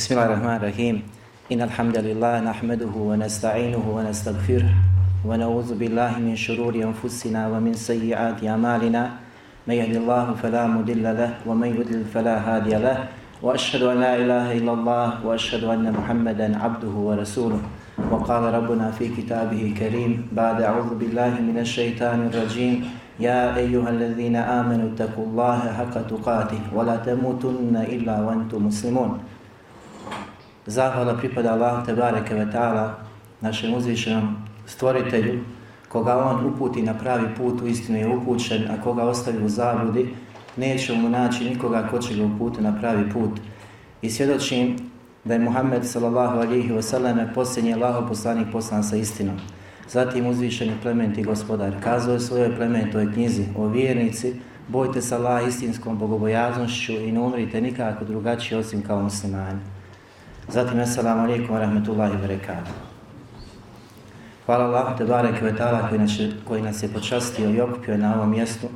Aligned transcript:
بسم 0.00 0.14
الله 0.16 0.26
الرحمن 0.32 0.56
الرحيم 0.56 0.96
إن 1.52 1.60
الحمد 1.60 1.96
لله 2.08 2.40
نحمده 2.40 2.94
ونستعينه 2.96 3.84
ونستغفره 3.96 4.72
ونعوذ 5.28 5.70
بالله 5.76 6.12
من 6.24 6.32
شرور 6.36 6.72
أنفسنا 6.72 7.48
ومن 7.52 7.76
سيئات 7.76 8.40
أعمالنا 8.40 9.02
من 9.68 9.74
يهد 9.74 9.96
الله 10.00 10.24
فلا 10.42 10.64
مضل 10.66 11.04
له 11.04 11.30
ومن 11.46 11.68
يضلل 11.76 12.04
فلا 12.16 12.36
هادي 12.40 12.80
له 12.80 12.98
وأشهد 13.44 13.82
أن 13.92 14.00
لا 14.00 14.16
إله 14.16 14.46
إلا 14.64 14.72
الله 14.72 15.06
وأشهد 15.26 15.64
أن 15.68 15.92
محمدا 15.92 16.48
عبده 16.64 16.94
ورسوله 17.08 17.60
وقال 18.10 18.42
ربنا 18.56 18.90
في 18.96 19.04
كتابه 19.12 19.60
الكريم 19.68 20.32
بعد 20.32 20.62
أعوذ 20.64 20.96
بالله 20.96 21.32
من 21.44 21.60
الشيطان 21.60 22.32
الرجيم 22.32 22.88
يا 23.20 23.52
أيها 23.56 23.88
الذين 23.90 24.36
آمنوا 24.36 24.96
اتقوا 24.96 25.24
الله 25.28 25.58
حق 25.78 25.94
تقاته 26.08 26.60
ولا 26.72 26.96
تموتن 26.96 27.76
إلا 27.76 28.14
وأنتم 28.24 28.66
مسلمون 28.66 29.39
Zahvala 30.66 31.16
pripada 31.16 31.52
Allah 31.52 31.86
Tebareke 31.86 32.34
ve 32.34 32.46
Ta'ala, 32.52 32.94
našem 33.40 33.74
uzvišenom 33.74 34.36
stvoritelju, 34.66 35.40
koga 35.88 36.18
on 36.18 36.46
uputi 36.46 36.82
na 36.82 36.94
pravi 36.94 37.26
put, 37.36 37.62
u 37.62 37.66
istinu 37.66 37.98
je 37.98 38.08
upućen, 38.08 38.70
a 38.70 38.82
koga 38.82 39.04
ostavi 39.04 39.44
u 39.44 39.48
zabludi, 39.48 40.14
neće 40.56 40.92
mu 40.92 41.08
naći 41.08 41.44
nikoga 41.44 41.88
ko 41.90 41.98
će 41.98 42.14
ga 42.14 42.24
uputi 42.24 42.60
na 42.60 42.78
pravi 42.80 43.10
put. 43.10 43.40
I 44.02 44.10
svjedočim 44.10 44.76
da 45.24 45.34
je 45.34 45.40
Muhammed 45.40 45.86
sallallahu 45.86 46.38
alihi 46.38 46.72
wasallam 46.72 47.34
posljednji 47.34 47.74
Allaho 47.74 48.08
poslanik 48.08 48.48
poslan 48.52 48.84
sa 48.84 48.96
istinom. 48.96 49.36
Zatim 49.88 50.26
uzvišeni 50.26 50.72
plementi 50.82 51.22
gospodar 51.22 51.72
kazao 51.82 52.14
je 52.14 52.20
svojoj 52.20 52.56
plementoj 52.56 53.12
knjizi 53.12 53.44
o 53.56 53.66
vjernici, 53.66 54.34
bojte 54.68 55.02
se 55.02 55.14
Allah 55.14 55.48
istinskom 55.48 55.98
bogobojaznošću 55.98 56.92
i 56.92 57.12
ne 57.12 57.20
umrite 57.20 57.60
nikako 57.60 58.04
drugačije 58.04 58.58
osim 58.58 58.82
kao 58.82 59.02
muslimani. 59.02 59.60
Zatim, 60.50 60.80
assalamu 60.80 61.28
alaikum 61.28 61.54
wa 61.54 61.60
rahmatullahi 61.60 62.10
wa 62.10 62.26
barakatuh. 62.26 62.72
Hvala 64.46 64.64
Allah, 64.64 64.98
te 64.98 65.04
barek 65.04 65.42
ve 65.42 65.52
ta'ala 65.52 65.88
koji, 65.88 66.32
koji 66.44 66.62
nas 66.62 66.82
je 66.82 66.88
počastio 66.88 67.50
i 67.50 67.60
okupio 67.60 67.96
na 67.96 68.16
ovom 68.16 68.30
mjestu 68.30 68.66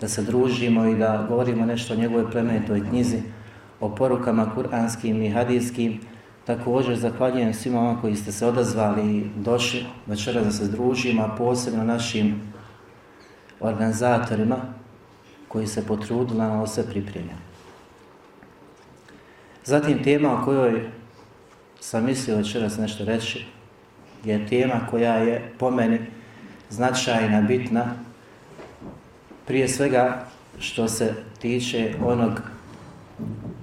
da 0.00 0.08
se 0.08 0.22
družimo 0.22 0.84
i 0.84 0.98
da 0.98 1.26
govorimo 1.28 1.66
nešto 1.66 1.94
o 1.94 1.96
njegovoj 1.96 2.30
plemenitoj 2.30 2.88
knjizi, 2.88 3.22
o 3.80 3.94
porukama 3.94 4.54
kuranskim 4.54 5.22
i 5.22 5.30
hadijskim. 5.30 6.00
Također 6.44 6.96
zahvaljujem 6.96 7.54
svima 7.54 7.80
vama 7.80 8.00
koji 8.00 8.16
ste 8.16 8.32
se 8.32 8.46
odazvali 8.46 9.16
i 9.16 9.30
došli 9.36 9.86
večera 10.06 10.40
da 10.40 10.50
se 10.50 10.68
družimo, 10.68 11.22
a 11.22 11.36
posebno 11.36 11.84
našim 11.84 12.40
organizatorima 13.60 14.56
koji 15.48 15.66
se 15.66 15.86
potrudili 15.86 16.38
na 16.38 16.54
ovo 16.54 16.66
sve 16.66 16.82
pripremljeno. 16.82 17.47
Zatim 19.68 20.02
tema 20.02 20.32
o 20.32 20.44
kojoj 20.44 20.88
sam 21.80 22.04
mislio 22.04 22.36
večeras 22.36 22.78
nešto 22.78 23.04
reći 23.04 23.44
je 24.24 24.46
tema 24.46 24.74
koja 24.90 25.14
je 25.14 25.52
po 25.58 25.70
meni 25.70 25.98
značajna, 26.70 27.40
bitna, 27.40 27.84
prije 29.46 29.68
svega 29.68 30.24
što 30.58 30.88
se 30.88 31.14
tiče 31.38 31.94
onog 32.04 32.40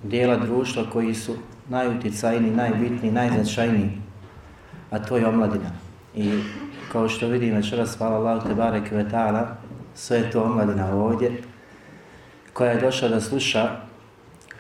dijela 0.04 0.38
društva 0.38 0.84
koji 0.94 1.16
su 1.16 1.36
najuticajniji, 1.70 2.52
najbitniji, 2.52 3.12
najznačajniji, 3.12 3.92
a 4.92 5.00
to 5.00 5.18
je 5.18 5.28
omladina. 5.28 5.72
I 6.16 6.40
kao 6.92 7.10
što 7.10 7.28
vidim 7.28 7.56
večeras, 7.56 7.98
hvala 7.98 8.16
Allah, 8.16 8.48
te 8.48 8.54
barek 8.54 8.92
vetala, 8.92 9.58
sve 9.96 10.18
je 10.18 10.32
to 10.32 10.44
omladina 10.44 10.96
ovdje, 10.96 11.42
koja 12.54 12.72
je 12.72 12.82
došla 12.82 13.10
da 13.10 13.22
sluša 13.22 13.70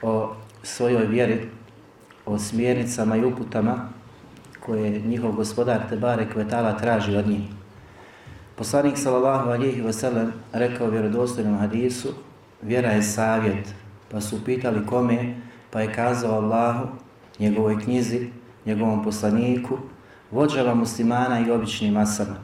o 0.01 0.35
svojoj 0.65 1.05
vjeri 1.05 1.49
o 2.25 2.39
smjernicama 2.39 3.15
i 3.15 3.25
uputama 3.25 3.89
koje 4.59 4.99
njihov 4.99 5.31
gospodar 5.31 5.89
Tebare 5.89 6.29
Kvetala 6.33 6.77
traži 6.77 7.15
od 7.15 7.27
njih. 7.27 7.41
Poslanik 8.55 8.97
sallallahu 8.97 9.49
alihi 9.49 9.81
wasallam 9.81 10.31
rekao 10.53 10.89
vjerodostojnom 10.89 11.57
hadisu 11.57 12.13
vjera 12.61 12.89
je 12.89 13.03
savjet, 13.03 13.73
pa 14.11 14.21
su 14.21 14.45
pitali 14.45 14.85
kome, 14.85 15.35
pa 15.71 15.81
je 15.81 15.93
kazao 15.93 16.35
Allahu, 16.35 16.87
njegovoj 17.39 17.83
knjizi, 17.83 18.29
njegovom 18.65 19.03
poslaniku, 19.03 19.77
vođava 20.31 20.75
muslimana 20.75 21.39
i 21.39 21.51
običnim 21.51 21.93
masama. 21.93 22.35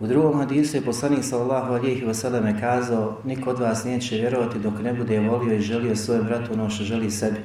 U 0.00 0.06
drugom 0.06 0.38
hadisu 0.38 0.76
je 0.76 0.84
poslanik 0.84 1.24
sallallahu 1.24 1.72
alihi 1.72 2.06
wasallam 2.06 2.60
kazao 2.60 3.18
niko 3.24 3.50
od 3.50 3.58
vas 3.58 3.84
neće 3.84 4.16
vjerovati 4.16 4.58
dok 4.58 4.74
ne 4.82 4.92
bude 4.92 5.20
volio 5.20 5.54
i 5.54 5.60
želio 5.60 5.96
svojem 5.96 6.22
vratu 6.22 6.52
ono 6.52 6.70
što 6.70 6.84
želi 6.84 7.10
sebi. 7.10 7.40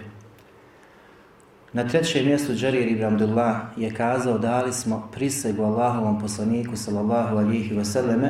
Na 1.74 1.88
trećem 1.88 2.26
mjestu 2.26 2.54
Džarir 2.54 2.88
ibn 2.88 3.04
Abdullah 3.04 3.58
je 3.78 3.94
kazao 3.94 4.38
dali 4.38 4.74
smo 4.74 5.10
prisegu 5.12 5.64
Allahovom 5.64 6.20
poslaniku 6.20 6.76
sallallahu 6.76 7.38
alihi 7.38 7.76
wasallame 7.76 8.30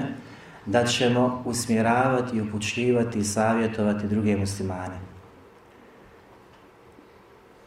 da 0.66 0.86
ćemo 0.86 1.44
usmjeravati 1.46 2.38
i 2.38 2.42
upućivati 2.42 3.20
i 3.20 3.24
savjetovati 3.24 4.08
druge 4.08 4.38
muslimane. 4.38 5.00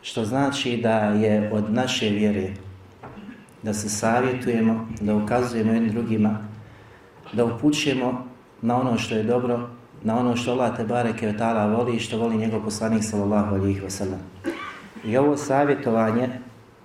Što 0.03 0.25
znači 0.25 0.77
da 0.77 0.99
je 0.99 1.51
od 1.53 1.73
naše 1.73 2.09
vjere 2.09 2.51
da 3.65 3.75
se 3.75 3.89
savjetujemo, 3.89 4.89
da 5.01 5.17
ukazujemo 5.17 5.73
jednim 5.73 5.93
drugima, 5.93 6.39
da 7.33 7.45
upućujemo 7.45 8.27
na 8.63 8.81
ono 8.81 8.99
što 8.99 9.15
je 9.15 9.23
dobro, 9.23 9.69
na 10.03 10.19
ono 10.19 10.37
što 10.37 10.53
Allah 10.53 10.77
te 10.77 10.85
bareke 10.85 11.33
ta'ala 11.33 11.77
voli 11.77 11.97
i 11.97 12.01
što 12.01 12.19
voli 12.19 12.37
njegov 12.37 12.65
poslanik 12.65 13.05
sallallahu 13.05 13.55
alihi 13.55 13.81
wasallam. 13.81 14.21
I 15.05 15.17
ovo 15.17 15.37
savjetovanje, 15.37 16.29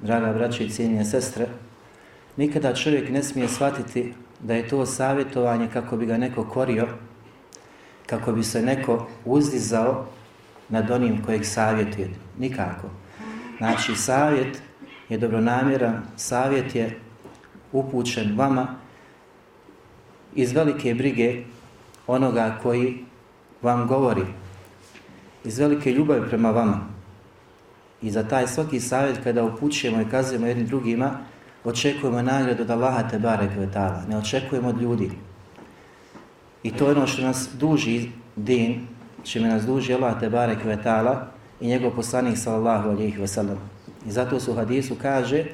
draga 0.02 0.34
braće 0.34 0.66
i 0.66 0.70
cijenije 0.70 1.06
sestre, 1.06 1.48
nikada 2.38 2.76
čovjek 2.76 3.10
ne 3.10 3.24
smije 3.24 3.48
shvatiti 3.48 4.14
da 4.40 4.54
je 4.54 4.68
to 4.68 4.86
savjetovanje 4.86 5.68
kako 5.74 5.98
bi 5.98 6.06
ga 6.06 6.18
neko 6.18 6.44
korio, 6.44 6.88
kako 8.06 8.32
bi 8.32 8.44
se 8.44 8.62
neko 8.62 9.08
uzdizao 9.26 10.06
nad 10.70 10.92
onim 10.92 11.24
kojeg 11.26 11.46
savjetuje. 11.46 12.10
Nikako. 12.40 12.88
Znači, 13.58 13.96
savjet 13.96 14.69
je 15.10 15.18
dobronamjeran, 15.18 16.02
savjet 16.16 16.76
je 16.76 17.00
upućen 17.72 18.38
vama 18.38 18.68
iz 20.36 20.52
velike 20.52 20.94
brige 20.94 21.44
onoga 22.08 22.58
koji 22.64 22.98
vam 23.62 23.88
govori, 23.88 24.26
iz 25.44 25.60
velike 25.60 25.92
ljubavi 25.92 26.30
prema 26.30 26.52
vama. 26.52 26.80
I 28.02 28.12
za 28.12 28.24
taj 28.24 28.48
svaki 28.48 28.80
savjet 28.80 29.20
kada 29.24 29.44
upućujemo 29.44 30.02
i 30.02 30.10
kazujemo 30.12 30.48
jednim 30.48 30.68
drugima, 30.68 31.12
očekujemo 31.64 32.22
nagradu 32.22 32.64
od 32.64 32.70
Allaha 32.70 33.10
te 33.10 33.20
barek 33.20 33.52
vetala, 33.58 34.04
ne 34.10 34.18
očekujemo 34.18 34.70
od 34.70 34.82
ljudi. 34.82 35.12
I 36.64 36.72
to 36.72 36.86
je 36.86 36.92
ono 36.92 37.08
što 37.08 37.22
nas 37.22 37.50
duži 37.60 38.10
din, 38.36 38.88
čime 39.24 39.48
nas 39.48 39.66
duži 39.66 39.94
Allah 39.94 40.20
te 40.20 40.30
barek 40.30 40.64
vetala 40.64 41.28
i 41.60 41.68
njegov 41.68 41.92
poslanik 41.96 42.38
sallallahu 42.38 42.90
alihi 42.90 43.18
wasallam. 43.20 43.58
I 44.08 44.12
zato 44.12 44.40
su 44.40 44.52
u 44.52 44.56
hadisu 44.56 44.96
kaže 45.02 45.46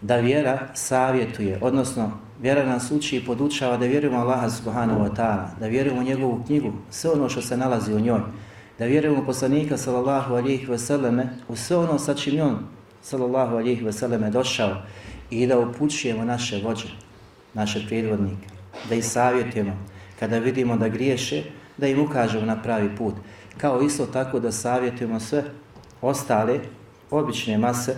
da 0.00 0.16
vjera 0.16 0.68
savjetuje, 0.74 1.58
odnosno 1.60 2.12
vjera 2.40 2.66
nas 2.66 2.90
uči 2.90 3.16
i 3.16 3.24
podučava 3.24 3.76
da 3.76 3.86
vjerujemo 3.86 4.18
Allaha 4.18 4.50
subhanahu 4.50 5.00
wa 5.00 5.16
ta'ala, 5.16 5.46
da 5.60 5.66
vjerujemo 5.66 6.00
u 6.00 6.04
njegovu 6.04 6.42
knjigu, 6.46 6.72
sve 6.90 7.10
ono 7.10 7.28
što 7.28 7.42
se 7.42 7.56
nalazi 7.56 7.94
u 7.94 8.00
njoj, 8.00 8.20
da 8.78 8.84
vjerujemo 8.84 9.22
u 9.22 9.26
poslanika 9.26 9.76
sallallahu 9.76 10.34
alihi 10.34 10.66
wasallame, 10.66 11.26
u 11.48 11.56
sve 11.56 11.76
ono 11.76 11.98
sa 11.98 12.14
čim 12.14 12.40
on 12.40 12.58
sallallahu 13.02 13.56
alihi 13.56 13.84
wasallame 13.84 14.30
došao 14.30 14.82
i 15.30 15.46
da 15.46 15.58
upućujemo 15.58 16.24
naše 16.24 16.60
vođe, 16.64 16.88
naše 17.54 17.86
predvodnike, 17.86 18.48
da 18.88 18.94
ih 18.94 19.04
savjetujemo 19.04 19.76
kada 20.20 20.38
vidimo 20.38 20.76
da 20.76 20.88
griješe, 20.88 21.42
da 21.76 21.86
im 21.86 22.00
ukažemo 22.00 22.46
na 22.46 22.62
pravi 22.62 22.96
put. 22.96 23.14
Kao 23.58 23.82
isto 23.82 24.06
tako 24.06 24.40
da 24.40 24.52
savjetujemo 24.52 25.20
sve 25.20 25.44
ostale 26.02 26.60
obične 27.10 27.58
mase, 27.58 27.96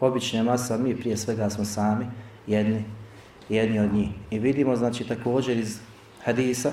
obične 0.00 0.42
masa, 0.42 0.78
mi 0.78 0.96
prije 0.96 1.16
svega 1.16 1.50
smo 1.50 1.64
sami, 1.64 2.06
jedni, 2.46 2.84
jedni 3.48 3.78
od 3.78 3.94
njih. 3.94 4.08
I 4.30 4.38
vidimo, 4.38 4.76
znači, 4.76 5.04
također 5.04 5.58
iz 5.58 5.78
hadisa, 6.24 6.72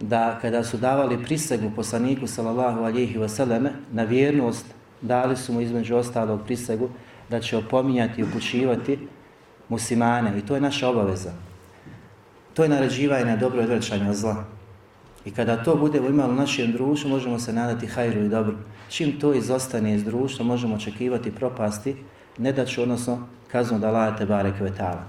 da 0.00 0.38
kada 0.40 0.64
su 0.64 0.76
davali 0.76 1.22
prisegu 1.24 1.70
poslaniku, 1.76 2.26
sallallahu 2.26 2.80
alihi 2.80 3.18
vseleme 3.18 3.72
na 3.92 4.02
vjernost, 4.02 4.66
dali 5.00 5.36
su 5.36 5.52
mu 5.52 5.60
između 5.60 5.96
ostalog 5.96 6.40
prisegu, 6.44 6.88
da 7.30 7.40
će 7.40 7.56
opominjati 7.56 8.20
i 8.20 8.24
upućivati 8.24 8.98
muslimane. 9.68 10.38
I 10.38 10.46
to 10.46 10.54
je 10.54 10.60
naša 10.60 10.88
obaveza. 10.88 11.32
To 12.54 12.62
je 12.62 12.68
naređivanje 12.68 13.24
na 13.24 13.36
dobro 13.36 13.62
odvraćanje 13.62 14.10
od 14.10 14.16
zla. 14.16 14.55
I 15.26 15.30
kada 15.30 15.56
to 15.56 15.76
budemo 15.76 16.08
imali 16.08 16.32
u 16.32 16.36
našem 16.36 16.72
društvu, 16.72 17.10
možemo 17.10 17.38
se 17.38 17.52
nadati 17.52 17.86
hajru 17.86 18.20
i 18.20 18.28
dobru. 18.28 18.54
Čim 18.88 19.20
to 19.20 19.34
izostane 19.34 19.94
iz 19.94 20.04
društva, 20.04 20.44
možemo 20.44 20.74
očekivati 20.74 21.34
propasti, 21.34 21.96
ne 22.38 22.52
da 22.52 22.66
ću, 22.66 22.82
odnosno, 22.82 23.26
kaznu 23.52 23.78
da 23.78 23.90
lajate 23.90 24.26
bare 24.26 24.52
kvetala. 24.58 25.04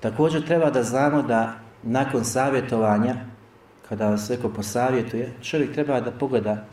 Također 0.00 0.46
treba 0.46 0.70
da 0.70 0.82
znamo 0.82 1.22
da 1.22 1.54
nakon 1.82 2.24
savjetovanja, 2.24 3.16
kada 3.88 4.08
vas 4.08 4.28
neko 4.28 4.48
posavjetuje, 4.48 5.32
čovjek 5.42 5.72
treba 5.72 6.00
da 6.00 6.10
pogleda 6.10 6.66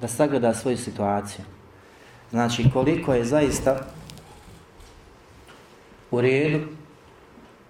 da 0.00 0.08
sagleda 0.08 0.54
svoju 0.54 0.76
situaciju. 0.76 1.44
Znači, 2.30 2.70
koliko 2.72 3.14
je 3.14 3.24
zaista 3.24 3.76
u 6.10 6.20
redu 6.20 6.66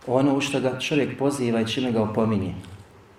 ono 0.06 0.37
u 0.37 0.41
što 0.41 0.61
ga 0.61 0.79
čovjek 0.79 1.19
poziva 1.19 1.61
i 1.61 1.67
čime 1.67 1.93
ga 1.93 2.03
opominje. 2.03 2.55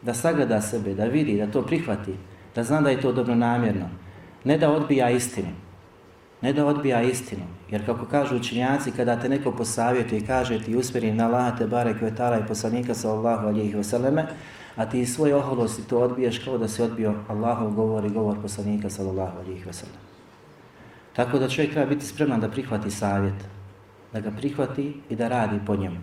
Da 0.05 0.13
sagleda 0.13 0.61
sebe, 0.61 0.93
da 0.93 1.05
vidi, 1.05 1.37
da 1.37 1.51
to 1.51 1.61
prihvati, 1.61 2.13
da 2.55 2.63
zna 2.63 2.81
da 2.81 2.89
je 2.89 3.01
to 3.01 3.11
dobro 3.11 3.35
namjerno. 3.35 3.89
Ne 4.43 4.57
da 4.57 4.71
odbija 4.71 5.09
istinu. 5.09 5.49
Ne 6.41 6.53
da 6.53 6.65
odbija 6.65 7.01
istinu. 7.01 7.41
Jer 7.69 7.85
kako 7.85 8.05
kažu 8.05 8.35
učinjaci, 8.35 8.91
kada 8.91 9.19
te 9.19 9.29
neko 9.29 9.51
posavjetuje 9.51 10.19
i 10.19 10.25
kaže 10.25 10.63
ti 10.63 10.75
usmjeri 10.75 11.13
na 11.13 11.25
Allah, 11.25 11.57
te 11.57 11.67
bare 11.67 11.97
kvetala 11.99 12.39
i 12.39 12.47
poslanika 12.47 12.93
sallallahu 12.93 13.47
alihi 13.47 13.77
vseleme, 13.77 14.27
a 14.75 14.85
ti 14.85 15.05
svoj 15.05 15.33
oholosti 15.33 15.87
to 15.87 15.99
odbiješ 15.99 16.39
kao 16.39 16.57
da 16.57 16.67
se 16.67 16.83
odbio 16.83 17.13
Allahov 17.27 17.71
govor 17.71 18.05
i 18.05 18.09
govor 18.09 18.37
poslanika 18.41 18.89
sallallahu 18.89 19.37
alihi 19.37 19.69
vseleme. 19.69 19.97
Tako 21.15 21.39
da 21.39 21.49
čovjek 21.49 21.71
treba 21.71 21.89
biti 21.89 22.05
spreman 22.05 22.41
da 22.41 22.49
prihvati 22.49 22.91
savjet, 22.91 23.47
da 24.13 24.19
ga 24.19 24.31
prihvati 24.31 25.01
i 25.09 25.15
da 25.15 25.27
radi 25.27 25.59
po 25.65 25.75
njemu. 25.75 25.97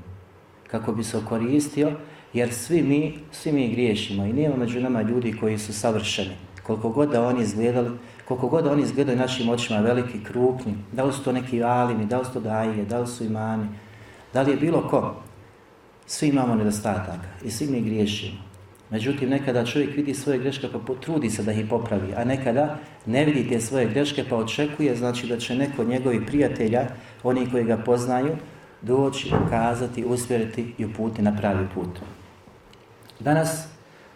Kako 0.70 0.92
bi 0.92 1.04
se 1.04 1.18
okoristio, 1.18 1.92
jer 2.32 2.54
svi 2.54 2.82
mi, 2.82 3.14
svi 3.32 3.52
mi 3.52 3.72
griješimo 3.72 4.24
i 4.24 4.32
nema 4.32 4.56
među 4.56 4.80
nama 4.80 5.02
ljudi 5.02 5.36
koji 5.40 5.58
su 5.58 5.72
savršeni. 5.72 6.36
Koliko 6.62 6.88
god 6.88 7.10
da 7.10 7.26
oni 7.26 7.42
izgledali, 7.42 7.90
koliko 8.24 8.48
god 8.48 8.64
da 8.64 8.72
oni 8.72 8.82
izgledaju 8.82 9.18
našim 9.18 9.48
očima 9.48 9.80
veliki, 9.80 10.24
krupni, 10.24 10.74
da 10.92 11.04
li 11.04 11.12
su 11.12 11.24
to 11.24 11.32
neki 11.32 11.62
alimi, 11.62 12.06
da 12.06 12.18
li 12.18 12.24
su 12.24 12.32
to 12.32 12.40
daje, 12.40 12.84
da 12.84 12.98
li 12.98 13.06
su 13.06 13.24
imani, 13.24 13.66
da 14.34 14.42
li 14.42 14.50
je 14.50 14.56
bilo 14.56 14.88
ko, 14.88 15.14
svi 16.06 16.28
imamo 16.28 16.54
nedostataka 16.54 17.28
i 17.44 17.50
svi 17.50 17.66
mi 17.66 17.80
griješimo. 17.80 18.52
Međutim, 18.90 19.28
nekada 19.28 19.64
čovjek 19.64 19.96
vidi 19.96 20.14
svoje 20.14 20.38
greške 20.38 20.68
pa 20.72 20.78
potrudi 20.78 21.30
se 21.30 21.42
da 21.42 21.52
ih 21.52 21.66
popravi, 21.70 22.14
a 22.16 22.24
nekada 22.24 22.78
ne 23.06 23.24
vidi 23.24 23.48
te 23.48 23.60
svoje 23.60 23.88
greške 23.88 24.24
pa 24.30 24.36
očekuje, 24.36 24.96
znači 24.96 25.26
da 25.26 25.38
će 25.38 25.54
neko 25.54 25.84
njegovi 25.84 26.26
prijatelja, 26.26 26.86
oni 27.22 27.50
koji 27.50 27.64
ga 27.64 27.76
poznaju, 27.76 28.36
doći, 28.82 29.32
ukazati, 29.46 30.04
usmjeriti 30.04 30.74
i 30.78 30.84
uputi 30.84 31.22
na 31.22 31.36
pravi 31.36 31.66
put. 31.74 32.00
Danas, 33.22 33.64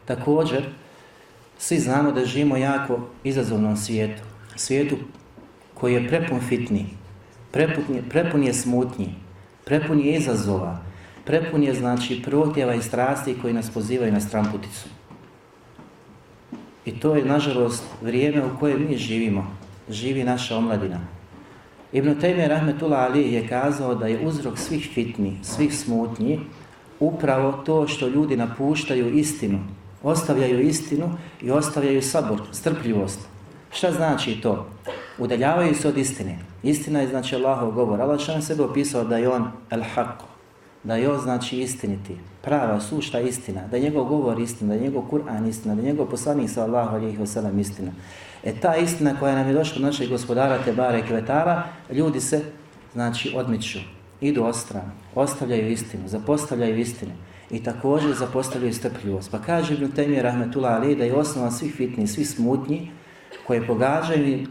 također, 0.04 0.64
svi 1.58 1.78
znamo 1.78 2.12
da 2.12 2.24
živimo 2.24 2.56
jako 2.56 3.00
izazovnom 3.24 3.76
svijetu. 3.76 4.22
Svijetu 4.56 4.96
koji 5.74 5.94
je 5.94 6.08
prepun 6.08 6.40
fitni, 6.40 6.86
prepun 7.50 7.84
je, 7.94 8.02
prepun 8.08 8.42
je 8.42 8.52
smutnji, 8.52 9.14
prepun 9.64 10.00
je 10.00 10.16
izazova, 10.16 10.78
prepun 11.24 11.62
je 11.62 11.74
znači 11.74 12.22
protjeva 12.22 12.74
i 12.74 12.82
strasti 12.82 13.36
koji 13.42 13.54
nas 13.54 13.70
pozivaju 13.70 14.12
na 14.12 14.20
stramputicu. 14.20 14.88
I 16.84 17.00
to 17.00 17.14
je, 17.16 17.24
nažalost, 17.24 17.84
vrijeme 18.02 18.44
u 18.44 18.58
kojem 18.60 18.86
mi 18.88 18.96
živimo. 18.96 19.56
Živi 19.90 20.24
naša 20.24 20.56
omladina. 20.56 21.00
Ibn 21.92 22.14
Taymi 22.20 22.48
Rahmetullah 22.48 23.10
Ali 23.10 23.32
je 23.32 23.48
kazao 23.48 23.94
da 23.94 24.06
je 24.06 24.26
uzrok 24.26 24.58
svih 24.58 24.90
fitni, 24.94 25.38
svih 25.42 25.74
smutnji, 25.74 26.40
upravo 27.00 27.52
to 27.52 27.86
što 27.88 28.08
ljudi 28.08 28.36
napuštaju 28.36 29.14
istinu, 29.14 29.58
ostavljaju 30.02 30.60
istinu 30.60 31.10
i 31.42 31.50
ostavljaju 31.50 32.02
sabor, 32.02 32.40
strpljivost. 32.52 33.20
Šta 33.70 33.92
znači 33.92 34.40
to? 34.40 34.66
Udaljavaju 35.18 35.74
se 35.74 35.88
od 35.88 35.98
istine. 35.98 36.38
Istina 36.62 37.00
je 37.00 37.08
znači 37.08 37.36
Allahov 37.36 37.70
govor. 37.70 38.00
Allah 38.00 38.20
što 38.20 38.32
nam 38.32 38.42
sebe 38.42 38.62
opisao 38.62 39.04
da 39.04 39.16
je 39.16 39.28
on 39.28 39.50
el-haq, 39.70 40.12
da 40.84 40.96
je 40.96 41.10
on 41.10 41.20
znači 41.20 41.60
istiniti, 41.60 42.16
prava, 42.42 42.80
sušta 42.80 43.20
istina, 43.20 43.66
da 43.70 43.76
je 43.76 43.82
njegov 43.82 44.04
govor 44.04 44.40
istina, 44.40 44.68
da 44.68 44.74
je 44.74 44.80
njegov 44.80 45.02
Kur'an 45.10 45.48
istina, 45.48 45.74
da 45.74 45.80
je 45.80 45.86
njegov 45.86 46.06
poslanik 46.06 46.50
sa 46.50 46.64
Allahu 46.64 46.96
alijih 46.96 47.20
wasalam 47.20 47.60
istina. 47.60 47.92
E 48.44 48.52
ta 48.60 48.76
istina 48.76 49.16
koja 49.20 49.34
nam 49.34 49.48
je 49.48 49.54
došla 49.54 49.76
od 49.76 49.82
našeg 49.82 50.08
gospodara 50.08 50.58
Tebare 50.64 51.02
Kvetara, 51.06 51.62
ljudi 51.90 52.20
se 52.20 52.42
znači 52.92 53.32
odmiču, 53.36 53.78
idu 54.20 54.44
ostran, 54.44 54.92
ostavljaju 55.14 55.70
istinu, 55.70 56.08
zapostavljaju 56.08 56.78
istinu 56.78 57.12
i 57.50 57.62
također 57.62 58.14
zapostavljaju 58.14 58.74
strpljivost. 58.74 59.30
Pa 59.30 59.38
kaže 59.38 59.74
Ibn 59.74 59.92
Temir 59.92 60.22
Rahmetullah 60.22 60.74
Ali 60.74 60.96
da 60.96 61.04
je 61.04 61.14
osnova 61.14 61.50
svih 61.50 61.74
fitni, 61.74 62.06
svih 62.06 62.28
smutnji 62.28 62.90
koje 63.46 63.66
pogađaju 63.66 64.46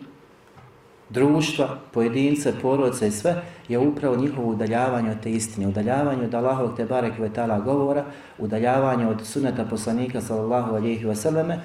društva, 1.09 1.77
pojedince, 1.91 2.53
porodce 2.61 3.07
i 3.07 3.11
sve, 3.11 3.41
je 3.67 3.79
upravo 3.79 4.15
njihovo 4.15 4.51
udaljavanje 4.51 5.11
od 5.11 5.19
te 5.23 5.31
istine, 5.31 5.67
udaljavanje 5.67 6.23
od 6.25 6.33
Allahovog 6.33 6.77
te 6.77 6.85
barek 6.85 7.19
vetala 7.19 7.59
govora, 7.59 8.05
udaljavanje 8.37 9.07
od 9.07 9.21
suneta 9.25 9.65
poslanika 9.65 10.21
sallallahu 10.21 10.75
alihi 10.75 11.05
vseleme 11.05 11.59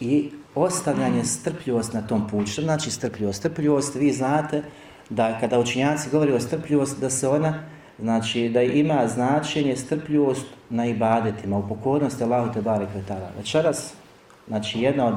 i 0.00 0.30
ostavljanje 0.54 1.24
strpljivost 1.24 1.92
na 1.92 2.06
tom 2.06 2.28
putu. 2.28 2.46
Što 2.46 2.62
znači 2.62 2.90
strpljivost? 2.90 3.38
Strpljivost, 3.38 3.94
vi 3.94 4.12
znate 4.12 4.62
da 5.10 5.38
kada 5.40 5.58
učinjaci 5.58 6.10
govori 6.10 6.32
o 6.32 6.40
strpljivost, 6.40 7.00
da 7.00 7.10
se 7.10 7.28
ona, 7.28 7.62
znači 7.98 8.48
da 8.48 8.62
ima 8.62 9.08
značenje 9.08 9.76
strpljivost 9.76 10.46
na 10.70 10.86
ibadetima, 10.86 11.58
u 11.58 11.68
pokornosti 11.68 12.24
Allahu 12.24 12.52
te 12.52 12.60
barek 12.60 12.88
vetala. 12.94 13.30
Večeras, 13.38 13.94
znači 14.48 14.80
jedna 14.80 15.06
od 15.06 15.14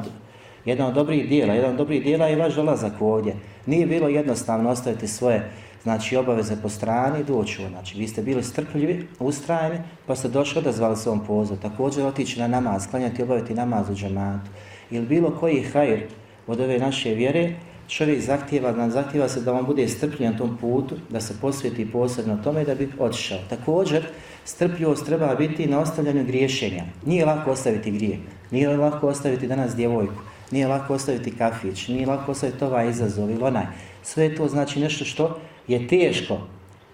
Jedan 0.65 0.87
od 0.87 0.93
dobrih 0.93 1.29
dijela, 1.29 1.53
jedan 1.53 1.71
od 1.71 1.77
dobrih 1.77 2.03
dijela 2.03 2.25
je 2.25 2.35
vaš 2.35 2.55
dolazak 2.55 3.01
ovdje. 3.01 3.35
Nije 3.65 3.87
bilo 3.87 4.07
jednostavno 4.07 4.69
ostaviti 4.69 5.07
svoje 5.07 5.51
znači, 5.83 6.17
obaveze 6.17 6.55
po 6.61 6.69
strani 6.69 7.19
i 7.19 7.23
doći 7.23 7.67
Znači, 7.69 7.97
vi 7.97 8.07
ste 8.07 8.21
bili 8.21 8.43
strpljivi, 8.43 9.07
ustrajni, 9.19 9.77
pa 10.07 10.15
ste 10.15 10.27
došli 10.27 10.59
odazvali 10.59 10.97
se 10.97 11.09
ovom 11.09 11.25
pozivu. 11.25 11.59
Također 11.61 12.05
otići 12.05 12.39
na 12.39 12.47
namaz, 12.47 12.87
klanjati 12.87 13.23
obaviti 13.23 13.53
namaz 13.53 13.89
u 13.89 13.95
džamatu. 13.95 14.49
Ili 14.91 15.05
bilo 15.05 15.37
koji 15.39 15.63
hajr 15.63 16.01
od 16.47 16.59
ove 16.59 16.79
naše 16.79 17.13
vjere, 17.13 17.53
čovjek 17.87 18.21
zahtjeva, 18.21 18.71
nam 18.71 18.91
zahtjeva 18.91 19.29
se 19.29 19.41
da 19.41 19.53
on 19.53 19.65
bude 19.65 19.87
strpljiv 19.87 20.31
na 20.31 20.37
tom 20.37 20.57
putu, 20.61 20.95
da 21.09 21.21
se 21.21 21.33
posveti 21.41 21.91
posebno 21.91 22.37
tome 22.43 22.63
da 22.63 22.75
bi 22.75 22.89
otišao. 22.99 23.39
Također, 23.49 24.03
strpljivost 24.45 25.05
treba 25.05 25.35
biti 25.35 25.67
na 25.67 25.79
ostavljanju 25.79 26.25
griješenja. 26.25 26.83
Nije 27.05 27.25
lako 27.25 27.51
ostaviti 27.51 27.91
grije, 27.91 28.19
nije 28.51 28.77
lako 28.77 29.07
ostaviti 29.07 29.47
danas 29.47 29.75
djevojku, 29.75 30.21
nije 30.51 30.67
lako 30.67 30.93
ostaviti 30.93 31.37
kafić, 31.37 31.87
nije 31.87 32.07
lako 32.07 32.31
ostaviti 32.31 32.63
ovaj 32.63 32.89
izazov 32.89 33.29
ili 33.29 33.43
onaj. 33.43 33.65
Sve 34.03 34.35
to 34.35 34.47
znači 34.47 34.79
nešto 34.79 35.05
što 35.05 35.39
je 35.67 35.87
teško 35.87 36.37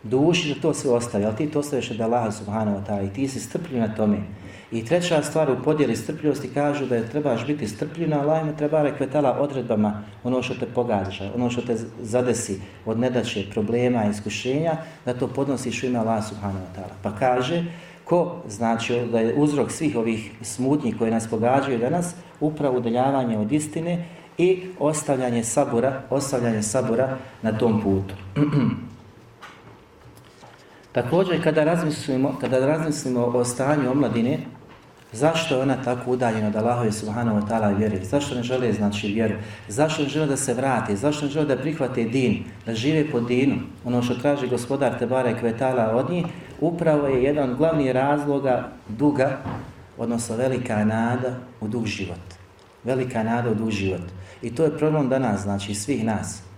duši 0.04 0.54
da 0.54 0.62
to 0.62 0.74
sve 0.74 0.92
ostavi, 0.92 1.26
ali 1.26 1.36
ti 1.36 1.52
to 1.52 1.60
ostaviš 1.60 1.92
od 1.92 2.02
Allaha 2.02 2.32
subhanahu 2.32 2.78
wa 2.78 2.86
ta'ala 2.88 3.08
i 3.08 3.14
ti 3.14 3.28
si 3.28 3.40
strpljiv 3.40 3.80
na 3.80 3.96
tome. 3.96 4.18
I 4.72 4.86
treća 4.86 5.22
stvar 5.22 5.52
u 5.52 5.64
podjeli 5.64 5.96
strpljivosti 5.96 6.50
kažu 6.54 6.86
da 6.86 6.96
je 6.96 7.10
trebaš 7.10 7.48
biti 7.48 7.68
strpljiv 7.68 8.10
na 8.10 8.22
Allahima, 8.22 8.52
treba 8.52 8.82
rekvetala 8.82 9.38
odredbama 9.40 10.04
ono 10.24 10.42
što 10.42 10.54
te 10.54 10.66
pogađa, 10.66 11.32
ono 11.36 11.50
što 11.50 11.62
te 11.62 11.78
zadesi 12.02 12.62
od 12.86 13.00
nedaće, 13.00 13.46
problema, 13.52 14.06
iskušenja, 14.06 14.74
da 15.06 15.14
to 15.14 15.28
podnosiš 15.28 15.84
u 15.84 15.86
ime 15.86 16.00
Allaha 16.00 16.22
subhanahu 16.22 16.66
wa 16.66 16.80
ta'ala. 16.80 16.94
Pa 17.04 17.16
kaže, 17.20 17.66
ko 18.04 18.36
znači 18.50 19.02
da 19.12 19.20
je 19.20 19.34
uzrok 19.36 19.72
svih 19.72 19.98
ovih 19.98 20.32
smutnji 20.42 20.98
koje 20.98 21.12
nas 21.12 21.28
pogađaju 21.28 21.80
danas, 21.80 22.16
upravo 22.40 22.78
udaljavanje 22.78 23.38
od 23.38 23.52
istine 23.52 24.06
i 24.38 24.62
ostavljanje 24.80 25.44
sabura, 25.44 26.02
ostavljanje 26.10 26.64
sabura 26.64 27.18
na 27.42 27.58
tom 27.58 27.82
putu. 27.82 28.16
Također 30.92 31.44
kada 31.44 31.64
razmislimo, 31.64 32.36
kada 32.42 32.66
razmislimo 32.66 33.22
o 33.26 33.46
stanju 33.46 33.92
omladine, 33.92 34.40
zašto 35.14 35.56
je 35.56 35.62
ona 35.62 35.76
tako 35.84 36.12
udaljena 36.12 36.48
od 36.48 36.56
Allahove 36.56 36.92
subhanahu 36.92 37.40
wa 37.40 37.48
ta'ala 37.48 37.78
vjeri? 37.78 38.06
Zašto 38.06 38.36
ne 38.36 38.44
žele 38.44 38.74
znači 38.74 39.08
vjeru? 39.08 39.36
Zašto 39.68 40.04
ne 40.04 40.10
žele 40.10 40.28
da 40.28 40.38
se 40.38 40.54
vrati? 40.54 40.96
Zašto 40.96 41.26
ne 41.26 41.32
žele 41.32 41.46
da 41.46 41.58
prihvate 41.58 42.04
din? 42.04 42.44
Da 42.66 42.76
žive 42.76 43.12
po 43.12 43.20
dinu? 43.20 43.56
Ono 43.86 44.02
što 44.02 44.16
traži 44.16 44.48
gospodar 44.48 45.00
Tebare 45.00 45.40
Kvetala 45.40 45.96
od 45.96 46.10
njih, 46.10 46.26
upravo 46.62 47.08
je 47.08 47.24
jedan 47.24 47.50
od 47.50 47.58
glavnih 47.58 47.92
razloga 47.92 48.72
duga, 48.88 49.38
odnosno 49.98 50.36
velika 50.36 50.86
nada 50.86 51.36
u 51.62 51.68
dug 51.68 51.86
život. 51.86 52.26
Velika 52.84 53.24
nada 53.24 53.52
u 53.52 53.56
dug 53.56 53.72
život. 53.72 54.02
I 54.42 54.56
to 54.56 54.64
je 54.64 54.78
problem 54.78 55.10
danas, 55.10 55.42
znači 55.42 55.76
svih 55.76 56.06
nas. 56.06 56.49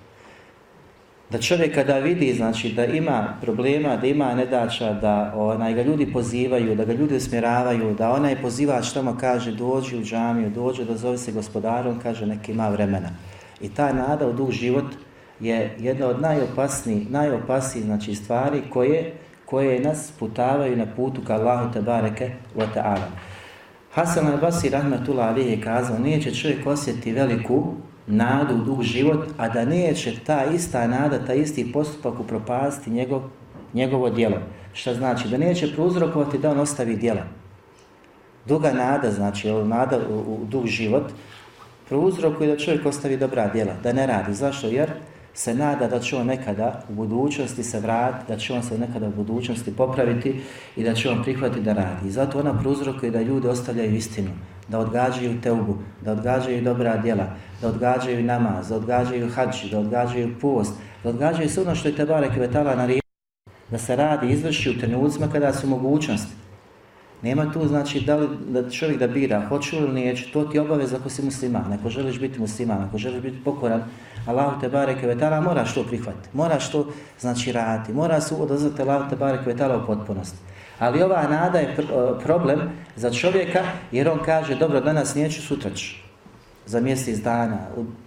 Da 1.31 1.37
čovjek 1.37 1.75
kada 1.75 1.97
vidi, 1.97 2.33
znači 2.33 2.73
da 2.73 2.85
ima 2.85 3.33
problema, 3.41 3.95
da 3.95 4.07
ima 4.07 4.35
nedača, 4.35 4.93
da 4.93 5.33
onaj, 5.35 5.73
ga 5.73 5.81
ljudi 5.81 6.13
pozivaju, 6.13 6.75
da 6.75 6.85
ga 6.85 6.93
ljudi 6.93 7.15
usmjeravaju, 7.15 7.93
da 7.93 8.11
onaj 8.11 8.41
pozivač 8.41 8.93
tamo 8.93 9.17
kaže 9.19 9.51
dođi 9.51 9.97
u 9.97 10.03
džamiju, 10.03 10.49
dođi 10.49 10.85
da 10.85 10.97
zove 10.97 11.17
se 11.17 11.31
gospodarom, 11.31 11.99
kaže 11.99 12.25
neki 12.25 12.51
ima 12.51 12.69
vremena. 12.69 13.09
I 13.61 13.69
ta 13.69 13.93
nada 13.93 14.27
u 14.27 14.33
dug 14.33 14.51
život 14.51 14.85
je 15.39 15.75
jedna 15.79 16.07
od 16.07 16.21
najopasnijih, 16.21 17.11
najopasnijih 17.11 17.85
znači, 17.85 18.15
stvari 18.15 18.61
koje 18.69 19.13
koje 19.51 19.79
nas 19.79 20.11
putavaju 20.19 20.77
na 20.77 20.85
putu 20.95 21.21
ka 21.27 21.33
Allahu 21.33 21.73
te 21.73 21.81
bareke 21.81 22.31
wa 22.55 22.65
ta'ala. 22.75 23.07
Hasan 23.91 24.27
al-Basri 24.27 24.69
rahmetullah 24.71 25.27
alih 25.27 25.49
je 25.49 25.61
kazao, 25.61 25.99
neće 25.99 26.35
čovjek 26.35 26.67
osjetiti 26.67 27.11
veliku 27.11 27.73
nadu 28.11 28.55
u 28.55 28.65
dug 28.65 28.83
život, 28.83 29.27
a 29.37 29.49
da 29.49 29.65
neće 29.65 30.19
ta 30.25 30.45
ista 30.45 30.87
nada, 30.87 31.25
ta 31.25 31.33
isti 31.33 31.71
postupak 31.71 32.19
upropasti 32.19 32.89
njegov, 32.89 33.21
njegovo 33.73 34.09
djelo. 34.09 34.37
Šta 34.73 34.93
znači? 34.93 35.27
Da 35.27 35.37
neće 35.37 35.73
prouzrokovati 35.75 36.37
da 36.37 36.51
on 36.51 36.59
ostavi 36.59 36.95
djela. 36.95 37.23
Duga 38.45 38.71
nada, 38.73 39.11
znači 39.11 39.51
nada 39.51 39.99
u, 40.09 40.19
u 40.19 40.39
dug 40.45 40.67
život, 40.67 41.11
prouzrokuje 41.89 42.49
da 42.49 42.57
čovjek 42.57 42.85
ostavi 42.85 43.17
dobra 43.17 43.49
djela, 43.53 43.73
da 43.83 43.93
ne 43.93 44.07
radi. 44.07 44.33
Zašto? 44.33 44.67
Jer 44.67 44.89
se 45.33 45.55
nada 45.55 45.87
da 45.87 45.99
će 45.99 46.15
on 46.15 46.27
nekada 46.27 46.83
u 46.89 46.93
budućnosti 46.93 47.63
se 47.63 47.79
vratiti, 47.79 48.31
da 48.31 48.39
će 48.39 48.53
on 48.53 48.63
se 48.63 48.77
nekada 48.77 49.07
u 49.07 49.11
budućnosti 49.11 49.75
popraviti 49.75 50.41
i 50.75 50.83
da 50.83 50.93
će 50.93 51.09
on 51.09 51.23
prihvatiti 51.23 51.61
da 51.61 51.73
radi. 51.73 52.07
I 52.07 52.11
zato 52.11 52.39
ona 52.39 52.59
prouzrokuje 52.59 53.11
da 53.11 53.21
ljudi 53.21 53.47
ostavljaju 53.47 53.95
istinu, 53.95 54.31
da 54.67 54.79
odgađaju 54.79 55.41
teubu, 55.41 55.77
da 56.01 56.11
odgađaju 56.11 56.63
dobra 56.63 56.97
djela, 56.97 57.27
da 57.61 57.67
odgađaju 57.67 58.23
namaz, 58.23 58.69
da 58.69 58.75
odgađaju 58.75 59.29
hađi, 59.29 59.69
da 59.71 59.79
odgađaju 59.79 60.35
post, 60.41 60.73
da 61.03 61.09
odgađaju 61.09 61.49
sve 61.49 61.63
ono 61.63 61.75
što 61.75 61.87
je 61.87 61.95
Tebare 61.95 62.29
Kvetala 62.33 62.75
na 62.75 62.87
da 63.71 63.77
se 63.77 63.95
radi, 63.95 64.31
izvrši 64.31 64.69
u 64.69 64.79
trenucima 64.79 65.27
kada 65.31 65.53
su 65.53 65.67
mogućnosti. 65.67 66.33
Nema 67.21 67.53
tu 67.53 67.67
znači 67.67 67.99
da 68.01 68.15
li 68.15 68.27
da 68.49 68.69
čovjek 68.69 68.99
da 68.99 69.07
bira 69.07 69.45
hoće 69.49 69.77
ili 69.77 69.93
neće, 69.93 70.31
to 70.31 70.43
ti 70.43 70.59
obaveza 70.59 70.97
ako 70.97 71.09
si 71.09 71.25
musliman, 71.25 71.73
ako 71.73 71.89
želiš 71.89 72.19
biti 72.19 72.39
musliman, 72.39 72.81
ako 72.81 72.97
želiš 72.97 73.21
biti 73.21 73.43
pokoran, 73.43 73.83
Allahu 74.25 74.61
te 74.61 74.69
bareke 74.69 75.07
ve 75.07 75.17
taala 75.17 75.41
moraš 75.41 75.73
to 75.73 75.83
prihvatiti. 75.83 76.29
Moraš 76.33 76.71
to 76.71 76.87
znači 77.19 77.51
raditi. 77.51 77.93
Mora 77.93 78.21
se 78.21 78.35
odazvati 78.35 78.81
Allahu 78.81 79.09
te 79.09 79.15
bareke 79.15 79.45
ve 79.45 79.57
taala 79.57 79.77
u 79.77 79.85
potpunosti. 79.85 80.37
Ali 80.79 81.03
ova 81.03 81.27
nada 81.27 81.59
je 81.59 81.65
e, 81.65 81.75
problem 82.23 82.59
za 82.95 83.11
čovjeka 83.11 83.63
jer 83.91 84.09
on 84.09 84.19
kaže 84.25 84.55
dobro 84.55 84.81
danas 84.81 85.15
neću, 85.15 85.41
sutra 85.41 85.71
ću. 85.75 85.95
Za 86.65 86.79
mjesec 86.79 87.19
dana, 87.19 87.57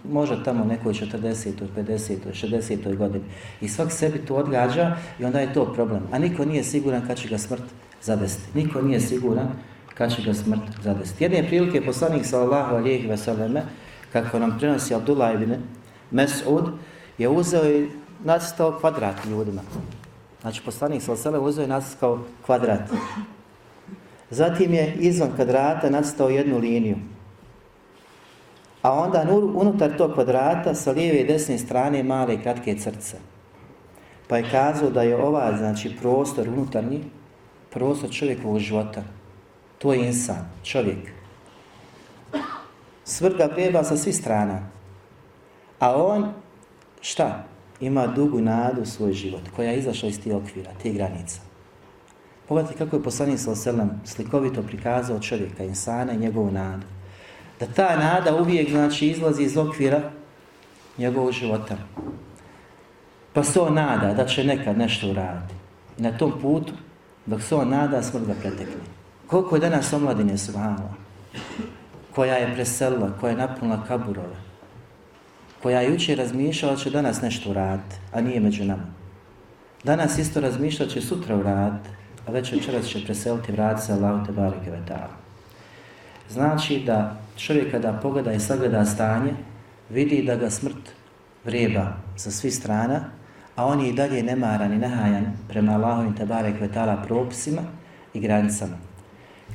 može 0.04 0.44
tamo 0.44 0.64
nekoj 0.64 0.92
40. 0.92 1.52
50. 1.76 2.16
60. 2.32 2.96
godini. 2.96 3.24
I 3.60 3.68
svak 3.68 3.92
sebi 3.92 4.18
to 4.18 4.34
odgađa 4.34 4.96
i 5.18 5.24
onda 5.24 5.40
je 5.40 5.52
to 5.52 5.72
problem. 5.72 6.02
A 6.12 6.18
niko 6.18 6.44
nije 6.44 6.64
siguran 6.64 7.06
kad 7.06 7.16
će 7.16 7.28
ga 7.28 7.38
smrt 7.38 7.62
zadesti. 8.02 8.58
Niko 8.58 8.82
nije 8.82 9.00
siguran 9.00 9.48
kad 9.94 10.16
će 10.16 10.22
ga 10.22 10.34
smrt 10.34 10.60
zadesti. 10.82 11.24
Jedne 11.24 11.46
prilike 11.46 11.84
poslanik 11.84 12.26
sallallahu 12.26 12.74
alejhi 12.74 13.08
ve 13.08 13.62
kako 14.12 14.38
nam 14.38 14.56
prenosi 14.58 14.94
Abdullah 14.94 15.34
ibn 15.34 15.54
Mes'ud 16.14 16.70
je 17.18 17.28
uzeo 17.28 17.64
i 17.66 17.88
nacrtao 18.24 18.78
kvadrat 18.80 19.24
ljudima. 19.26 19.62
Znači 20.40 20.62
poslanik 20.64 21.02
sa 21.02 21.12
osele 21.12 21.38
uzeo 21.38 21.64
i 21.64 21.68
nacrtao 21.68 22.18
kvadrat. 22.46 22.80
Zatim 24.30 24.74
je 24.74 24.94
izvan 24.94 25.32
kvadrata 25.36 25.90
nacrtao 25.90 26.28
jednu 26.28 26.58
liniju. 26.58 26.96
A 28.82 28.92
onda 28.92 29.26
unutar 29.54 29.96
tog 29.96 30.14
kvadrata 30.14 30.74
sa 30.74 30.92
lijeve 30.92 31.18
i 31.18 31.26
desne 31.26 31.58
strane 31.58 32.02
male 32.02 32.34
i 32.34 32.42
kratke 32.42 32.74
crce. 32.78 33.16
Pa 34.28 34.36
je 34.36 34.50
kazao 34.50 34.90
da 34.90 35.02
je 35.02 35.16
ova, 35.16 35.56
znači, 35.56 35.96
prostor 36.00 36.48
unutarnji, 36.48 37.04
prostor 37.70 38.10
čovjekovog 38.10 38.58
života. 38.58 39.02
To 39.78 39.92
je 39.92 40.06
insan, 40.06 40.48
čovjek. 40.62 41.12
Svrga 43.04 43.46
ga 43.46 43.52
prijeba 43.52 43.84
sa 43.84 43.96
svih 43.96 44.16
strana. 44.16 44.73
A 45.84 45.96
on, 45.96 46.32
šta? 47.00 47.44
Ima 47.80 48.06
dugu 48.06 48.40
nadu 48.40 48.82
u 48.82 48.86
svoj 48.86 49.12
život, 49.12 49.42
koja 49.56 49.70
je 49.70 49.78
izašla 49.78 50.08
iz 50.08 50.20
tih 50.20 50.34
okvira, 50.34 50.70
tih 50.82 50.94
granica. 50.94 51.40
Pogledajte 52.48 52.78
kako 52.78 52.96
je 52.96 53.02
poslanik 53.02 53.38
sa 53.38 53.44
Saloselam 53.44 54.00
slikovito 54.04 54.62
prikazao 54.62 55.20
čovjeka, 55.20 55.64
insana 55.64 56.12
i 56.12 56.18
njegovu 56.18 56.50
nadu. 56.50 56.86
Da 57.60 57.66
ta 57.66 57.96
nada 57.96 58.36
uvijek 58.36 58.70
znači 58.70 59.08
izlazi 59.08 59.42
iz 59.42 59.56
okvira 59.56 60.00
njegovog 60.98 61.32
života. 61.32 61.76
Pa 63.32 63.44
se 63.44 63.60
on 63.60 63.74
nada 63.74 64.14
da 64.14 64.26
će 64.26 64.44
nekad 64.44 64.78
nešto 64.78 65.10
uraditi. 65.10 65.54
I 65.98 66.02
na 66.02 66.18
tom 66.18 66.32
putu 66.42 66.72
dok 67.26 67.42
se 67.42 67.54
on 67.54 67.68
nada, 67.68 68.02
smrt 68.02 68.26
ga 68.26 68.34
pretekne. 68.40 68.84
Koliko 69.26 69.56
je 69.56 69.60
danas 69.60 69.92
omladine 69.92 70.38
subhanala, 70.38 70.94
koja 72.14 72.34
je 72.34 72.54
preselila, 72.54 73.10
koja 73.20 73.30
je 73.30 73.36
napunila 73.36 73.84
kaburove, 73.88 74.43
koja 75.64 75.80
je 75.80 75.90
juče 75.90 76.14
razmišljala 76.14 76.76
će 76.76 76.90
danas 76.90 77.22
nešto 77.22 77.50
uraditi, 77.50 77.96
a 78.12 78.20
nije 78.20 78.40
među 78.40 78.64
nama. 78.64 78.84
Danas 79.84 80.18
isto 80.18 80.40
razmišljala 80.40 80.90
će 80.90 81.00
sutra 81.00 81.36
uraditi, 81.36 81.88
a 82.26 82.32
već 82.32 82.52
večeras 82.52 82.86
će 82.86 83.04
preseliti 83.04 83.52
vrat 83.52 83.82
sa 83.82 83.94
Allah 83.94 84.26
te 84.26 84.32
barike 84.32 84.70
vetala. 84.70 85.08
Znači 86.30 86.82
da 86.86 87.16
čovjek 87.36 87.70
kada 87.70 87.92
pogleda 87.92 88.32
i 88.32 88.40
sagleda 88.40 88.84
stanje, 88.84 89.32
vidi 89.90 90.22
da 90.22 90.36
ga 90.36 90.50
smrt 90.50 90.92
vreba 91.44 91.96
sa 92.16 92.30
svih 92.30 92.54
strana, 92.54 93.00
a 93.56 93.66
on 93.66 93.80
je 93.80 93.88
i 93.88 93.96
dalje 93.96 94.22
nemaran 94.22 94.72
i 94.72 94.78
nehajan 94.78 95.32
prema 95.48 95.72
Allahovim 95.72 96.16
tabare 96.16 96.58
kvetala 96.58 97.02
propisima 97.06 97.62
i 98.14 98.20
granicama. 98.20 98.76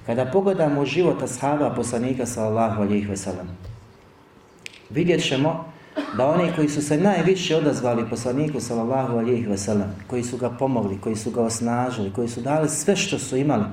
Kada 0.06 0.26
pogledamo 0.26 0.86
život 0.86 1.24
ashaba 1.24 1.70
poslanika 1.70 2.26
sallallahu 2.26 2.82
alijih 2.82 3.10
veselam, 3.10 3.58
vidjet 4.90 5.28
ćemo 5.28 5.70
da 6.18 6.28
oni 6.28 6.52
koji 6.56 6.70
su 6.70 6.82
se 6.82 6.98
najviše 6.98 7.56
odazvali 7.56 8.10
poslaniku 8.10 8.60
sallallahu 8.60 9.18
alejhi 9.18 9.46
ve 9.46 9.58
sellem, 9.58 9.96
koji 10.08 10.24
su 10.24 10.38
ga 10.38 10.50
pomogli, 10.50 11.02
koji 11.02 11.16
su 11.16 11.32
ga 11.32 11.42
osnažili, 11.42 12.14
koji 12.14 12.28
su 12.28 12.42
dali 12.42 12.70
sve 12.70 12.96
što 12.96 13.20
su 13.20 13.38
imali, 13.38 13.66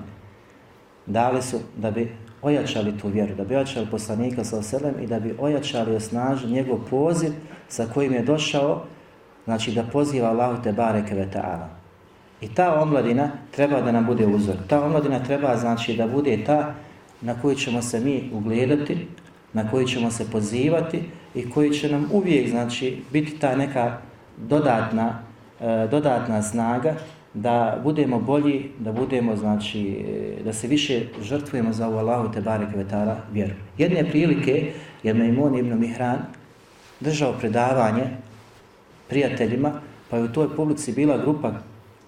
dali 1.06 1.42
su 1.42 1.59
da 1.76 1.90
bi 1.90 2.12
ojačali 2.42 2.99
tu 2.99 3.09
vjeru, 3.09 3.35
da 3.35 3.45
bi 3.45 3.54
ojačali 3.54 3.87
poslanika 3.90 4.45
sallallahu 4.45 4.87
alijih 4.87 5.04
i 5.04 5.06
da 5.06 5.21
bi 5.21 5.35
ojačali 5.38 5.92
i 5.92 5.97
osnažili 5.97 6.52
njegov 6.52 6.78
poziv 6.90 7.33
sa 7.68 7.87
kojim 7.95 8.12
je 8.12 8.23
došao 8.23 8.83
znači 9.45 9.73
da 9.73 9.83
poziva 9.83 10.28
Allahu 10.28 10.62
te 10.62 10.73
bareke 10.73 11.14
ve 11.14 11.28
ta'ala. 11.35 11.66
I 12.40 12.49
ta 12.54 12.83
omladina 12.83 13.30
treba 13.50 13.80
da 13.80 13.92
nam 13.92 14.06
bude 14.06 14.26
uzor. 14.26 14.56
Ta 14.68 14.85
omladina 14.85 15.25
treba 15.25 15.56
znači 15.56 15.97
da 15.97 16.06
bude 16.06 16.45
ta 16.45 16.75
na 17.21 17.40
koju 17.42 17.54
ćemo 17.54 17.83
se 17.83 18.00
mi 18.00 18.30
ugledati, 18.35 19.09
na 19.56 19.70
koji 19.70 19.86
ćemo 19.86 20.10
se 20.10 20.30
pozivati 20.30 21.00
i 21.34 21.50
koji 21.50 21.70
će 21.70 21.88
nam 21.88 22.08
uvijek 22.12 22.50
znači 22.50 23.02
biti 23.12 23.38
ta 23.38 23.56
neka 23.56 23.98
dodatna, 24.36 25.22
e, 25.60 25.88
dodatna 25.90 26.42
snaga 26.42 26.94
da 27.34 27.80
budemo 27.82 28.20
bolji, 28.20 28.70
da 28.78 28.92
budemo 28.92 29.36
znači 29.36 30.04
e, 30.40 30.42
da 30.44 30.52
se 30.52 30.68
više 30.68 31.00
žrtvujemo 31.22 31.72
za 31.72 31.86
Allahu 31.86 32.32
te 32.32 32.40
bareke 32.40 32.76
vetara 32.76 33.16
vjeru. 33.32 33.54
Jedne 33.78 34.10
prilike 34.10 34.72
je 35.02 35.14
Mejmun 35.14 35.58
ibn 35.58 35.80
Mihran 35.80 36.18
držao 37.00 37.32
predavanje 37.32 38.04
prijateljima, 39.08 39.80
pa 40.10 40.16
je 40.16 40.25
u 40.25 40.32
toj 40.32 40.56
publici 40.56 40.92
bila 40.92 41.18
grupa 41.18 41.52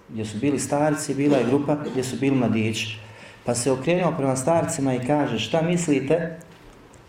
gdje 0.09 0.25
su 0.25 0.37
bili 0.37 0.59
starci, 0.59 1.15
bila 1.15 1.37
je 1.37 1.45
grupa 1.49 1.77
gdje 1.91 2.03
su 2.03 2.17
bili 2.19 2.35
mladići. 2.35 2.99
Pa 3.45 3.55
se 3.55 3.71
okrenuo 3.71 4.13
prema 4.17 4.35
starcima 4.35 4.93
i 4.93 5.05
kaže, 5.07 5.39
šta 5.39 5.61
mislite, 5.61 6.37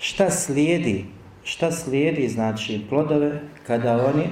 šta 0.00 0.30
slijedi, 0.30 1.04
šta 1.44 1.72
slijedi, 1.72 2.28
znači, 2.28 2.80
plodove, 2.88 3.40
kada 3.66 4.06
oni 4.06 4.28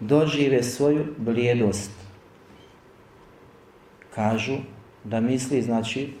dožive 0.00 0.62
svoju 0.62 1.06
blijedost. 1.16 1.90
Kažu 4.14 4.56
da 5.04 5.20
misli, 5.20 5.62
znači, 5.62 6.12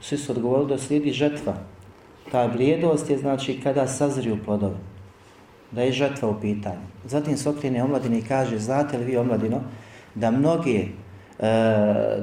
svi 0.00 0.18
su 0.18 0.32
odgovorili 0.32 0.68
da 0.68 0.78
slijedi 0.78 1.12
žetva. 1.12 1.54
Ta 2.32 2.48
blijedost 2.48 3.10
je, 3.10 3.18
znači, 3.18 3.60
kada 3.62 3.86
sazriju 3.86 4.38
plodove 4.44 4.76
da 5.70 5.82
je 5.82 5.92
žetva 5.92 6.28
u 6.28 6.40
pitanju. 6.40 6.82
Zatim 7.04 7.36
se 7.36 7.48
okrene 7.48 7.82
omladini 7.82 8.18
i 8.18 8.24
kaže, 8.28 8.58
znate 8.58 8.98
li 8.98 9.04
vi 9.04 9.16
omladino, 9.16 9.60
da 10.14 10.30
mnogi, 10.30 10.92
e, 11.38 11.46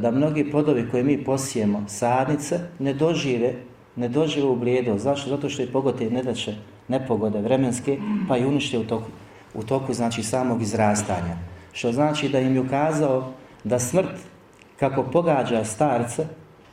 da 0.02 0.12
mnogi 0.12 0.52
plodovi 0.52 0.88
koje 0.92 1.04
mi 1.04 1.24
posijemo, 1.24 1.84
sadnice, 1.88 2.60
ne 2.80 2.94
dožive, 2.94 3.54
ne 3.98 4.10
doživio 4.10 4.52
u 4.52 4.56
blijedo. 4.56 4.98
Zašto? 4.98 5.30
Zato 5.30 5.50
što 5.50 5.62
je 5.62 5.72
pogote 5.72 6.10
nedaće, 6.10 6.56
nepogode 6.88 7.42
vremenske, 7.42 7.98
pa 8.30 8.38
i 8.38 8.46
uništio 8.46 8.82
u 8.82 8.84
toku, 8.84 9.10
u 9.54 9.64
toku 9.64 9.94
znači 9.94 10.24
samog 10.24 10.62
izrastanja. 10.62 11.38
Što 11.72 11.92
znači 11.92 12.30
da 12.30 12.40
im 12.40 12.56
je 12.56 12.62
ukazao 12.62 13.34
da 13.64 13.80
smrt, 13.80 14.16
kako 14.80 15.04
pogađa 15.04 15.64
starce 15.64 16.26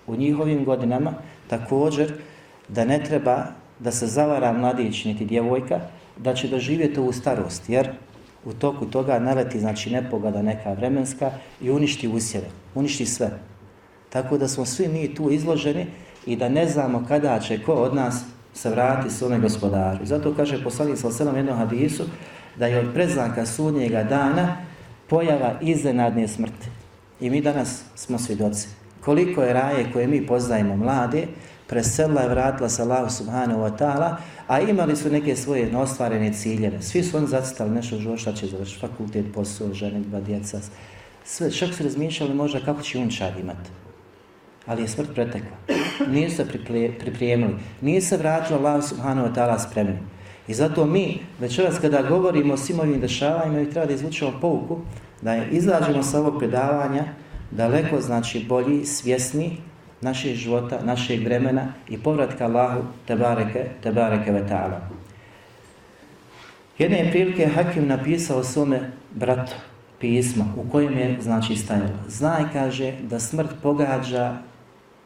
u 0.07 0.17
njihovim 0.17 0.65
godinama, 0.65 1.13
također 1.49 2.13
da 2.69 2.85
ne 2.85 3.05
treba 3.05 3.45
da 3.79 3.93
se 3.93 4.07
zavara 4.07 4.53
mladić 4.53 5.05
niti 5.05 5.25
djevojka, 5.25 5.81
da 6.17 6.35
će 6.35 6.49
doživjeti 6.49 7.01
u 7.01 7.13
starost, 7.13 7.69
jer 7.69 7.89
u 8.45 8.53
toku 8.53 8.87
toga 8.87 9.19
naleti, 9.19 9.61
znači 9.61 9.91
nepogoda 9.91 10.43
neka 10.43 10.73
vremenska 10.73 11.31
i 11.61 11.71
uništi 11.71 12.09
usjeve, 12.09 12.47
uništi 12.75 13.07
sve. 13.07 13.31
Tako 14.09 14.39
da 14.39 14.49
smo 14.49 14.65
svi 14.65 14.89
mi 14.89 15.15
tu 15.15 15.31
izloženi 15.31 15.87
i 16.27 16.37
da 16.37 16.49
ne 16.49 16.69
znamo 16.69 17.05
kada 17.09 17.41
će 17.41 17.63
ko 17.63 17.73
od 17.73 17.95
nas 17.95 18.25
se 18.55 18.71
vrati 18.71 19.11
svome 19.11 19.39
gospodaru. 19.39 20.03
I 20.03 20.07
zato 20.07 20.35
kaže 20.37 20.65
poslanik 20.65 20.99
sa 20.99 21.11
selam 21.11 21.37
jednom 21.37 21.59
hadisu 21.59 22.05
da 22.57 22.67
je 22.67 22.79
od 22.79 22.95
predznaka 22.95 23.47
sudnjega 23.47 24.03
dana 24.03 24.57
pojava 25.09 25.55
iznenadne 25.61 26.29
smrti. 26.29 26.69
I 27.21 27.31
mi 27.31 27.41
danas 27.41 27.83
smo 27.95 28.19
svjedoci. 28.19 28.69
Koliko 29.01 29.43
je 29.43 29.53
raje 29.53 29.87
koje 29.93 30.07
mi 30.07 30.27
poznajemo 30.27 30.77
mlade, 30.77 31.27
preselila 31.67 32.21
je 32.21 32.29
vratila 32.29 32.69
sa 32.69 32.83
Allahu 32.83 33.11
subhanahu 33.11 33.61
wa 33.61 33.79
ta'ala, 33.79 34.17
a 34.47 34.61
imali 34.61 34.97
su 34.97 35.11
neke 35.11 35.37
svoje 35.37 35.73
neostvarene 35.73 36.33
ciljeve. 36.33 36.83
Svi 36.83 37.03
su 37.03 37.17
oni 37.17 37.27
zacitali 37.27 37.71
nešto 37.71 37.97
život, 37.97 38.19
šta 38.19 38.33
će 38.33 38.47
završiti, 38.47 38.81
fakultet, 38.81 39.27
posao, 39.35 39.75
žene, 39.75 40.01
dva 40.01 40.21
djeca. 40.21 40.61
Sve, 41.25 41.51
čak 41.51 41.75
su 41.75 41.83
razmišljali 41.83 42.35
možda 42.35 42.61
kako 42.61 42.83
će 42.83 42.99
unčad 42.99 43.39
imati. 43.41 43.84
Ali 44.67 44.83
je 44.83 44.89
smrt 44.89 45.15
pretekla. 45.15 45.57
Nije 46.09 46.31
se 46.31 46.47
pripremili. 46.99 47.55
Nije 47.81 48.01
se 48.01 48.17
vratilo 48.17 48.59
Allah 48.59 48.85
subhanahu 48.85 49.29
wa 49.29 49.35
ta'ala 49.35 49.59
spremni. 49.59 49.99
I 50.49 50.55
zato 50.55 50.87
mi, 50.87 51.19
večeras 51.41 51.79
kada 51.79 52.03
govorimo 52.03 52.55
o 52.55 52.57
svim 52.57 52.81
ovim 52.81 53.01
dešavanjima, 53.01 53.59
mi 53.59 53.71
treba 53.71 53.87
da 53.87 53.93
izvučemo 53.93 54.33
pouku, 54.41 54.79
da 55.23 55.33
je 55.33 55.49
izađemo 55.51 56.03
sa 56.03 56.21
ovog 56.21 56.39
predavanja 56.39 57.05
daleko, 57.51 58.01
znači, 58.01 58.45
bolji, 58.49 58.85
svjesni 58.85 59.57
našeg 60.01 60.35
života, 60.35 60.81
našeg 60.85 61.25
vremena 61.25 61.73
i 61.89 61.99
povratka 61.99 62.45
Allahu, 62.45 62.83
tebareke, 63.07 63.67
tebareke 63.83 64.33
ve 64.33 64.43
ta'ala. 64.49 64.81
Jedne 66.79 67.11
prilike 67.11 67.47
Hakim 67.47 67.87
napisao 67.87 68.45
svome 68.45 68.91
bratu 69.15 69.53
pisma 70.01 70.45
u 70.57 70.71
kojem 70.71 70.99
je, 70.99 71.17
znači, 71.21 71.57
stajalo. 71.57 71.99
Znaj, 72.09 72.43
kaže, 72.53 72.93
da 73.03 73.21
smrt 73.21 73.51
pogađa 73.63 74.37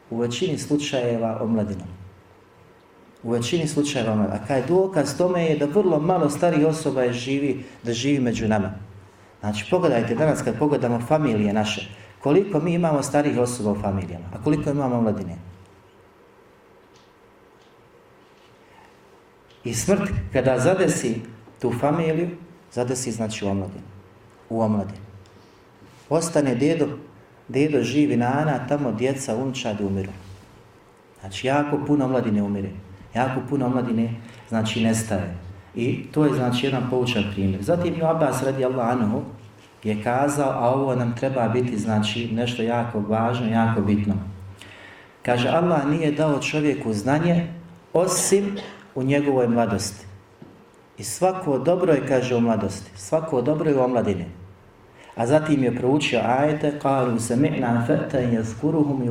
u 0.09 0.17
većini 0.17 0.57
slučajeva 0.57 1.39
omladinom. 1.41 1.87
U 3.23 3.31
većini 3.31 3.67
slučajeva 3.67 4.11
omladinom. 4.11 4.39
A 4.43 4.47
kaj 4.47 4.67
dokaz 4.67 5.17
tome 5.17 5.45
je 5.45 5.57
da 5.57 5.65
vrlo 5.65 5.99
malo 5.99 6.29
starih 6.29 6.67
osoba 6.67 7.03
je 7.03 7.13
živi, 7.13 7.63
da 7.83 7.93
živi 7.93 8.19
među 8.19 8.47
nama. 8.47 8.73
Znači, 9.39 9.65
pogledajte 9.69 10.15
danas 10.15 10.41
kad 10.41 10.59
pogledamo 10.59 10.99
familije 11.07 11.53
naše, 11.53 11.89
koliko 12.19 12.59
mi 12.59 12.73
imamo 12.73 13.03
starih 13.03 13.37
osoba 13.37 13.71
u 13.71 13.81
familijama, 13.81 14.25
a 14.33 14.43
koliko 14.43 14.69
imamo 14.69 14.97
omladine. 14.97 15.35
I 19.63 19.73
smrt, 19.73 20.09
kada 20.33 20.59
zadesi 20.59 21.21
tu 21.61 21.73
familiju, 21.79 22.29
zadesi 22.71 23.11
znači 23.11 23.45
u 23.45 23.49
omladinu. 23.49 23.83
U 24.49 24.61
omladinu. 24.61 24.99
Ostane 26.09 26.55
dedo, 26.55 26.87
dedo 27.49 27.83
živi 27.83 28.17
na 28.17 28.27
ana, 28.27 28.67
tamo 28.67 28.91
djeca, 28.91 29.35
unčadi 29.35 29.83
umiru. 29.83 30.11
Znači, 31.19 31.47
jako 31.47 31.79
puno 31.87 32.07
mladine 32.07 32.43
umire. 32.43 32.69
Jako 33.15 33.41
puno 33.49 33.69
mladine, 33.69 34.13
znači, 34.49 34.83
nestaje. 34.83 35.35
I 35.75 36.03
to 36.11 36.25
je, 36.25 36.33
znači, 36.33 36.65
jedan 36.65 36.89
poučan 36.89 37.23
primjer. 37.33 37.63
Zatim 37.63 37.95
je 37.95 38.09
Abbas 38.09 38.43
radi 38.43 38.65
Allah 38.65 38.89
anhu 38.89 39.21
je 39.83 40.03
kazao, 40.03 40.49
a 40.51 40.73
ovo 40.73 40.95
nam 40.95 41.15
treba 41.15 41.47
biti, 41.47 41.77
znači, 41.77 42.29
nešto 42.31 42.63
jako 42.63 42.99
važno, 42.99 43.47
jako 43.47 43.81
bitno. 43.81 44.13
Kaže, 45.21 45.47
Allah 45.47 45.87
nije 45.87 46.11
dao 46.11 46.39
čovjeku 46.39 46.93
znanje 46.93 47.47
osim 47.93 48.55
u 48.95 49.03
njegovoj 49.03 49.47
mladosti. 49.47 50.05
I 50.97 51.03
svako 51.03 51.57
dobro 51.57 51.93
je, 51.93 52.07
kaže, 52.07 52.35
u 52.35 52.41
mladosti. 52.41 52.91
Svako 52.95 53.41
dobro 53.41 53.69
je 53.69 53.77
u 53.77 53.83
omladini. 53.83 54.25
A 55.19 55.25
zatim 55.27 55.63
je 55.63 55.75
proučio 55.75 56.19
ajete, 56.23 56.79
kalu 56.81 57.19
sami'na 57.19 57.51
mi'na 57.51 57.85
feten 57.87 58.33
jazkuruhum 58.33 59.03
i 59.03 59.09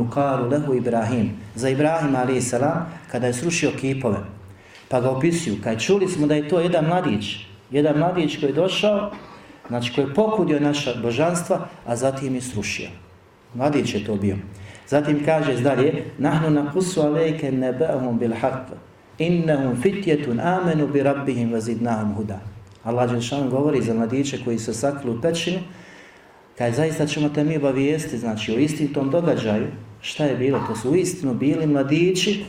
lehu 0.51 0.75
Ibrahim. 0.75 1.31
Za 1.55 1.69
Ibrahim, 1.69 2.17
ali 2.17 2.41
salam, 2.41 2.87
kada 3.11 3.27
je 3.27 3.33
srušio 3.33 3.71
kipove. 3.81 4.19
Pa 4.89 5.01
ga 5.01 5.11
opisuju, 5.11 5.57
kaj 5.65 5.79
čuli 5.79 6.09
smo 6.09 6.27
da 6.27 6.35
je 6.35 6.49
to 6.49 6.61
jedan 6.61 6.87
mladić. 6.87 7.47
Jedan 7.71 7.99
mladić 7.99 8.41
koji 8.41 8.51
je 8.51 8.55
došao, 8.55 9.11
znači 9.69 9.93
koji 9.95 10.05
je 10.05 10.15
pokudio 10.15 10.61
naša 10.61 10.95
božanstva, 11.03 11.69
a 11.87 11.97
zatim 11.97 12.35
je 12.35 12.41
srušio. 12.41 12.89
Mladić 13.55 13.95
je 13.95 14.05
to 14.05 14.17
bio. 14.17 14.37
Zatim 14.89 15.25
kaže 15.25 15.61
dalje, 15.61 16.05
nahnu 16.19 16.51
na 16.51 16.73
alejke 17.05 17.53
nebe'ahum 17.53 18.19
bil 18.19 18.33
haqq, 18.33 18.73
innahum 19.19 19.77
fitjetun 19.83 20.41
amenu 20.41 20.87
bi 20.87 21.03
rabbihim 21.03 21.53
vazidnahum 21.53 22.15
huda. 22.15 22.41
Allah 22.85 23.11
Đelšan 23.11 23.51
govori 23.51 23.83
za 23.83 23.95
mladiće 23.95 24.45
koji 24.45 24.59
su 24.59 24.75
sakli 24.75 25.11
u 25.11 25.21
pećinu, 25.21 25.59
kaj 26.59 26.73
zaista 26.73 27.07
ćemo 27.07 27.29
te 27.29 27.45
mi 27.45 27.57
obavijesti, 27.57 28.19
znači 28.19 28.53
o 28.53 28.59
istim 28.59 28.93
tom 28.93 29.11
događaju, 29.11 29.67
šta 30.01 30.25
je 30.25 30.37
bilo, 30.37 30.61
to 30.69 30.77
su 30.77 30.91
u 30.91 30.97
istinu 30.97 31.35
bili 31.35 31.67
mladići, 31.67 32.45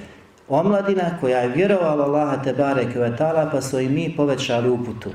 omladina 0.47 1.17
koja 1.21 1.39
je 1.39 1.55
vjerovala 1.55 2.05
Allaha 2.05 2.43
te 2.43 2.53
bareke 2.53 2.99
ve 2.99 3.17
taala 3.17 3.49
pa 3.51 3.61
su 3.61 3.79
i 3.79 3.89
mi 3.89 4.13
povećali 4.17 4.69
uputu. 4.69 5.09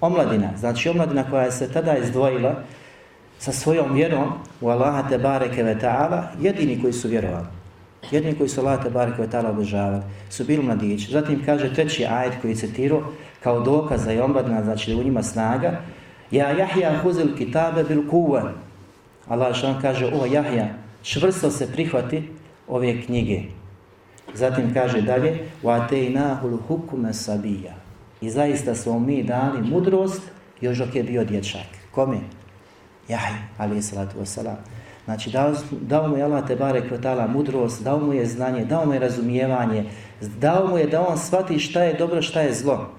Omladina, 0.00 0.50
znači 0.58 0.88
omladina 0.88 1.30
koja 1.30 1.44
je 1.44 1.52
se 1.52 1.72
tada 1.72 1.96
izdvojila 1.96 2.62
sa 3.38 3.52
svojom 3.52 3.94
vjerom 3.94 4.32
u 4.60 4.68
Allaha 4.68 5.08
te 5.08 5.18
bareke 5.18 5.62
ve 5.62 5.78
taala, 5.78 6.28
jedini 6.40 6.82
koji 6.82 6.92
su 6.92 7.08
vjerovali. 7.08 7.46
Jedni 8.10 8.34
koji 8.34 8.48
su 8.48 8.60
Allah 8.60 8.82
tebara 8.82 9.12
ve 9.18 9.30
tala 9.30 9.50
obožavali 9.50 10.02
su 10.30 10.44
bili 10.44 10.62
mladići. 10.62 11.12
Zatim 11.12 11.42
kaže 11.46 11.74
treći 11.74 12.06
ajet 12.06 12.34
koji 12.42 12.56
citirao 12.56 13.02
kao 13.42 13.60
dokaz 13.60 14.04
da 14.04 14.10
je 14.10 14.22
omladina, 14.22 14.64
znači 14.64 14.90
da 14.90 15.00
u 15.00 15.04
njima 15.04 15.22
snaga. 15.22 15.80
Ja 16.30 16.50
Jahja 16.50 16.98
huzil 17.02 17.36
kitabe 17.36 17.84
bil 17.84 18.08
kuva. 18.10 18.52
Allah 19.28 19.54
šan 19.56 19.80
kaže, 19.82 20.06
o 20.06 20.26
Jahja, 20.26 20.68
čvrsto 21.02 21.50
se 21.50 21.72
prihvati 21.72 22.28
ove 22.68 23.02
knjige. 23.02 23.40
Zatim 24.34 24.74
kaže 24.74 25.02
dalje, 25.02 25.38
wa 25.62 25.88
tejnahul 25.88 26.58
hukume 26.68 27.12
sabija. 27.12 27.74
I 28.20 28.30
zaista 28.30 28.74
smo 28.74 28.98
mi 28.98 29.22
dali 29.22 29.62
mudrost 29.62 30.22
još 30.60 30.78
dok 30.78 30.94
je 30.94 31.02
bio 31.02 31.24
dječak. 31.24 31.66
Kome? 31.90 32.18
Jahja, 33.08 33.38
ali 33.58 33.82
salatu 33.82 34.18
wasalam. 34.18 34.56
Znači, 35.04 35.30
dao, 35.30 35.52
dao 35.70 36.08
mu 36.08 36.16
je 36.16 36.22
Allah 36.22 36.46
te 36.46 36.56
bare 36.56 36.88
kvotala 36.88 37.26
mudrost, 37.26 37.82
dao 37.82 38.00
mu 38.00 38.12
je 38.12 38.26
znanje, 38.26 38.64
dao 38.64 38.86
mu 38.86 38.92
je 38.92 38.98
razumijevanje, 38.98 39.84
dao 40.20 40.66
mu 40.66 40.78
je 40.78 40.86
da 40.86 41.08
on 41.08 41.18
shvati 41.18 41.58
šta 41.58 41.82
je 41.82 41.94
dobro, 41.94 42.22
šta 42.22 42.40
je 42.40 42.54
zlo. 42.54 42.90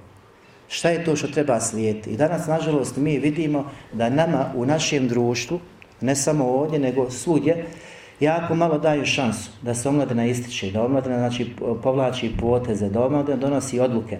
Šta 0.67 0.89
je 0.89 1.03
to 1.03 1.15
što 1.15 1.27
treba 1.27 1.59
slijediti? 1.59 2.09
I 2.09 2.17
danas, 2.17 2.47
nažalost, 2.47 2.97
mi 2.97 3.19
vidimo 3.19 3.71
da 3.93 4.09
nama 4.09 4.51
u 4.55 4.65
našem 4.65 5.07
društvu, 5.07 5.59
ne 6.01 6.15
samo 6.15 6.45
ovdje, 6.45 6.79
nego 6.79 7.11
svudje, 7.11 7.65
jako 8.19 8.55
malo 8.55 8.77
daju 8.77 9.05
šansu 9.05 9.49
da 9.61 9.73
se 9.75 9.89
omladina 9.89 10.25
ističe, 10.25 10.71
da 10.71 10.83
omladina 10.83 11.17
znači, 11.17 11.51
povlači 11.83 12.31
poteze, 12.39 12.89
da 12.89 13.05
omladina 13.05 13.37
donosi 13.37 13.79
odluke. 13.79 14.17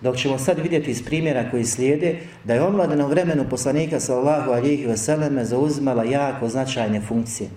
Dok 0.00 0.16
ćemo 0.16 0.38
sad 0.38 0.58
vidjeti 0.58 0.90
iz 0.90 1.04
primjera 1.04 1.50
koji 1.50 1.64
slijede 1.64 2.16
da 2.44 2.54
je 2.54 2.62
omladina 2.62 3.06
u 3.06 3.08
vremenu 3.08 3.44
poslanika 3.50 4.00
sallahu 4.00 4.50
alihi 4.50 4.86
vseleme 4.86 5.44
zauzimala 5.44 6.04
jako 6.04 6.48
značajne 6.48 7.00
funkcije. 7.00 7.48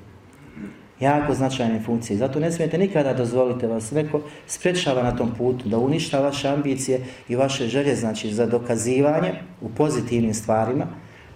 Jako 1.00 1.34
značajne 1.34 1.82
funkcije. 1.86 2.18
Zato 2.18 2.40
ne 2.40 2.52
smijete 2.52 2.78
nikada 2.78 3.14
dozvolite 3.14 3.68
vas 3.68 3.92
neko 3.92 4.22
sprečava 4.48 5.04
na 5.04 5.16
tom 5.16 5.32
putu 5.38 5.70
da 5.70 5.78
uništa 5.78 6.20
vaše 6.20 6.48
ambicije 6.48 7.06
i 7.30 7.36
vaše 7.36 7.68
želje 7.68 7.96
znači 7.96 8.34
za 8.34 8.46
dokazivanje 8.46 9.34
u 9.62 9.70
pozitivnim 9.70 10.34
stvarima 10.34 10.88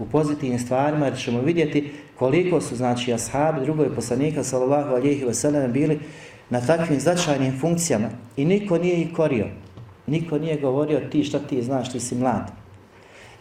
u 0.02 0.06
pozitivnim 0.06 0.60
stvarima 0.60 1.06
jer 1.06 1.17
ćemo 1.17 1.41
vidjeti 1.41 1.91
koliko 2.15 2.62
su 2.62 2.76
znači 2.76 3.13
ashabi 3.13 3.62
drugoj 3.62 3.95
poslanika 3.95 4.43
sallallahu 4.43 4.95
alejhi 4.95 5.26
ve 5.26 5.34
sellem 5.34 5.71
bili 5.71 6.00
na 6.50 6.62
takvim 6.62 7.00
značajnim 7.00 7.60
funkcijama 7.60 8.10
i 8.38 8.45
niko 8.45 8.78
nije 8.78 9.02
ih 9.02 9.13
korio. 9.15 9.47
Niko 10.08 10.38
nije 10.38 10.62
govorio 10.62 11.00
ti 11.12 11.24
šta 11.24 11.39
ti 11.39 11.62
znaš, 11.63 11.91
ti 11.91 12.00
si 12.00 12.15
mlad. 12.15 12.61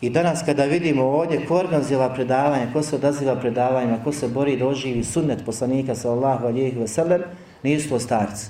I 0.01 0.11
danas 0.11 0.43
kada 0.45 0.65
vidimo 0.65 1.03
ovdje 1.03 1.47
ko 1.47 1.57
organizira 1.57 2.09
predavanje, 2.15 2.73
ko 2.73 2.83
se 2.83 2.97
odaziva 2.97 3.37
predavanjima, 3.37 4.05
ko 4.05 4.13
se 4.13 4.29
bori 4.29 4.57
da 4.57 4.67
oživi 4.67 5.05
sunnet 5.05 5.45
poslanika 5.47 5.95
sallahu 5.95 6.47
alijih 6.47 6.79
veselem, 6.79 7.23
nisu 7.63 7.89
to 7.89 7.99
starci. 7.99 8.47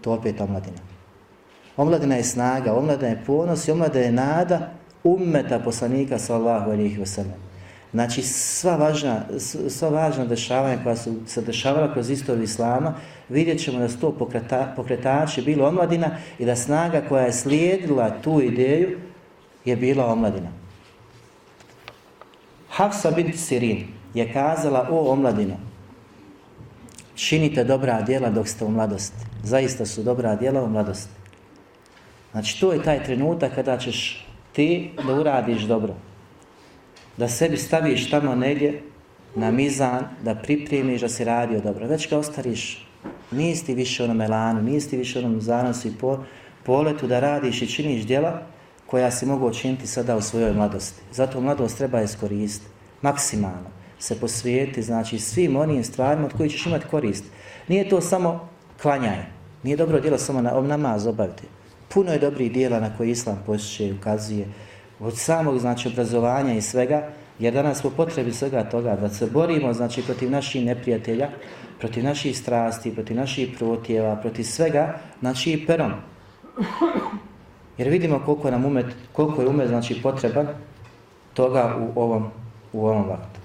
To 0.00 0.12
opet 0.12 0.40
omladina. 0.40 0.78
Omladina 1.76 2.14
je 2.14 2.24
snaga, 2.24 2.74
omladina 2.74 3.08
je 3.08 3.22
ponos 3.26 3.68
i 3.68 3.70
omladina 3.70 4.04
je 4.04 4.12
nada 4.12 4.70
ummeta 5.04 5.58
poslanika 5.58 6.18
sallahu 6.18 6.70
alijih 6.70 6.98
veselem. 6.98 7.48
Znači 7.92 8.22
sva 8.22 8.76
važna, 8.76 9.22
sva 9.68 9.88
važna 9.88 10.24
dešavanja 10.24 10.82
koja 10.82 10.96
su 10.96 11.14
se 11.26 11.42
dešavala 11.42 11.92
kroz 11.92 12.10
istoriju 12.10 12.44
Islama, 12.44 12.94
vidjet 13.28 13.64
ćemo 13.64 13.78
da 13.78 13.88
su 13.88 14.00
to 14.00 14.12
pokreta, 14.12 14.72
pokretači 14.76 15.42
bilo 15.42 15.68
omladina 15.68 16.10
i 16.38 16.44
da 16.44 16.56
snaga 16.56 17.02
koja 17.08 17.24
je 17.24 17.32
slijedila 17.32 18.10
tu 18.22 18.40
ideju 18.42 18.98
je 19.64 19.76
bila 19.76 20.06
omladina. 20.06 20.57
Hafsa 22.78 23.10
bint 23.10 23.34
Sirin 23.36 23.86
je 24.14 24.32
kazala 24.32 24.88
o 24.90 25.12
omladino, 25.12 25.56
činite 27.14 27.64
dobra 27.64 28.02
djela 28.02 28.30
dok 28.30 28.48
ste 28.48 28.64
u 28.64 28.70
mladosti. 28.70 29.26
Zaista 29.42 29.86
su 29.86 30.02
dobra 30.02 30.36
djela 30.36 30.62
u 30.62 30.68
mladosti. 30.68 31.10
Znači 32.32 32.60
to 32.60 32.72
je 32.72 32.82
taj 32.82 33.04
trenutak 33.04 33.54
kada 33.54 33.78
ćeš 33.78 34.26
ti 34.52 34.90
da 35.06 35.14
uradiš 35.14 35.62
dobro 35.62 35.94
da 37.16 37.28
sebi 37.28 37.56
staviš 37.56 38.10
tamo 38.10 38.34
negdje 38.34 38.82
na 39.34 39.50
mizan, 39.50 40.04
da 40.24 40.34
pripremiš 40.34 41.00
da 41.00 41.08
si 41.08 41.24
radio 41.24 41.60
dobro. 41.60 41.86
Već 41.86 42.06
kad 42.06 42.18
ostariš, 42.18 42.86
nisi 43.30 43.66
ti 43.66 43.74
više 43.74 44.04
onom 44.04 44.20
elanu, 44.20 44.62
nisi 44.62 44.90
ti 44.90 44.96
više 44.96 45.18
onom 45.18 45.40
zanosu 45.40 45.88
i 45.88 45.92
po, 46.00 46.24
poletu 46.64 47.06
da 47.06 47.20
radiš 47.20 47.62
i 47.62 47.66
činiš 47.66 48.06
djela 48.06 48.42
koja 48.90 49.10
si 49.10 49.26
mogu 49.26 49.46
učiniti 49.46 49.86
sada 49.86 50.16
u 50.16 50.20
svojoj 50.20 50.52
mladosti. 50.52 51.02
Zato 51.12 51.40
mladost 51.40 51.78
treba 51.78 52.02
iskoristiti 52.02 52.70
maksimalno, 53.02 53.70
se 53.98 54.20
posvijeti 54.20 54.82
znači 54.82 55.18
svim 55.18 55.56
onim 55.56 55.84
stvarima 55.84 56.26
od 56.26 56.32
kojih 56.32 56.52
ćeš 56.52 56.66
imati 56.66 56.86
korist. 56.90 57.24
Nije 57.68 57.88
to 57.88 58.00
samo 58.00 58.48
klanjaj, 58.82 59.24
nije 59.62 59.76
dobro 59.76 60.00
djelo 60.00 60.18
samo 60.18 60.40
na 60.40 60.60
namaz 60.60 61.06
obaviti. 61.06 61.42
Puno 61.88 62.12
je 62.12 62.18
dobrih 62.18 62.52
dijela 62.52 62.80
na 62.80 62.96
koje 62.96 63.10
Islam 63.10 63.42
posjeće 63.46 63.86
i 63.86 63.92
ukazuje, 63.92 64.48
od 65.00 65.18
samog 65.18 65.58
znači 65.58 65.88
obrazovanja 65.88 66.54
i 66.54 66.62
svega, 66.62 67.08
jer 67.38 67.54
danas 67.54 67.80
smo 67.80 67.90
potrebi 67.90 68.32
svega 68.32 68.64
toga 68.64 68.96
da 68.96 69.08
se 69.08 69.26
borimo 69.26 69.72
znači 69.72 70.02
protiv 70.02 70.30
naših 70.30 70.64
neprijatelja, 70.64 71.28
protiv 71.78 72.04
naših 72.04 72.38
strasti, 72.38 72.94
protiv 72.94 73.16
naših 73.16 73.48
protjeva, 73.58 74.16
protiv 74.16 74.44
svega, 74.44 74.98
znači 75.20 75.52
i 75.52 75.66
perom. 75.66 75.92
Jer 77.78 77.88
vidimo 77.88 78.22
koliko 78.24 78.50
nam 78.50 78.64
umet, 78.64 78.86
koliko 79.12 79.42
je 79.42 79.48
umet 79.48 79.68
znači 79.68 80.02
potreban 80.02 80.48
toga 81.34 81.76
u 81.80 82.00
ovom, 82.00 82.30
u 82.72 82.86
ovom 82.86 83.08
vaktu. 83.08 83.40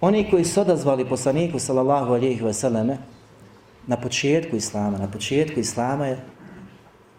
Oni 0.00 0.30
koji 0.30 0.44
su 0.44 0.60
odazvali 0.60 1.08
poslaniku 1.08 1.58
sallallahu 1.58 2.12
alihi 2.12 2.44
vseleme 2.44 2.98
na 3.86 3.96
početku 3.96 4.56
Islama, 4.56 4.98
na 4.98 5.10
početku 5.10 5.60
Islama 5.60 6.06
je 6.06 6.18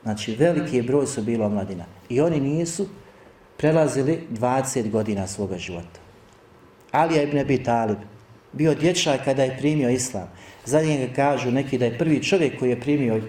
znači 0.03 0.36
veliki 0.36 0.77
je 0.77 0.83
broj 0.83 1.07
su 1.07 1.21
bilo 1.21 1.49
mladina 1.49 1.86
i 2.10 2.21
oni 2.21 2.39
nisu 2.39 2.88
prelazili 3.57 4.27
20 4.31 4.91
godina 4.91 5.27
svoga 5.27 5.57
života. 5.57 5.99
Alija 6.91 7.23
ibn 7.23 7.38
Abi 7.38 7.63
Talib 7.63 7.97
bio 8.53 8.73
dječak 8.73 9.25
kada 9.25 9.43
je 9.43 9.57
primio 9.57 9.89
Islam. 9.89 10.27
Za 10.65 10.81
njega 10.81 11.13
kažu 11.13 11.51
neki 11.51 11.77
da 11.77 11.86
je 11.86 11.97
prvi 11.97 12.23
čovjek 12.23 12.60
koji 12.60 12.69
je 12.69 12.81
primio 12.81 13.21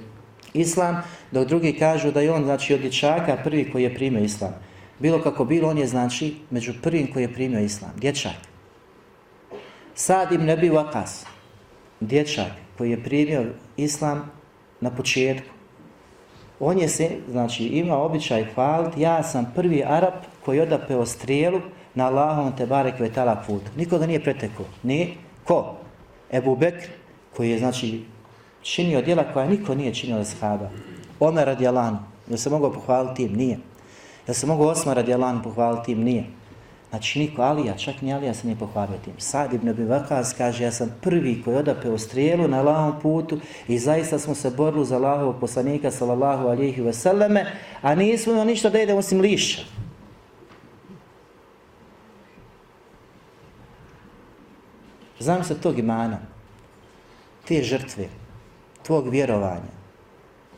Islam, 0.54 1.02
dok 1.32 1.48
drugi 1.48 1.72
kažu 1.72 2.11
da 2.11 2.20
je 2.20 2.32
on 2.32 2.44
znači 2.44 2.74
od 2.74 2.80
dječaka 2.80 3.37
prvi 3.44 3.70
koji 3.72 3.82
je 3.82 3.94
primio 3.94 4.24
Islam. 4.24 4.54
Bilo 4.98 5.22
kako 5.22 5.44
bilo, 5.44 5.68
on 5.68 5.78
je 5.78 5.87
znači 5.87 6.34
među 6.50 6.72
prvim 6.82 7.12
koji 7.12 7.22
je 7.22 7.32
primio 7.32 7.61
Islam. 7.61 7.92
Dječak. 7.96 8.37
Sad 9.94 10.32
im 10.32 10.44
ne 10.44 10.56
bi 10.56 10.68
vakas. 10.68 11.26
Dječak 12.00 12.52
koji 12.78 12.90
je 12.90 13.02
primio 13.02 13.44
Islam 13.76 14.30
na 14.80 14.90
početku. 14.90 15.58
On 16.61 16.78
je 16.78 16.88
se, 16.88 17.11
znači, 17.30 17.64
ima 17.64 17.96
običaj 17.96 18.44
hvaliti, 18.54 19.00
ja 19.00 19.22
sam 19.22 19.52
prvi 19.54 19.84
Arab 19.87 20.14
koji 20.44 20.61
odapeo 20.61 21.06
strijelu 21.06 21.61
na 21.94 22.06
Allahom 22.06 22.56
te 22.56 22.66
barek 22.66 23.00
vetala 23.00 23.42
put. 23.46 23.62
Nikoga 23.76 24.06
nije 24.06 24.22
pretekao. 24.22 24.66
Ni 24.82 25.14
ko? 25.44 25.76
Ebu 26.32 26.56
Bekr, 26.56 26.87
koji 27.37 27.50
je, 27.50 27.58
znači, 27.58 28.04
činio 28.72 29.02
djela 29.02 29.24
koja 29.33 29.46
niko 29.46 29.74
nije 29.74 29.94
činio 29.94 30.20
iz 30.20 30.35
Haba. 30.40 30.70
Omer 31.20 31.46
radi 31.46 31.66
Allahom. 31.66 31.98
Se 32.37 32.50
mogu 32.50 32.72
pohvaliti 32.72 33.22
im? 33.22 33.37
Nije. 33.37 33.59
Je 34.28 34.35
se 34.35 34.46
mogu 34.46 34.64
Osmar 34.64 34.96
radi 34.96 35.14
pohvaliti 35.44 35.92
im? 35.92 36.04
Nije. 36.04 36.24
Znači 36.90 37.18
niko 37.18 37.42
Alija, 37.42 37.76
čak 37.76 38.02
ni 38.02 38.14
Alija 38.14 38.35
se 38.35 38.46
nije 38.46 38.59
pohvalio 38.59 38.98
tim. 39.04 39.14
Sad 39.18 39.52
ibn 39.52 39.68
Abi 39.68 39.85
Vakaz 39.85 40.35
kaže, 40.38 40.64
ja 40.64 40.72
sam 40.72 40.94
prvi 41.00 41.42
koji 41.42 41.57
odapeo 41.57 41.98
strijelu 41.98 42.48
na 42.48 42.59
Allahom 42.61 43.00
putu 43.02 43.38
i 43.68 43.78
zaista 43.78 44.18
smo 44.18 44.35
se 44.35 44.50
borili 44.50 44.87
za 44.87 44.96
Allahovog 44.96 45.37
poslanika, 45.40 45.90
sallallahu 45.90 46.48
alihi 46.48 46.83
veseleme, 46.83 47.46
a 47.83 47.94
nismo 47.94 48.33
imali 48.33 48.46
ništa 48.46 48.70
da 48.70 48.83
idemo 48.83 48.98
osim 48.98 49.20
liša. 49.20 49.62
Znam 55.18 55.44
se 55.44 55.61
tog 55.61 55.78
imana, 55.78 56.18
te 57.48 57.62
žrtve, 57.62 58.09
tvog 58.88 59.09
vjerovanja, 59.09 59.72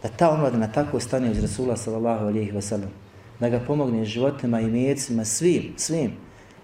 da 0.03 0.09
ta 0.09 0.31
omladina 0.31 0.73
tako 0.73 1.01
stane 1.01 1.31
uz 1.31 1.41
Rasula 1.43 1.77
sallallahu 1.77 2.27
alihi 2.27 2.53
wasallam, 2.53 2.93
da 3.41 3.49
ga 3.49 3.59
pomogne 3.67 4.05
životima 4.05 4.61
i 4.61 4.71
mjecima, 4.71 5.25
svim, 5.25 5.75
svim. 5.77 6.13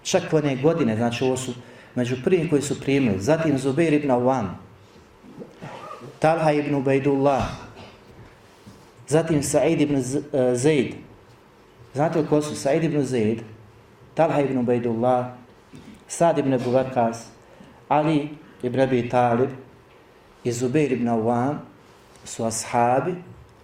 Čak 0.03 0.33
one 0.33 0.55
godine, 0.55 0.95
znači 0.95 1.23
ovo 1.23 1.37
su 1.37 1.53
među 1.95 2.15
prvim 2.23 2.49
koji 2.49 2.61
su 2.61 2.79
primili. 2.79 3.19
Zatim 3.19 3.57
Zubair 3.57 3.93
ibn 3.93 4.11
Awam, 4.11 4.47
Talha 6.19 6.51
ibn 6.51 6.75
Ubaidullah, 6.75 7.43
zatim 9.07 9.43
Sa'id 9.43 9.81
ibn 9.81 9.95
eh, 9.95 10.55
Zaid. 10.55 10.95
Znate 11.93 12.21
li 12.21 12.27
ko 12.27 12.41
su? 12.41 12.55
Sa'id 12.55 12.83
ibn 12.83 13.03
Zaid, 13.03 13.41
Talha 14.15 14.41
ibn 14.41 14.57
Ubaidullah, 14.57 15.25
Sa'd 16.07 16.37
ibn 16.37 16.53
Abu 16.53 16.71
Vakas, 16.71 17.27
Ali 17.89 18.29
ibn 18.63 18.79
Abi 18.79 19.09
Talib 19.09 19.66
i 20.43 20.51
Zubair 20.51 20.91
ibn 20.91 21.07
Awam 21.07 21.57
su 22.25 22.45
ashabi 22.45 23.15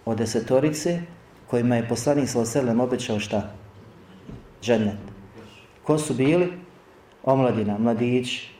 od 0.04 0.18
desetorice 0.18 1.00
kojima 1.46 1.76
je 1.76 1.88
poslanik 1.88 2.28
s.a.v. 2.28 2.80
obećao 2.82 3.20
šta? 3.20 3.50
Džennet. 4.62 4.96
Ko 5.84 5.98
su 5.98 6.14
bili? 6.14 6.52
Omladina, 7.22 7.78
mladići 7.78 8.50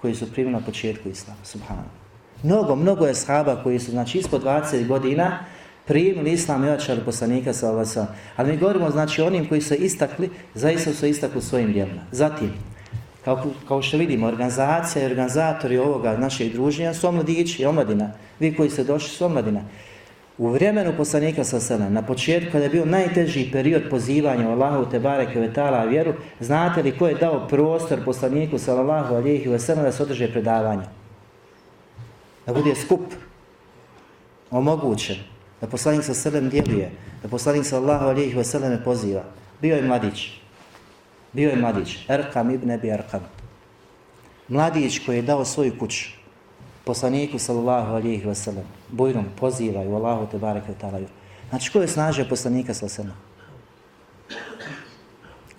koji 0.00 0.14
su 0.14 0.32
primili 0.32 0.52
na 0.52 0.60
početku 0.60 1.08
islama. 1.08 1.44
Subhanu. 1.44 1.88
Mnogo, 2.42 2.76
mnogo 2.76 3.04
je 3.04 3.10
ashaba 3.10 3.62
koji 3.62 3.78
su, 3.78 3.90
znači, 3.90 4.18
ispod 4.18 4.42
20 4.44 4.86
godina 4.86 5.38
primili 5.86 6.32
islam 6.32 6.64
i 6.64 6.70
očali 6.70 7.00
poslanika 7.04 7.52
s.a.v. 7.52 8.06
Ali 8.36 8.52
mi 8.52 8.58
govorimo, 8.58 8.90
znači, 8.90 9.22
onim 9.22 9.48
koji 9.48 9.60
su 9.60 9.74
istakli, 9.74 10.30
zaista 10.54 10.92
su 10.92 11.06
istakli 11.06 11.42
svojim 11.42 11.72
djelima. 11.72 12.02
Zatim, 12.12 12.52
kao, 13.24 13.44
kao 13.68 13.82
što 13.82 13.96
vidimo, 13.96 14.26
organizacija 14.26 15.02
i 15.02 15.06
organizatori 15.06 15.78
ovoga 15.78 16.16
našeg 16.16 16.52
druženja 16.52 16.94
su 16.94 17.08
omladići 17.08 17.62
i 17.62 17.66
omladina. 17.66 18.10
Vi 18.40 18.54
koji 18.56 18.70
ste 18.70 18.84
došli 18.84 19.08
su 19.08 19.24
omladina. 19.24 19.60
U 20.38 20.48
vremenu 20.48 20.92
poslanika 20.96 21.44
sa 21.44 21.60
selem, 21.60 21.92
na 21.92 22.02
početku 22.02 22.52
kada 22.52 22.64
je 22.64 22.70
bio 22.70 22.84
najteži 22.84 23.50
period 23.52 23.82
pozivanja 23.90 24.48
Allahu 24.50 24.90
te 24.90 25.00
bareke 25.00 25.40
ve 25.40 25.52
taala 25.52 25.84
vjeru, 25.84 26.14
znate 26.40 26.82
li 26.82 26.98
ko 26.98 27.08
je 27.08 27.14
dao 27.14 27.48
prostor 27.48 28.04
poslaniku 28.04 28.58
sallallahu 28.58 29.14
alejhi 29.14 29.48
ve 29.48 29.58
sellem 29.58 29.84
da 29.84 29.92
se 29.92 30.02
održe 30.02 30.32
predavanja? 30.32 30.88
Da 32.46 32.52
bude 32.52 32.74
skup 32.74 33.12
omogućen 34.50 35.16
da 35.60 35.66
poslanik 35.66 36.04
sa 36.04 36.14
selem 36.14 36.48
djeluje, 36.50 36.90
da 37.22 37.28
poslanik 37.28 37.66
sallallahu 37.66 38.04
alejhi 38.04 38.34
ve 38.34 38.44
sellem 38.44 38.80
poziva. 38.84 39.22
Bio 39.60 39.76
je 39.76 39.82
mladić. 39.82 40.41
Bio 41.32 41.50
je 41.50 41.56
mladić, 41.56 41.98
Erkam 42.08 42.50
ibn 42.50 42.70
Abi 42.70 42.88
Erkam. 42.88 43.20
Mladić 44.48 44.98
koji 45.06 45.16
je 45.16 45.22
dao 45.22 45.44
svoju 45.44 45.78
kuću 45.78 46.22
poslaniku 46.84 47.38
sallallahu 47.38 47.94
alihi 47.94 48.24
wasallam, 48.24 48.64
bujrom 48.88 49.24
pozivaju 49.40 49.94
Allahu 49.94 50.26
te 50.30 50.38
bareke 50.38 50.72
talaju. 50.80 51.06
Znači, 51.50 51.72
ko 51.72 51.80
je 51.80 51.88
snažio 51.88 52.26
poslanika 52.28 52.74
sallallahu 52.74 53.18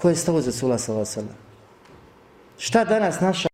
Ko 0.01 0.09
je 0.09 0.15
stao 0.15 0.41
za 0.41 0.51
sula 0.51 0.77
sallallahu 0.77 1.33
Šta 2.57 2.83
danas 2.85 3.19
naša 3.19 3.47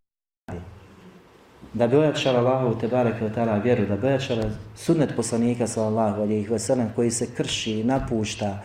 da 1.73 1.87
bi 1.87 1.95
ojačala 1.95 2.39
Allahu 2.39 2.79
te 2.79 2.87
bareke 2.87 3.29
taala 3.35 3.57
vjeru, 3.57 3.85
da 3.85 3.95
bi 3.95 4.07
ojačala 4.07 4.43
sunnet 4.75 5.15
poslanika 5.15 5.67
sallallahu 5.67 6.21
alihi 6.21 6.47
wasallam 6.47 6.87
koji 6.95 7.11
se 7.11 7.27
krši, 7.35 7.79
i 7.79 7.83
napušta, 7.83 8.63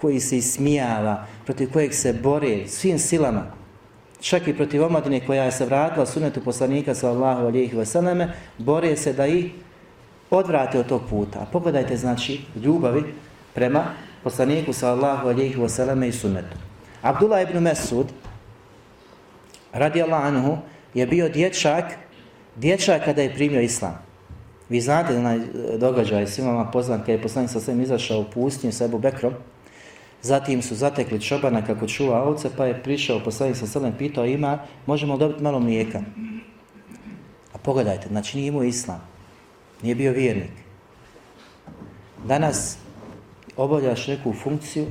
koji 0.00 0.20
se 0.20 0.36
ismijava, 0.36 1.26
protiv 1.44 1.72
kojeg 1.72 1.94
se 1.94 2.12
bore 2.12 2.68
svim 2.68 2.98
silama, 2.98 3.46
čak 4.20 4.48
i 4.48 4.56
protiv 4.56 4.84
omladine 4.84 5.26
koja 5.26 5.44
je 5.44 5.52
se 5.52 5.64
vratila 5.64 6.06
sunetu 6.06 6.40
poslanika 6.40 6.94
sallallahu 6.94 7.46
alihi 7.46 7.76
wasallam, 7.76 8.28
bore 8.58 8.96
se 8.96 9.12
da 9.12 9.26
ih 9.26 9.50
odvrate 10.30 10.78
od 10.78 10.86
tog 10.86 11.02
puta. 11.10 11.46
Pogledajte, 11.52 11.96
znači, 11.96 12.40
ljubavi 12.64 13.04
prema 13.54 13.84
poslaniku 14.22 14.72
sallallahu 14.72 15.28
alihi 15.28 15.56
wasallam 15.56 16.08
i 16.08 16.12
sunetu. 16.12 16.56
Abdullah 17.02 17.42
ibn 17.42 17.58
Mesud, 17.58 18.06
radi 19.72 20.02
anhu, 20.02 20.58
je 20.94 21.06
bio 21.06 21.28
dječak, 21.28 21.84
dječak 22.56 23.04
kada 23.04 23.22
je 23.22 23.34
primio 23.34 23.60
islam. 23.60 23.98
Vi 24.68 24.80
znate 24.80 25.14
da 25.14 25.38
događaj 25.78 26.26
svima 26.26 26.52
vam 26.52 26.70
poznan 26.70 27.00
kada 27.00 27.12
je 27.12 27.22
poslanik 27.22 27.50
sa 27.50 27.60
svem 27.60 27.80
izašao 27.80 28.20
u 28.20 28.24
pustinju 28.34 28.72
sa 28.72 28.84
Ebu 28.84 28.98
Bekrom, 28.98 29.32
Zatim 30.22 30.62
su 30.62 30.74
zatekli 30.74 31.20
čobana 31.20 31.64
kako 31.66 31.86
čuva 31.86 32.22
ovce, 32.22 32.50
pa 32.56 32.66
je 32.66 32.82
prišao 32.82 33.20
poslanik 33.24 33.56
sa 33.56 33.66
srlem, 33.66 33.94
pitao 33.98 34.26
ima, 34.26 34.58
možemo 34.86 35.16
dobiti 35.16 35.42
malo 35.42 35.60
mlijeka. 35.60 36.02
A 37.52 37.58
pogledajte, 37.58 38.08
znači 38.08 38.36
nije 38.36 38.48
imao 38.48 38.62
islam, 38.62 39.00
nije 39.82 39.94
bio 39.94 40.12
vjernik. 40.12 40.52
Danas 42.24 42.78
obavljaš 43.56 44.06
neku 44.06 44.32
funkciju, 44.32 44.86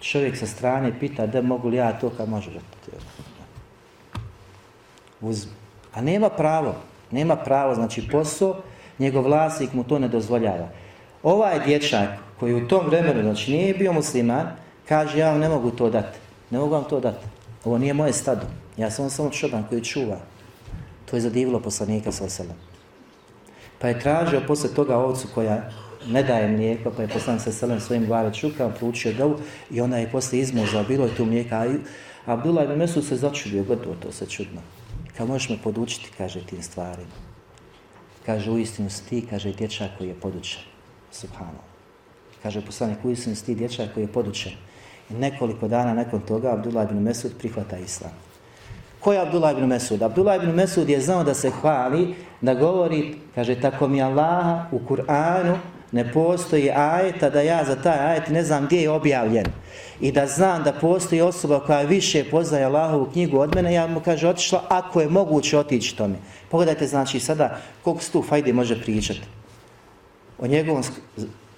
čovjek 0.00 0.36
sa 0.36 0.46
strane 0.46 1.00
pita 1.00 1.26
da 1.26 1.42
mogu 1.42 1.68
li 1.68 1.76
ja 1.76 1.98
to 1.98 2.10
kad 2.10 2.28
može 2.28 2.50
Uzmi. 5.20 5.52
A 5.94 6.00
nema 6.00 6.28
pravo, 6.28 6.74
nema 7.10 7.36
pravo, 7.36 7.74
znači 7.74 8.08
posao, 8.08 8.56
njegov 8.98 9.24
vlasnik 9.24 9.72
mu 9.72 9.84
to 9.84 9.98
ne 9.98 10.08
dozvoljava. 10.08 10.68
Ovaj 11.22 11.64
dječak 11.64 12.08
koji 12.40 12.54
u 12.54 12.68
tom 12.68 12.86
vremenu, 12.86 13.22
znači 13.22 13.52
nije 13.52 13.74
bio 13.74 13.92
musliman, 13.92 14.46
kaže 14.88 15.18
ja 15.18 15.30
vam 15.30 15.40
ne 15.40 15.48
mogu 15.48 15.70
to 15.70 15.90
dati. 15.90 16.18
Ne 16.50 16.58
mogu 16.58 16.74
vam 16.74 16.84
to 16.84 17.00
dati. 17.00 17.26
Ovo 17.64 17.78
nije 17.78 17.94
moje 17.94 18.12
stado. 18.12 18.46
Ja 18.76 18.90
sam 18.90 19.10
samo 19.10 19.30
čoban 19.30 19.64
koji 19.68 19.84
čuva. 19.84 20.18
To 21.10 21.16
je 21.16 21.20
zadivilo 21.20 21.60
poslanika 21.60 22.12
sa 22.12 22.24
oselem. 22.24 22.56
Pa 23.78 23.88
je 23.88 24.00
tražio 24.00 24.42
posle 24.46 24.74
toga 24.74 24.96
ovcu 24.96 25.28
koja 25.34 25.70
ne 26.08 26.22
daje 26.22 26.48
mlijeko, 26.48 26.90
pa 26.90 27.02
je 27.02 27.08
poslanik 27.08 27.42
sa 27.42 27.52
selom 27.52 27.80
svojim 27.80 28.06
glave 28.06 28.34
čukao, 28.34 28.70
proučio 28.70 29.12
dovu 29.12 29.38
i 29.70 29.80
ona 29.80 29.98
je 29.98 30.10
posle 30.10 30.38
izmuzao, 30.38 30.84
bilo 30.84 31.06
je 31.06 31.14
tu 31.14 31.24
mlijeka. 31.24 31.56
A 32.26 32.32
Abdullah 32.32 32.64
ibn 32.64 32.78
Mesud 32.78 33.04
se 33.04 33.16
začudio, 33.16 33.64
gotovo 33.64 33.94
to 34.02 34.12
se 34.12 34.26
čudno. 34.26 34.60
Kao 35.16 35.26
možeš 35.26 35.48
me 35.48 35.58
podučiti, 35.64 36.10
kaže 36.18 36.46
tim 36.46 36.62
stvarima. 36.62 37.26
Kaže, 38.26 38.50
u 38.50 38.58
istinu 38.58 38.88
ti, 39.08 39.26
kaže, 39.30 39.52
dječak 39.52 39.90
koji 39.98 40.08
je 40.08 40.20
podučen. 40.20 40.62
Subhanallah. 41.12 41.64
Kaže, 42.42 42.60
poslanik, 42.60 43.04
u 43.04 43.10
istinu 43.10 43.36
ti, 43.46 43.54
dječak 43.54 43.94
koji 43.94 44.04
je 44.04 44.12
podučen. 44.12 44.52
I 45.10 45.14
nekoliko 45.14 45.68
dana 45.68 45.94
nakon 45.94 46.20
toga 46.20 46.52
Abdullah 46.52 46.90
ibn 46.90 47.02
Mesud 47.02 47.32
prihvata 47.38 47.78
islam. 47.78 48.10
Ko 49.00 49.12
je 49.12 49.20
Abdullah 49.20 49.52
ibn 49.52 49.66
Mesud? 49.66 50.02
Abdullah 50.02 50.36
ibn 50.36 50.54
Mesud 50.54 50.88
je 50.88 51.00
znao 51.00 51.24
da 51.24 51.34
se 51.34 51.50
hvali, 51.50 52.14
da 52.40 52.54
govori, 52.54 53.14
kaže, 53.34 53.60
tako 53.60 53.88
mi 53.88 54.02
Allaha 54.02 54.66
u 54.72 54.80
Kur'anu, 54.88 55.58
ne 55.92 56.12
postoji 56.12 56.70
ajeta 56.70 57.30
da 57.30 57.40
ja 57.40 57.64
za 57.64 57.76
taj 57.76 57.98
ajet 57.98 58.28
ne 58.28 58.42
znam 58.42 58.66
gdje 58.66 58.82
je 58.82 58.90
objavljen 58.90 59.46
i 60.00 60.12
da 60.12 60.26
znam 60.26 60.62
da 60.62 60.72
postoji 60.72 61.20
osoba 61.20 61.60
koja 61.60 61.82
više 61.82 62.24
poznaje 62.30 62.64
Allahovu 62.64 63.08
knjigu 63.12 63.38
od 63.38 63.54
mene, 63.54 63.74
ja 63.74 63.86
mu 63.86 64.00
kaže 64.00 64.28
otišla 64.28 64.62
ako 64.68 65.00
je 65.00 65.08
moguće 65.08 65.58
otići 65.58 65.96
tome. 65.96 66.16
Pogledajte 66.50 66.86
znači 66.86 67.20
sada 67.20 67.58
koliko 67.84 68.02
se 68.02 68.12
tu 68.12 68.22
fajde 68.22 68.52
može 68.52 68.82
pričati 68.82 69.20
o 70.38 70.46
njegovom 70.46 70.82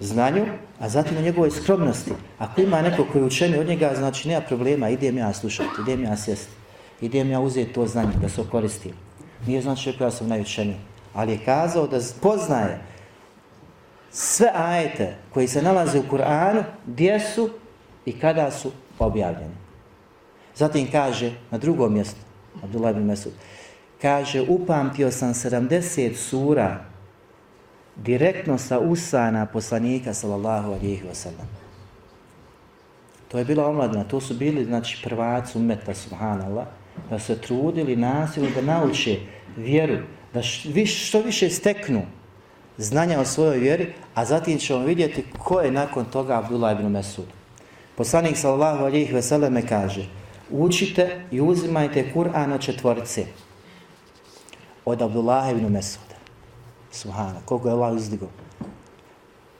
znanju, 0.01 0.47
a 0.81 0.89
zatim 0.89 1.15
na 1.15 1.21
njegovoj 1.21 1.51
skromnosti. 1.51 2.13
Ako 2.39 2.61
ima 2.61 2.83
neko 2.83 3.07
koji 3.13 3.23
je 3.23 3.27
učeni 3.27 3.59
od 3.59 3.67
njega, 3.67 3.93
znači 3.97 4.29
nema 4.29 4.41
problema, 4.41 4.89
idem 4.89 5.19
ja 5.19 5.33
slušati, 5.33 5.81
idem 5.83 6.05
ja 6.05 6.17
sjesti, 6.17 6.53
idem 7.01 7.31
ja 7.31 7.41
uzeti 7.41 7.73
to 7.73 7.87
znanje 7.87 8.13
da 8.23 8.29
se 8.29 8.43
koristim. 8.51 8.93
Nije 9.47 9.63
znači 9.63 9.93
što 9.93 10.05
ja 10.05 10.11
sam 10.11 10.29
najučeniji, 10.29 10.77
ali 11.15 11.33
je 11.33 11.45
kazao 11.45 11.87
da 11.87 12.01
poznaje 12.23 12.81
sve 14.11 14.51
ajete 14.55 15.17
koji 15.35 15.49
se 15.49 15.63
nalaze 15.63 15.99
u 15.99 16.03
Kur'anu, 16.11 16.63
gdje 16.87 17.21
su 17.21 17.51
i 18.07 18.19
kada 18.19 18.51
su 18.51 18.73
objavljeni. 18.99 19.55
Zatim 20.55 20.89
kaže 20.93 21.33
na 21.51 21.59
drugom 21.59 21.95
mjestu, 21.95 22.21
Abdullah 22.63 22.91
ibn 22.91 23.05
Mesud, 23.05 23.33
kaže, 24.03 24.45
upamtio 24.49 25.11
sam 25.11 25.35
70 25.35 26.15
sura 26.15 26.85
direktno 27.99 28.59
sa 28.59 28.79
usana 28.79 29.47
poslanika 29.47 30.15
sallallahu 30.15 30.73
alihi 30.73 31.03
wasallam. 31.11 31.47
To 33.29 33.39
je 33.39 33.45
bila 33.45 33.67
omladina, 33.67 34.05
to 34.05 34.21
su 34.21 34.35
bili 34.35 34.65
znači 34.65 35.01
prvaci 35.05 35.59
umeta 35.59 35.95
subhanallah, 35.95 36.67
da 37.11 37.19
se 37.19 37.41
trudili 37.41 37.97
nasilno 37.97 38.51
da 38.55 38.63
nauče 38.63 39.19
vjeru, 39.57 39.97
da 40.35 40.41
viš, 40.65 41.09
što 41.09 41.21
više 41.21 41.51
steknu 41.51 42.03
znanja 42.79 43.21
o 43.21 43.25
svojoj 43.25 43.59
vjeri, 43.59 43.93
a 44.15 44.25
zatim 44.25 44.59
ćemo 44.59 44.85
vidjeti 44.85 45.25
ko 45.39 45.61
je 45.61 45.71
nakon 45.71 46.05
toga 46.05 46.39
Abdullah 46.39 46.79
ibn 46.79 46.89
Mesud. 46.89 47.27
Poslanik 47.97 48.37
sallallahu 48.37 48.85
alihi 48.85 49.13
wasallam 49.13 49.69
kaže, 49.69 50.07
učite 50.51 51.21
i 51.31 51.41
uzimajte 51.41 52.13
Kur'an 52.15 52.53
od 52.53 52.61
četvorce 52.61 53.25
od 54.85 55.03
Abdullah 55.03 55.51
ibn 55.51 55.73
Mesud. 55.73 56.08
Subhana, 56.92 57.40
koliko 57.44 57.68
je 57.68 57.72
Allah 57.72 57.92
uzdigo. 57.92 58.27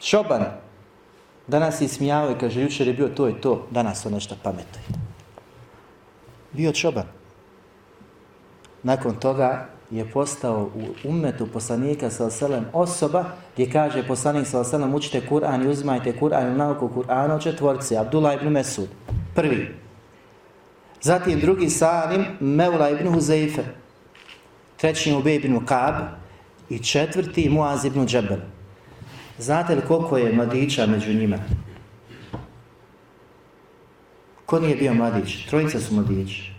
Šoban, 0.01 0.45
danas 1.47 1.81
je 1.81 1.89
smijao 1.89 2.31
i 2.31 2.39
kaže, 2.41 2.63
jučer 2.63 2.87
je 2.87 2.95
bio 2.95 3.09
to 3.09 3.29
i 3.29 3.41
to, 3.41 3.67
danas 3.71 4.07
on 4.07 4.13
nešto 4.13 4.37
pametuje. 4.43 4.85
Bio 6.53 6.73
čoban. 6.73 7.05
Nakon 8.83 9.15
toga 9.15 9.69
je 9.91 10.11
postao 10.11 10.71
u 10.75 11.09
umetu 11.09 11.47
poslanika 11.47 12.11
sa 12.11 12.31
selem 12.31 12.65
osoba 12.73 13.25
gdje 13.55 13.71
kaže 13.71 14.07
poslanik 14.07 14.47
sa 14.47 14.65
selem 14.65 14.95
učite 14.95 15.27
Kur'an 15.29 15.65
i 15.65 15.69
uzmajte 15.69 16.19
Kur'an 16.19 16.53
i 16.53 16.57
nauku 16.57 16.89
Kur'ana 16.89 17.35
od 17.35 17.43
četvorci, 17.43 17.97
Abdullah 17.97 18.35
ibn 18.35 18.49
Mesud, 18.49 18.89
prvi. 19.35 19.75
Zatim 21.03 21.41
drugi 21.41 21.71
Salim, 21.71 22.25
Mevla 22.41 22.91
ibn 22.91 23.15
Huzeife, 23.15 23.65
treći 24.77 25.15
Ubej 25.15 25.37
ibn 25.37 25.67
Kab, 25.67 25.95
i 26.71 26.79
četvrti 26.79 27.49
Muaz 27.49 27.85
ibn 27.85 28.07
Džebel. 28.07 28.39
Znate 29.39 29.75
li 29.75 29.83
koliko 29.89 30.19
je 30.19 30.33
mladića 30.33 30.87
među 30.87 31.13
njima? 31.13 31.39
Ko 34.47 34.61
nije 34.61 34.77
bio 34.77 34.95
mladić? 34.95 35.47
Trojica 35.47 35.81
su 35.81 35.95
mladići. 35.95 36.53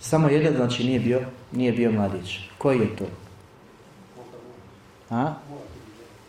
Samo 0.00 0.28
jedan 0.28 0.54
znači 0.56 0.84
nije 0.84 1.00
bio, 1.00 1.20
nije 1.52 1.72
bio 1.72 1.92
mladić. 1.92 2.38
Koji 2.58 2.78
je 2.78 2.96
to? 2.96 3.04
A? 5.10 5.34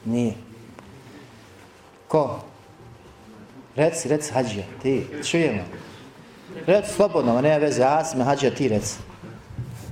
Nije. 0.06 0.34
Ko? 2.08 2.44
Reci, 3.76 4.10
reci, 4.10 4.34
hađija, 4.34 4.66
ti, 4.82 5.08
čujemo. 5.30 5.64
Reci 6.68 6.94
slobodno, 6.94 7.42
nema 7.42 7.58
veze, 7.58 7.84
Asme, 7.84 8.20
sam 8.20 8.22
hađija, 8.22 8.52
ti 8.52 8.68
reci. 8.68 9.11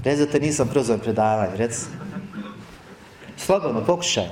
Reci 0.03 0.25
da 0.25 0.31
te 0.31 0.39
nisam 0.39 0.67
prozvan 0.67 0.99
predavanje, 0.99 1.57
reci. 1.57 1.85
Slobodno, 3.37 3.85
pokušaj. 3.85 4.27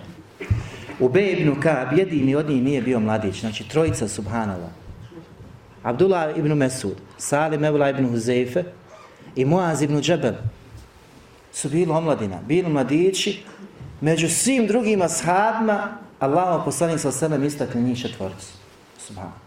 U 1.00 1.12
ibn 1.18 1.62
Kab 1.62 1.98
jedini 1.98 2.36
od 2.36 2.50
njih 2.50 2.64
nije 2.64 2.82
bio 2.82 3.00
mladić, 3.00 3.40
znači 3.40 3.70
trojica 3.70 4.08
subhanala. 4.08 4.70
Abdullah 5.84 6.38
ibn 6.38 6.54
Mesud, 6.54 6.96
Salim 7.18 7.64
Evla 7.64 7.90
ibn 7.90 8.10
Huzeife 8.10 8.64
i 9.36 9.46
Muaz 9.46 9.82
ibn 9.82 10.02
Džebel 10.02 10.34
su 11.54 11.70
bili 11.70 11.92
omladina, 11.92 12.40
bili 12.48 12.70
mladići, 12.70 13.44
među 14.02 14.30
svim 14.30 14.68
drugim 14.68 15.02
ashabima 15.02 15.98
Allah 16.20 16.62
poslanik 16.66 17.00
sa 17.00 17.12
sebe 17.12 17.46
istakne 17.46 17.82
njih 17.82 18.02
četvorcu. 18.02 18.48
Subhanallah. 19.00 19.40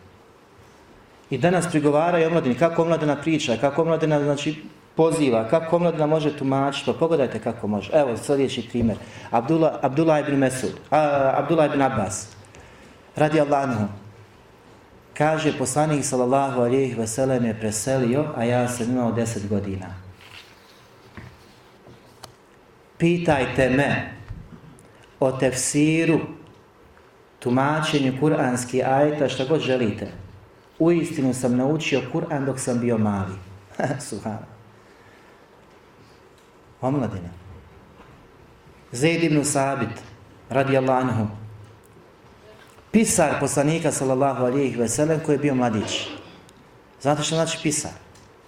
I 1.30 1.38
danas 1.38 1.68
prigovaraju 1.70 2.26
omladini, 2.26 2.54
kako 2.54 2.82
omladina 2.82 3.16
priča, 3.16 3.56
kako 3.56 3.82
omladina, 3.82 4.24
znači, 4.24 4.62
poziva, 4.96 5.48
kako 5.48 5.76
omladina 5.76 6.06
može 6.06 6.36
tumačiti, 6.36 6.86
pa 6.86 6.98
pogledajte 6.98 7.38
kako 7.38 7.66
može. 7.66 7.90
Evo, 7.94 8.16
sljedeći 8.16 8.68
primjer. 8.68 8.98
Abdullah, 9.30 9.72
Abdullah 9.82 10.20
ibn 10.20 10.38
Mesud, 10.38 10.72
a, 10.90 11.32
Abdullah 11.36 11.70
ibn 11.70 11.82
Abbas, 11.82 12.28
radi 13.16 13.40
Allahu, 13.40 13.84
kaže 15.14 15.58
poslanik 15.58 16.04
sallallahu 16.04 16.60
alijih 16.60 16.98
veselem 16.98 17.44
je 17.44 17.60
preselio, 17.60 18.24
a 18.36 18.44
ja 18.44 18.68
sam 18.68 18.90
imao 18.90 19.12
deset 19.12 19.48
godina. 19.48 19.86
Pitajte 22.98 23.68
me 23.70 24.12
o 25.20 25.32
tefsiru, 25.32 26.20
tumačenju 27.38 28.12
kuranski 28.20 28.82
ajeta, 28.82 29.28
šta 29.28 29.44
god 29.44 29.60
želite. 29.60 30.06
U 30.78 30.92
istinu 30.92 31.34
sam 31.34 31.56
naučio 31.56 32.02
Kur'an 32.12 32.44
dok 32.44 32.60
sam 32.60 32.80
bio 32.80 32.98
mali. 32.98 33.34
Subhanallah 34.08 34.59
omladina. 36.80 37.28
Zaid 38.92 39.24
ibn 39.24 39.44
Sabit, 39.44 40.02
radi 40.48 40.76
anhu, 40.76 41.26
pisar 42.90 43.40
poslanika, 43.40 43.92
sallallahu 43.92 44.44
alijih 44.44 44.78
veselem, 44.78 45.20
koji 45.26 45.34
je 45.34 45.38
bio 45.38 45.54
mladić. 45.54 46.08
Znate 47.00 47.22
što 47.22 47.34
znači 47.34 47.58
pisar? 47.62 47.92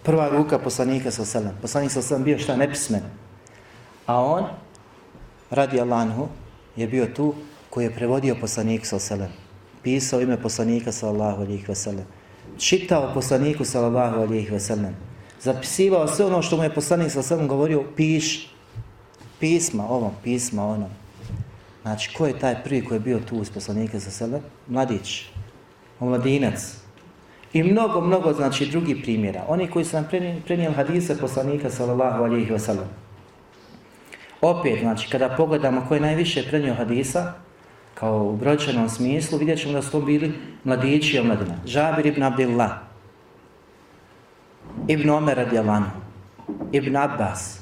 Prva 0.03 0.29
ruka 0.29 0.59
poslanika, 0.59 1.11
sallallahu 1.11 1.49
alijih 1.49 1.63
Poslanik, 1.63 1.91
sallallahu 1.91 2.25
bio 2.25 2.39
šta? 2.39 2.57
Nepismen. 2.57 3.03
A 4.07 4.25
on, 4.25 4.45
radi 5.51 5.81
anhu, 5.81 6.29
je 6.77 6.87
bio 6.87 7.07
tu 7.07 7.35
koji 7.71 7.85
je 7.85 7.95
prevodio 7.95 8.37
poslanik, 8.41 8.87
sallallahu 8.87 9.33
Pisao 9.83 10.21
ime 10.21 10.43
poslanika, 10.43 10.93
sallallahu 10.93 11.43
alijih 11.43 11.69
veselem. 11.69 12.07
Čitao 12.59 13.15
poslaniku, 13.15 13.65
sallallahu 13.65 14.21
alijih 14.21 14.53
veselem 14.53 15.12
zapisivao 15.43 16.09
sve 16.09 16.25
ono 16.25 16.43
što 16.43 16.57
mu 16.57 16.63
je 16.63 16.75
poslanik 16.75 17.11
sa 17.11 17.23
sebom 17.23 17.49
govorio, 17.49 17.85
piš, 17.97 18.49
pisma 19.41 19.89
ovom, 19.89 20.13
pisma 20.25 20.67
onom. 20.67 20.91
Znači, 21.83 22.15
ko 22.15 22.27
je 22.27 22.39
taj 22.39 22.63
prvi 22.65 22.85
koji 22.85 22.97
je 22.97 23.01
bio 23.01 23.21
tu 23.29 23.37
uz 23.37 23.51
poslanika 23.51 24.01
sa 24.01 24.11
sebe? 24.11 24.41
Mladić, 24.69 25.25
omladinac. 26.01 26.77
I 27.53 27.63
mnogo, 27.63 28.01
mnogo, 28.01 28.33
znači, 28.33 28.67
drugi 28.67 29.03
primjera. 29.03 29.45
Oni 29.49 29.71
koji 29.71 29.85
su 29.85 29.97
nam 29.97 30.07
prenijeli 30.45 30.75
hadise 30.75 31.19
poslanika, 31.19 31.71
sallallahu 31.71 32.25
alihi 32.25 32.51
wasallam. 32.51 32.87
Opet, 34.41 34.81
znači, 34.81 35.11
kada 35.11 35.29
pogledamo 35.29 35.85
ko 35.89 35.95
je 35.95 36.01
najviše 36.01 36.43
prenio 36.49 36.75
hadisa, 36.75 37.33
kao 37.95 38.25
u 38.25 38.37
brojčanom 38.37 38.89
smislu, 38.89 39.39
vidjet 39.39 39.61
ćemo 39.61 39.73
da 39.73 39.83
su 39.83 39.91
to 39.91 40.01
bili 40.01 40.33
mladići 40.65 41.17
i 41.17 41.21
omladina. 41.21 41.55
Žabir 41.67 42.07
ibn 42.07 42.23
Abdillah, 42.23 42.92
Ibn 44.89 45.11
Omer 45.11 45.37
radijalanu, 45.37 45.91
Ibn 46.73 46.97
Abbas, 46.97 47.61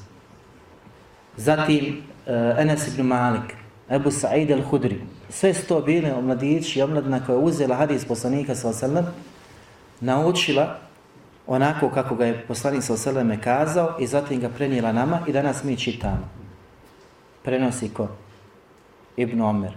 zatim 1.36 2.02
uh, 2.26 2.58
Enes 2.58 2.88
ibn 2.88 3.06
Malik, 3.06 3.54
Ebu 3.90 4.10
Sa'id 4.10 4.50
al-Hudri, 4.50 5.00
sve 5.28 5.54
su 5.54 5.66
to 5.66 5.80
bile 5.80 6.14
omladići 6.14 6.78
i 6.78 6.82
omladina 6.82 7.20
koja 7.26 7.36
je 7.36 7.42
uzela 7.42 7.76
hadis 7.76 8.04
poslanika 8.04 8.54
s.a.v. 8.54 9.02
naučila 10.00 10.78
onako 11.46 11.90
kako 11.90 12.14
ga 12.14 12.26
je 12.26 12.44
poslanik 12.48 12.82
s.a.v. 12.82 13.40
kazao 13.40 13.96
i 14.00 14.06
zatim 14.06 14.40
ga 14.40 14.48
prenijela 14.48 14.92
nama 14.92 15.20
i 15.26 15.32
danas 15.32 15.64
mi 15.64 15.76
čitamo. 15.76 16.28
Prenosi 17.42 17.88
ko? 17.88 18.08
Ibn 19.16 19.40
Omer, 19.40 19.72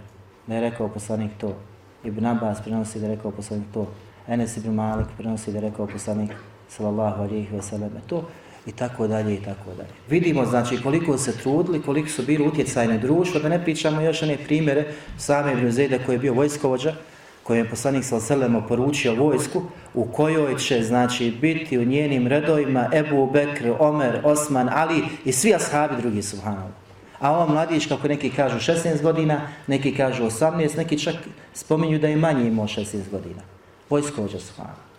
da 0.46 0.54
je 0.54 0.60
rekao 0.60 0.88
poslanik 0.88 1.30
to. 1.38 1.56
Ibn 2.04 2.26
Abbas 2.26 2.60
prenosi 2.62 3.00
da 3.00 3.06
je 3.06 3.16
rekao 3.16 3.30
poslanik 3.30 3.66
to. 3.74 3.86
Enes 4.28 4.56
ibn 4.56 4.74
Malik 4.74 5.06
prenosi 5.16 5.52
da 5.52 5.58
je 5.58 5.70
rekao 5.70 5.86
poslanik 5.86 6.30
sallallahu 6.68 7.22
alejhi 7.22 7.56
ve 7.56 7.62
selleme 7.62 8.00
to 8.06 8.24
i 8.66 8.72
tako 8.72 9.06
dalje 9.06 9.34
i 9.34 9.40
tako 9.40 9.70
dalje. 9.76 9.88
Vidimo 10.08 10.46
znači 10.46 10.82
koliko 10.82 11.18
se 11.18 11.38
trudili, 11.38 11.82
koliko 11.82 12.08
su 12.08 12.22
bili 12.22 12.46
utjecajne 12.46 12.98
društvo, 12.98 13.40
da 13.40 13.48
ne 13.48 13.64
pričamo 13.64 14.00
još 14.00 14.22
one 14.22 14.36
primjere 14.36 14.84
same 15.18 15.52
Ibn 15.52 15.70
Zejda 15.70 15.98
koji 16.06 16.14
je 16.14 16.18
bio 16.18 16.34
vojskovođa, 16.34 16.94
koji 17.42 17.58
je 17.58 17.70
poslanik 17.70 18.04
sallallahu 18.04 18.68
poručio 18.68 19.14
vojsku 19.14 19.62
u 19.94 20.04
kojoj 20.04 20.58
će 20.58 20.82
znači 20.82 21.30
biti 21.40 21.78
u 21.78 21.84
njenim 21.84 22.26
redovima 22.26 22.90
Ebu 22.92 23.30
Bekr, 23.32 23.72
Omer, 23.78 24.20
Osman, 24.24 24.68
Ali 24.72 25.02
i 25.24 25.32
svi 25.32 25.54
ashabi 25.54 26.02
drugi 26.02 26.22
subhanallah. 26.22 26.72
A 27.20 27.32
ova 27.32 27.46
mladić, 27.46 27.86
kako 27.86 28.08
neki 28.08 28.30
kažu 28.30 28.72
16 28.72 29.02
godina, 29.02 29.48
neki 29.66 29.94
kažu 29.94 30.24
18, 30.24 30.76
neki 30.76 30.98
čak 30.98 31.14
spominju 31.54 31.98
da 31.98 32.08
je 32.08 32.16
manje 32.16 32.46
imao 32.46 32.66
16 32.66 33.10
godina. 33.10 33.42
Vojskovođa 33.90 34.38
subhanallah. 34.38 34.93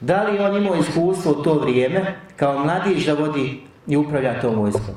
Da 0.00 0.22
li 0.22 0.38
on 0.38 0.56
imao 0.56 0.76
iskustvo 0.76 1.32
u 1.32 1.42
to 1.42 1.54
vrijeme, 1.54 2.20
kao 2.36 2.64
mladić 2.64 3.06
da 3.06 3.14
vodi 3.14 3.60
i 3.86 3.96
upravlja 3.96 4.40
tom 4.40 4.54
vojskom? 4.54 4.94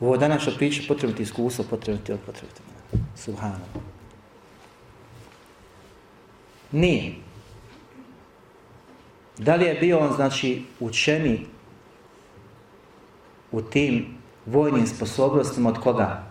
U 0.00 0.06
ovo 0.06 0.16
današnje 0.16 0.52
priče 0.56 0.88
potrebiti 0.88 1.22
iskustvo, 1.22 1.64
potrebiti 1.70 2.12
potrebno 2.26 2.54
ti. 2.56 2.62
Subhano. 3.16 3.64
Nije. 6.72 7.14
Da 9.38 9.54
li 9.54 9.64
je 9.64 9.74
bio 9.74 9.98
on, 9.98 10.12
znači, 10.12 10.62
učeni 10.80 11.46
u 13.52 13.62
tim 13.62 14.18
vojnim 14.46 14.86
sposobnostima 14.86 15.68
od 15.68 15.78
koga? 15.78 16.22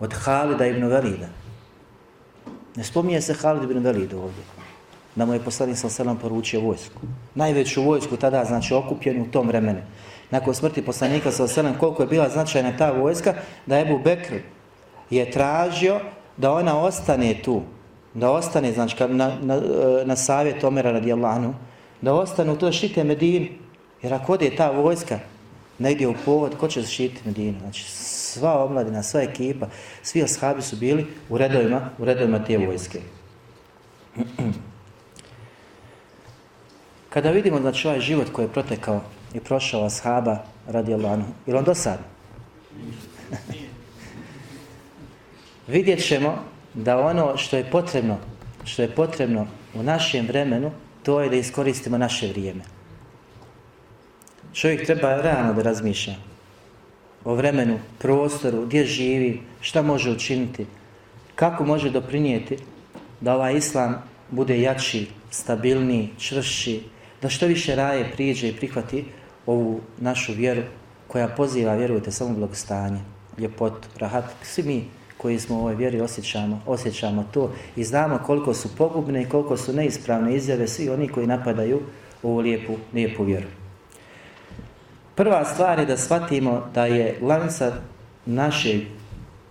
Od 0.00 0.14
Halida 0.14 0.66
ibn 0.66 0.84
Velida. 0.84 1.37
Ne 2.78 2.84
spominje 2.84 3.20
se 3.20 3.34
Halid 3.34 3.62
ibn 3.62 3.78
Velid 3.78 4.14
ovdje. 4.14 4.42
Da 5.14 5.26
mu 5.26 5.34
je 5.34 5.40
poslanik 5.42 5.76
sa 5.76 5.88
selam 5.88 6.18
poručio 6.18 6.60
vojsku. 6.60 7.00
Najveću 7.34 7.82
vojsku 7.82 8.16
tada, 8.16 8.44
znači, 8.44 8.74
okupljenu 8.74 9.24
u 9.24 9.30
tom 9.32 9.48
vremenu. 9.48 9.80
Nakon 10.30 10.54
smrti 10.54 10.84
poslanika 10.84 11.32
sa 11.32 11.48
selam, 11.48 11.74
koliko 11.78 12.02
je 12.02 12.06
bila 12.06 12.28
značajna 12.28 12.76
ta 12.76 12.90
vojska, 12.92 13.34
da 13.66 13.80
Ebu 13.80 13.98
Bekr 13.98 14.34
je 15.10 15.30
tražio 15.30 16.00
da 16.36 16.52
ona 16.52 16.78
ostane 16.78 17.42
tu. 17.42 17.62
Da 18.14 18.30
ostane, 18.30 18.72
znači, 18.72 18.96
na, 19.08 19.32
na, 19.42 19.60
na 20.04 20.16
savjet 20.16 20.64
Omera 20.64 20.92
radijallahu 20.92 21.54
da 22.00 22.14
ostanu 22.14 22.56
tu 22.56 22.66
da 22.66 22.72
štite 22.72 23.04
Medinu. 23.04 23.46
Jer 24.02 24.14
ako 24.14 24.32
ode 24.32 24.56
ta 24.56 24.70
vojska 24.70 25.18
negdje 25.78 26.08
u 26.08 26.14
povod, 26.24 26.56
ko 26.56 26.68
će 26.68 26.82
zaštiti 26.82 27.22
Medinu? 27.24 27.58
Znači, 27.60 27.84
sva 28.28 28.64
omladina, 28.64 29.02
sva 29.02 29.22
ekipa, 29.22 29.66
svi 30.02 30.22
ashabi 30.22 30.62
su 30.62 30.76
bili 30.76 31.06
u 31.28 31.38
redovima, 31.38 31.90
u 31.98 32.04
redovima 32.04 32.44
te 32.44 32.58
vojske. 32.58 33.00
Kada 37.14 37.30
vidimo 37.30 37.60
znači 37.60 37.88
ovaj 37.88 38.00
život 38.00 38.28
koji 38.32 38.44
je 38.44 38.52
protekao 38.52 39.00
i 39.34 39.40
prošao 39.40 39.86
ashaba 39.86 40.36
radi 40.68 40.94
Allahanu, 40.94 41.24
je 41.46 41.56
on 41.56 41.64
dosadno? 41.64 42.04
Vidjet 45.68 46.06
ćemo 46.06 46.44
da 46.74 46.98
ono 46.98 47.36
što 47.36 47.56
je 47.56 47.70
potrebno, 47.70 48.16
što 48.64 48.82
je 48.82 48.94
potrebno 48.94 49.46
u 49.74 49.82
našem 49.82 50.26
vremenu, 50.26 50.70
to 51.02 51.20
je 51.20 51.28
da 51.28 51.36
iskoristimo 51.36 51.98
naše 51.98 52.28
vrijeme. 52.28 52.64
Čovjek 54.52 54.86
treba 54.86 55.16
rano 55.16 55.52
da 55.52 55.62
razmišlja 55.62 56.27
o 57.24 57.34
vremenu, 57.34 57.78
prostoru, 57.98 58.66
gdje 58.66 58.84
živi, 58.84 59.40
šta 59.60 59.82
može 59.82 60.10
učiniti, 60.10 60.66
kako 61.34 61.64
može 61.64 61.90
doprinijeti 61.90 62.56
da 63.20 63.34
ovaj 63.34 63.56
islam 63.56 64.02
bude 64.30 64.60
jači, 64.60 65.06
stabilniji, 65.30 66.10
čvrši, 66.18 66.80
da 67.22 67.28
što 67.28 67.46
više 67.46 67.74
raje 67.74 68.10
priđe 68.12 68.48
i 68.48 68.56
prihvati 68.56 69.04
ovu 69.46 69.80
našu 69.98 70.32
vjeru 70.32 70.62
koja 71.08 71.28
poziva, 71.28 71.74
vjerujte, 71.74 72.10
samo 72.10 72.34
blagostanje, 72.34 73.00
ljepot, 73.38 73.86
rahat. 73.98 74.24
Svi 74.42 74.62
mi 74.62 74.84
koji 75.18 75.38
smo 75.38 75.56
u 75.56 75.60
ovoj 75.60 75.74
vjeri 75.74 76.00
osjećamo, 76.00 76.62
osjećamo 76.66 77.24
to 77.32 77.52
i 77.76 77.84
znamo 77.84 78.18
koliko 78.26 78.54
su 78.54 78.68
pogubne 78.76 79.22
i 79.22 79.28
koliko 79.28 79.56
su 79.56 79.72
neispravne 79.72 80.36
izjave 80.36 80.68
svi 80.68 80.90
oni 80.90 81.08
koji 81.08 81.26
napadaju 81.26 81.80
ovu 82.22 82.38
lijepu, 82.38 82.76
lijepu 82.94 83.24
vjeru. 83.24 83.46
Prva 85.18 85.44
stvar 85.44 85.78
je 85.78 85.86
da 85.86 85.96
shvatimo 85.96 86.70
da 86.74 86.86
je 86.86 87.18
lanca 87.22 87.72
našeg 88.26 88.80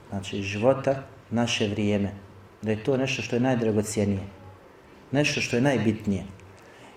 znači, 0.09 0.41
života, 0.41 1.03
naše 1.29 1.67
vrijeme. 1.67 2.11
Da 2.61 2.71
je 2.71 2.83
to 2.83 2.97
nešto 2.97 3.21
što 3.21 3.35
je 3.35 3.39
najdragocijenije. 3.39 4.23
Nešto 5.11 5.41
što 5.41 5.55
je 5.55 5.61
najbitnije. 5.61 6.23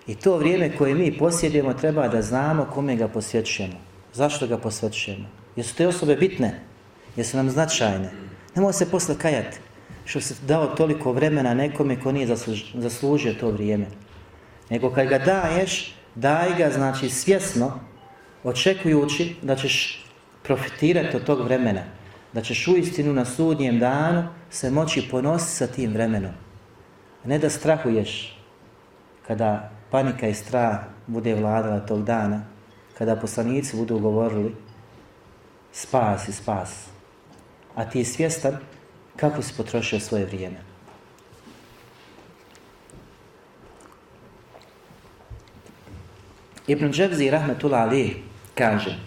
I 0.07 0.15
to 0.15 0.37
vrijeme 0.37 0.77
koje 0.77 0.95
mi 0.95 1.17
posjedujemo 1.17 1.73
treba 1.73 2.07
da 2.07 2.21
znamo 2.21 2.65
kome 2.73 2.95
ga 2.95 3.07
posvećujemo. 3.07 3.75
Zašto 4.13 4.47
ga 4.47 4.57
posvećujemo? 4.57 5.27
Jesu 5.55 5.75
te 5.75 5.87
osobe 5.87 6.15
bitne? 6.15 6.59
Jesu 7.15 7.37
nam 7.37 7.49
značajne? 7.49 8.11
Nemoj 8.55 8.73
se 8.73 8.91
posle 8.91 9.17
kajati 9.17 9.57
što 10.05 10.21
se 10.21 10.35
dao 10.47 10.67
toliko 10.67 11.11
vremena 11.11 11.53
nekome 11.53 11.99
ko 11.99 12.11
nije 12.11 12.35
zaslužio 12.73 13.33
to 13.33 13.51
vrijeme. 13.51 13.85
Nego 14.69 14.91
kad 14.91 15.07
ga 15.07 15.19
daješ, 15.19 15.95
daj 16.15 16.55
ga 16.57 16.71
znači 16.71 17.09
svjesno, 17.09 17.90
očekujući 18.43 19.35
da 19.41 19.55
ćeš 19.55 20.05
profitirati 20.43 21.15
od 21.15 21.23
tog 21.23 21.43
vremena. 21.43 21.81
Da 22.33 22.41
ćeš 22.41 22.67
u 22.67 22.77
istinu 22.77 23.13
na 23.13 23.25
sudnjem 23.25 23.79
danu 23.79 24.27
se 24.49 24.71
moći 24.71 25.07
ponositi 25.11 25.51
sa 25.51 25.67
tim 25.67 25.93
vremenom. 25.93 26.31
Ne 27.25 27.39
da 27.39 27.49
strahuješ 27.49 28.37
kada 29.27 29.71
panika 29.91 30.27
i 30.27 30.33
strah 30.33 30.79
bude 31.07 31.35
vladala 31.35 31.79
tog 31.79 32.03
dana, 32.03 32.45
kada 32.97 33.15
poslanici 33.15 33.77
budu 33.77 33.99
govorili 33.99 34.55
spas 35.71 36.27
i 36.27 36.33
spas, 36.33 36.87
a 37.75 37.89
ti 37.89 37.99
je 37.99 38.05
svjestan 38.05 38.57
kako 39.15 39.41
si 39.41 39.53
potrošio 39.57 39.99
svoje 39.99 40.25
vrijeme. 40.25 40.57
Ibn 46.67 46.91
Dževzi 46.91 47.29
rahmetullah 47.29 47.81
alihi, 47.81 48.23
kaže 48.61 48.97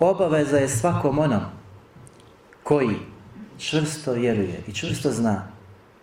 obaveza 0.00 0.56
je 0.58 0.68
svakom 0.68 1.18
onom 1.18 1.42
koji 2.62 2.96
čvrsto 3.58 4.12
vjeruje 4.12 4.62
i 4.68 4.72
čvrsto 4.72 5.10
zna 5.10 5.48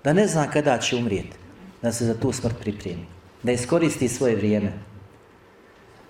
da 0.04 0.14
ne 0.14 0.28
zna 0.28 0.48
kada 0.52 0.78
će 0.78 0.96
umrijeti, 0.96 1.38
da 1.82 1.92
se 1.92 2.06
za 2.06 2.20
tu 2.20 2.32
smrt 2.32 2.56
pripremi 2.60 3.06
da 3.44 3.52
iskoristi 3.52 4.08
svoje 4.08 4.36
vrijeme. 4.36 4.72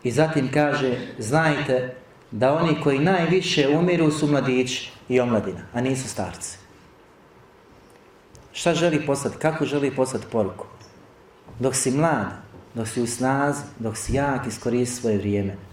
I 0.04 0.12
zatim 0.12 0.50
kaže, 0.54 0.98
znajte 1.18 1.96
da 2.32 2.54
oni 2.54 2.82
koji 2.84 3.00
najviše 3.00 3.68
umiru 3.78 4.12
su 4.12 4.28
mladići 4.28 4.92
i 5.10 5.20
omladina, 5.20 5.62
a 5.74 5.82
nisu 5.82 6.08
starci. 6.08 6.58
Šta 8.52 8.74
želi 8.74 9.06
poslati? 9.06 9.38
Kako 9.38 9.66
želi 9.66 9.96
poslati 9.96 10.26
poruku? 10.32 10.66
Dok 11.60 11.76
si 11.76 11.92
mlad, 11.92 12.32
dok 12.74 12.88
si 12.88 13.02
u 13.02 13.08
snazi, 13.08 13.62
dok 13.80 13.98
si 13.98 14.14
jak, 14.14 14.48
iskoristi 14.48 14.96
svoje 14.96 15.18
vrijeme. 15.18 15.69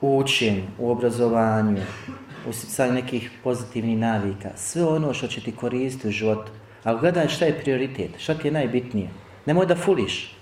U 0.00 0.18
učenju, 0.18 0.62
u 0.78 0.90
obrazovanju, 0.90 1.82
u 2.48 2.52
sticanju 2.52 2.92
nekih 2.92 3.30
pozitivnih 3.44 3.98
navika, 3.98 4.50
sve 4.56 4.84
ono 4.84 5.14
što 5.14 5.26
će 5.26 5.40
ti 5.40 5.52
koristiti 5.52 6.08
u 6.08 6.10
životu. 6.10 6.52
Ali 6.84 7.00
gledaj 7.00 7.28
šta 7.28 7.44
je 7.44 7.60
prioritet, 7.60 8.10
šta 8.18 8.34
ti 8.34 8.48
je 8.48 8.52
najbitnije. 8.52 9.10
Nemoj 9.46 9.66
da 9.66 9.76
fuliš, 9.76 10.36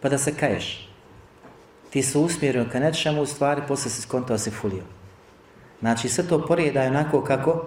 pa 0.00 0.08
da 0.08 0.18
se 0.18 0.34
kaješ. 0.34 0.88
Ti 1.90 2.02
se 2.02 2.18
usmjerio 2.18 2.66
ka 2.72 2.80
nečemu, 2.80 3.22
u 3.22 3.26
stvari, 3.26 3.62
posle 3.68 3.90
se 3.90 4.02
skontao 4.02 4.38
se 4.38 4.50
fulio. 4.50 4.82
Znači, 5.80 6.08
sve 6.08 6.28
to 6.28 6.46
porijedaj 6.46 6.86
onako 6.86 7.24
kako 7.24 7.66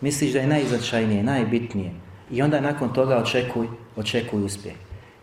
misliš 0.00 0.32
da 0.32 0.38
je 0.38 0.46
najznačajnije, 0.46 1.22
najbitnije. 1.22 1.90
I 2.30 2.42
onda 2.42 2.60
nakon 2.60 2.92
toga 2.92 3.16
očekuj, 3.16 3.66
očekuj 3.96 4.44
uspjeh. 4.44 4.74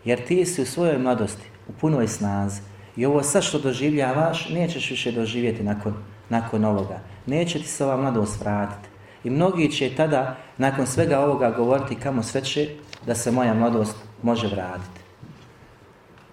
Jer 0.04 0.26
ti 0.26 0.46
si 0.46 0.62
u 0.62 0.66
svojoj 0.66 0.98
mladosti, 0.98 1.46
u 1.68 1.72
punoj 1.72 2.08
snazi. 2.08 2.60
I 3.00 3.06
ovo 3.06 3.22
sad 3.22 3.42
što 3.42 3.58
doživljavaš, 3.58 4.48
nećeš 4.48 4.90
više 4.90 5.12
doživjeti 5.12 5.62
nakon, 5.62 5.94
nakon 6.28 6.64
ovoga. 6.64 7.00
Neće 7.26 7.58
ti 7.58 7.68
se 7.68 7.84
ova 7.84 7.96
mladost 7.96 8.40
vratiti. 8.40 8.88
I 9.24 9.30
mnogi 9.30 9.70
će 9.70 9.94
tada, 9.96 10.36
nakon 10.58 10.86
svega 10.86 11.20
ovoga, 11.20 11.50
govoriti 11.50 11.94
kamo 11.94 12.22
sveće 12.22 12.68
da 13.06 13.14
se 13.14 13.30
moja 13.30 13.54
mladost 13.54 13.96
može 14.22 14.46
vratiti. 14.46 15.00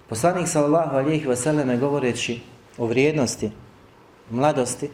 Poslanik 0.10 0.48
sallallahu 0.48 0.96
alejhi 0.96 1.28
ve 1.66 1.78
govoreći 1.78 2.42
o 2.78 2.86
vrijednosti 2.86 3.52
mladosti 4.30 4.90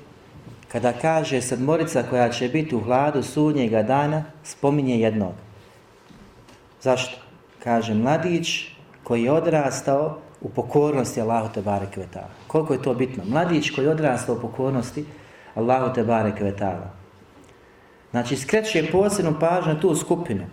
kada 0.71 0.93
kaže 0.93 1.41
sedmorica 1.41 2.03
koja 2.09 2.29
će 2.29 2.49
biti 2.49 2.75
u 2.75 2.81
hladu 2.81 3.23
sudnjega 3.23 3.83
dana 3.83 4.23
spominje 4.43 4.99
jednog. 4.99 5.33
Zašto? 6.81 7.17
Kaže 7.63 7.93
mladić 7.93 8.67
koji 9.03 9.23
je 9.23 9.31
odrastao 9.31 10.19
u 10.43 10.49
pokornosti 10.49 11.21
Allahu 11.21 11.53
te 11.53 11.61
bareke 11.61 11.99
ve 11.99 12.07
taala. 12.13 12.29
Koliko 12.47 12.73
je 12.73 12.81
to 12.81 12.93
bitno? 12.93 13.23
Mladić 13.27 13.69
koji 13.69 13.87
odrasta 13.87 14.31
odrastao 14.31 14.35
u 14.35 14.39
pokornosti 14.39 15.05
Allahu 15.55 15.93
te 15.93 16.03
bareke 16.03 16.43
ve 16.43 16.55
taala. 16.55 16.91
Znači 18.11 18.37
skreće 18.37 18.89
posebnu 18.91 19.35
pažnju 19.39 19.79
tu 19.79 19.95
skupinu. 19.95 20.45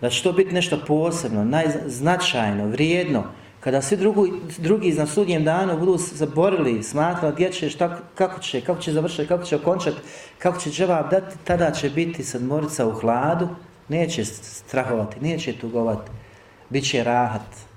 Da 0.00 0.10
će 0.10 0.22
to 0.22 0.32
biti 0.32 0.54
nešto 0.54 0.78
posebno, 0.86 1.44
najznačajno, 1.44 2.66
vrijedno, 2.66 3.24
kada 3.60 3.82
svi 3.82 3.96
drugi, 3.96 4.32
drugi 4.58 4.92
na 4.92 5.06
sudnjem 5.06 5.44
danu 5.44 5.78
budu 5.78 5.96
zaborili, 5.98 6.82
smatrali 6.82 7.34
gdje 7.34 7.52
će, 7.52 7.70
šta, 7.70 7.98
kako 8.14 8.40
će, 8.40 8.60
kako 8.60 8.80
će 8.80 8.92
završiti, 8.92 9.28
kako 9.28 9.44
će 9.44 9.56
okončati, 9.56 9.96
kako 10.38 10.60
će 10.60 10.70
džavab 10.70 11.10
dati, 11.10 11.36
tada 11.44 11.70
će 11.70 11.90
biti 11.90 12.24
sadmorica 12.24 12.86
u 12.86 12.90
hladu, 12.90 13.48
neće 13.88 14.24
strahovati, 14.24 15.20
neće 15.20 15.58
tugovati, 15.58 16.10
bit 16.70 16.90
će 16.90 17.04
rahat. 17.04 17.75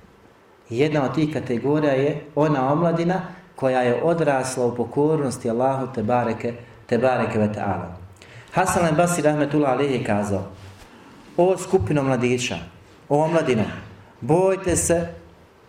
Jedna 0.70 1.04
od 1.04 1.16
tih 1.16 1.34
kategorija 1.34 1.94
je 1.94 2.22
ona 2.36 2.74
omladina 2.74 3.22
koja 3.56 3.82
je 3.82 4.04
odrasla 4.04 4.66
u 4.66 4.76
pokornosti 4.76 5.50
Allahu 5.50 5.88
te 5.96 6.04
bareke, 6.04 6.54
te 6.86 6.98
bareke 6.98 7.40
ve 7.40 7.48
ta'ala. 7.48 7.88
Hasan 8.52 8.86
al-Basri 8.86 9.22
rahmetullah 9.22 9.72
alejhi 9.72 9.94
je 9.94 10.04
kazao, 10.04 10.44
o 11.38 11.58
skupino 11.58 12.04
mladića, 12.04 12.58
o 13.10 13.24
omladino, 13.24 13.64
bojte 14.22 14.76
se 14.76 15.08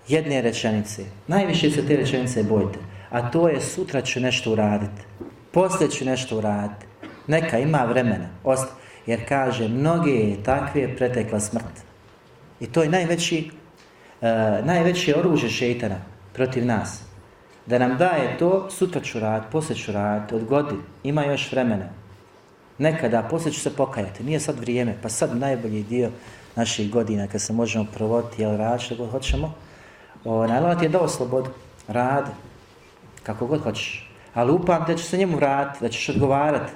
jedne 0.08 0.42
rečenice. 0.42 1.04
Najviše 1.26 1.70
se 1.70 1.86
te 1.86 1.96
rečenice 1.96 2.42
bojte. 2.42 2.78
A 3.10 3.30
to 3.30 3.48
je 3.48 3.60
sutra 3.60 4.02
ću 4.02 4.20
nešto 4.20 4.52
uraditi. 4.52 5.02
Posle 5.50 5.90
ću 5.90 6.04
nešto 6.04 6.38
uraditi. 6.38 6.86
Neka 7.26 7.58
ima 7.58 7.84
vremena. 7.88 8.28
Osta. 8.44 8.72
Jer 9.06 9.28
kaže, 9.28 9.68
mnoge 9.68 10.10
je 10.10 10.42
takve 10.42 10.96
pretekla 10.96 11.40
smrt. 11.40 11.84
I 12.60 12.66
to 12.66 12.82
je 12.82 12.88
najveći, 12.88 13.50
E, 14.22 14.62
najveće 14.64 15.18
oružje 15.18 15.50
šeitana 15.50 15.96
protiv 16.32 16.66
nas. 16.66 17.02
Da 17.66 17.78
nam 17.78 17.96
daje 17.96 18.38
to, 18.38 18.70
sutra 18.70 19.00
ću 19.00 19.20
rad, 19.20 19.42
poslije 19.52 19.76
ću 19.76 19.92
rad, 19.92 20.32
odgodi, 20.32 20.74
ima 21.02 21.24
još 21.24 21.52
vremena. 21.52 21.88
Nekada, 22.78 23.22
poslije 23.22 23.52
ću 23.52 23.60
se 23.60 23.76
pokajati, 23.76 24.24
nije 24.24 24.40
sad 24.40 24.58
vrijeme, 24.58 24.96
pa 25.02 25.08
sad 25.08 25.36
najbolji 25.36 25.82
dio 25.82 26.10
naših 26.56 26.90
godina 26.90 27.26
kad 27.26 27.40
se 27.40 27.52
možemo 27.52 27.86
provoditi, 27.94 28.42
jel 28.42 28.56
rad, 28.56 28.80
što 28.80 28.96
god 28.96 29.10
hoćemo, 29.10 29.54
o, 30.24 30.46
najlova 30.46 30.74
ti 30.74 30.84
je 30.84 30.88
dao 30.88 31.08
slobodu, 31.08 31.50
rad, 31.88 32.24
kako 33.22 33.46
god 33.46 33.62
hoćeš. 33.62 34.10
Ali 34.34 34.52
upam 34.52 34.84
da 34.86 34.96
će 34.96 35.04
se 35.04 35.18
njemu 35.18 35.36
vratiti, 35.36 35.84
da 35.84 35.88
ćeš 35.88 36.08
odgovarati, 36.08 36.72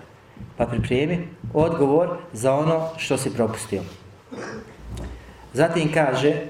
pa 0.56 0.66
pripremi 0.66 1.28
odgovor 1.54 2.16
za 2.32 2.54
ono 2.54 2.88
što 2.96 3.16
si 3.16 3.34
propustio. 3.34 3.82
Zatim 5.52 5.92
kaže 5.92 6.46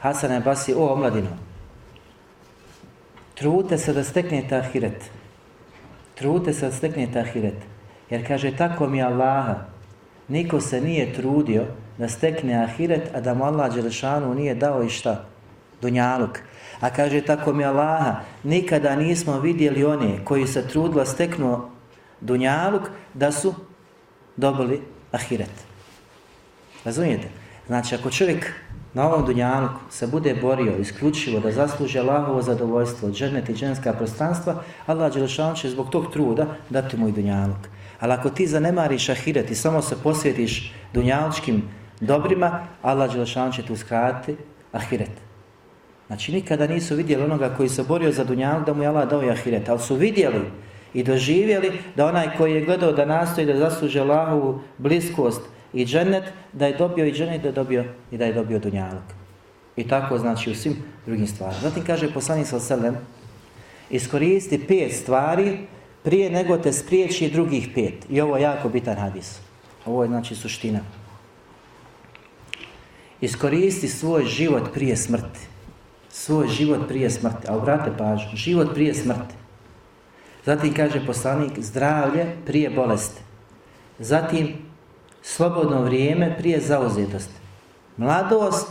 Hasan 0.00 0.32
Abasi, 0.32 0.74
o 0.74 0.86
omladino, 0.92 1.30
trudite 3.34 3.78
se 3.78 3.92
da 3.92 4.04
steknete 4.04 4.56
ahiret. 4.56 5.10
Trudite 6.14 6.52
se 6.52 6.66
da 6.66 6.72
steknete 6.72 7.20
ahiret. 7.20 7.54
Jer 8.10 8.26
kaže, 8.26 8.56
tako 8.56 8.86
mi 8.86 9.02
Allaha, 9.02 9.54
niko 10.28 10.60
se 10.60 10.80
nije 10.80 11.12
trudio 11.12 11.64
da 11.98 12.08
stekne 12.08 12.64
ahiret, 12.64 13.14
a 13.14 13.20
da 13.20 13.34
mu 13.34 13.44
Allah 13.44 13.74
Đelešanu 13.74 14.34
nije 14.34 14.54
dao 14.54 14.82
i 14.82 14.88
šta? 14.88 15.24
Dunjaluk. 15.82 16.38
A 16.80 16.90
kaže, 16.90 17.20
tako 17.20 17.52
mi 17.52 17.64
Allaha, 17.64 18.20
nikada 18.44 18.96
nismo 18.96 19.40
vidjeli 19.40 19.84
one 19.84 20.24
koji 20.24 20.46
se 20.46 20.68
trudila 20.68 21.04
steknu 21.04 21.70
Dunjaluk, 22.20 22.90
da 23.14 23.32
su 23.32 23.54
dobili 24.36 24.82
ahiret. 25.12 25.50
Razumijete? 26.84 27.28
Znači, 27.66 27.94
ako 27.94 28.10
čovjek 28.10 28.52
na 28.94 29.06
ovom 29.06 29.26
dunjanku 29.26 29.80
se 29.90 30.06
bude 30.06 30.34
borio 30.34 30.76
isključivo 30.76 31.40
da 31.40 31.52
zasluži 31.52 31.98
Allahovo 31.98 32.42
zadovoljstvo 32.42 33.08
od 33.08 33.20
i 33.48 33.54
dženska 33.54 33.92
prostranstva, 33.92 34.62
Allah 34.86 35.14
Đelešan 35.14 35.54
će 35.54 35.70
zbog 35.70 35.90
tog 35.90 36.12
truda 36.12 36.46
dati 36.70 36.96
mu 36.96 37.08
i 37.08 37.12
dunjanuk. 37.12 37.68
Ali 38.00 38.12
ako 38.12 38.30
ti 38.30 38.46
zanemariš 38.46 39.08
ahiret 39.08 39.50
i 39.50 39.54
samo 39.54 39.82
se 39.82 39.96
posvjetiš 40.02 40.72
dunjalučkim 40.94 41.62
dobrima, 42.00 42.66
Allah 42.82 43.12
Đelešan 43.12 43.52
će 43.52 43.62
ti 43.62 43.72
uskratiti 43.72 44.36
ahiret. 44.72 45.10
Znači, 46.06 46.32
nikada 46.32 46.66
nisu 46.66 46.96
vidjeli 46.96 47.24
onoga 47.24 47.54
koji 47.56 47.68
se 47.68 47.82
borio 47.82 48.12
za 48.12 48.24
dunjanuk 48.24 48.66
da 48.66 48.74
mu 48.74 48.82
je 48.82 48.88
Allah 48.88 49.08
dao 49.08 49.22
i 49.22 49.30
ahiret, 49.30 49.68
ali 49.68 49.78
su 49.78 49.94
vidjeli 49.94 50.50
i 50.94 51.02
doživjeli 51.02 51.72
da 51.96 52.06
onaj 52.06 52.36
koji 52.36 52.54
je 52.54 52.64
gledao 52.64 52.92
da 52.92 53.04
nastoji 53.04 53.46
da 53.46 53.56
zasluži 53.56 54.00
Allahovu 54.00 54.60
bliskost 54.78 55.40
i 55.72 55.84
džennet, 55.84 56.24
da 56.52 56.66
je 56.66 56.76
dobio 56.76 57.06
i 57.06 57.12
džennet, 57.12 57.42
da 57.42 57.48
je 57.48 57.52
dobio 57.52 57.84
i 58.10 58.18
da 58.18 58.24
je 58.24 58.32
dobio 58.32 58.58
dunjalog. 58.58 59.02
I 59.76 59.88
tako 59.88 60.18
znači 60.18 60.50
u 60.50 60.54
svim 60.54 60.76
drugim 61.06 61.26
stvarima. 61.26 61.60
Zatim 61.60 61.84
kaže 61.84 62.12
poslanik 62.14 62.46
sa 62.46 62.60
selem, 62.60 62.96
iskoristi 63.90 64.66
pet 64.68 64.92
stvari 64.92 65.58
prije 66.02 66.30
nego 66.30 66.56
te 66.56 66.72
spriječi 66.72 67.30
drugih 67.30 67.68
pet. 67.74 68.06
I 68.10 68.20
ovo 68.20 68.36
je 68.36 68.42
jako 68.42 68.68
bitan 68.68 68.96
hadis. 68.96 69.38
Ovo 69.86 70.02
je 70.02 70.08
znači 70.08 70.34
suština. 70.34 70.80
Iskoristi 73.20 73.88
svoj 73.88 74.24
život 74.24 74.72
prije 74.74 74.96
smrti. 74.96 75.40
Svoj 76.08 76.48
život 76.48 76.88
prije 76.88 77.10
smrti. 77.10 77.48
A 77.48 77.56
obrate 77.56 77.90
pažnju, 77.98 78.36
život 78.36 78.74
prije 78.74 78.94
smrti. 78.94 79.34
Zatim 80.44 80.74
kaže 80.74 81.06
poslanik 81.06 81.52
zdravlje 81.58 82.36
prije 82.46 82.70
bolesti. 82.70 83.20
Zatim 83.98 84.67
slobodno 85.22 85.82
vrijeme 85.82 86.36
prije 86.38 86.60
zauzetosti. 86.60 87.34
Mladost 87.96 88.68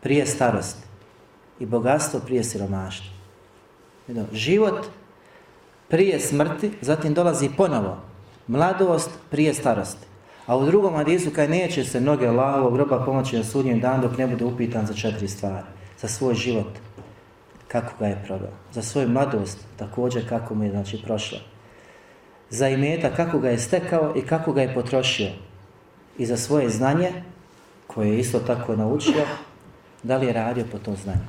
prije 0.00 0.26
starosti. 0.26 0.82
I 1.60 1.66
bogatstvo 1.66 2.20
prije 2.20 2.44
siromaštva. 2.44 3.06
Život 4.32 4.86
prije 5.88 6.20
smrti, 6.20 6.72
zatim 6.80 7.14
dolazi 7.14 7.50
ponovo. 7.56 7.96
Mladost 8.46 9.10
prije 9.30 9.54
starosti. 9.54 10.06
A 10.46 10.56
u 10.56 10.66
drugom 10.66 10.94
hadisu 10.94 11.30
kaj 11.30 11.48
neće 11.48 11.84
se 11.84 12.00
noge 12.00 12.26
Allahovog 12.26 12.74
groba 12.74 13.04
pomoći 13.04 13.36
na 13.36 13.44
sudnjem 13.44 13.80
dan 13.80 14.00
dok 14.00 14.18
ne 14.18 14.26
bude 14.26 14.44
upitan 14.44 14.86
za 14.86 14.94
četiri 14.94 15.28
stvari. 15.28 15.66
Za 16.00 16.08
svoj 16.08 16.34
život, 16.34 16.72
kako 17.68 17.92
ga 17.98 18.06
je 18.06 18.22
proveo. 18.26 18.52
Za 18.72 18.82
svoju 18.82 19.08
mladost, 19.08 19.58
također 19.76 20.28
kako 20.28 20.54
mu 20.54 20.64
je 20.64 20.70
znači, 20.70 21.02
prošla 21.04 21.53
za 22.54 22.68
imeta 22.68 23.10
kako 23.10 23.38
ga 23.38 23.50
je 23.50 23.58
stekao 23.58 24.12
i 24.16 24.22
kako 24.22 24.52
ga 24.52 24.62
je 24.62 24.74
potrošio 24.74 25.28
i 26.18 26.26
za 26.26 26.36
svoje 26.36 26.68
znanje 26.68 27.12
koje 27.86 28.08
je 28.08 28.18
isto 28.18 28.38
tako 28.38 28.76
naučio 28.76 29.26
da 30.02 30.16
li 30.16 30.26
je 30.26 30.32
radio 30.32 30.64
po 30.72 30.78
tom 30.78 30.96
znanju 30.96 31.26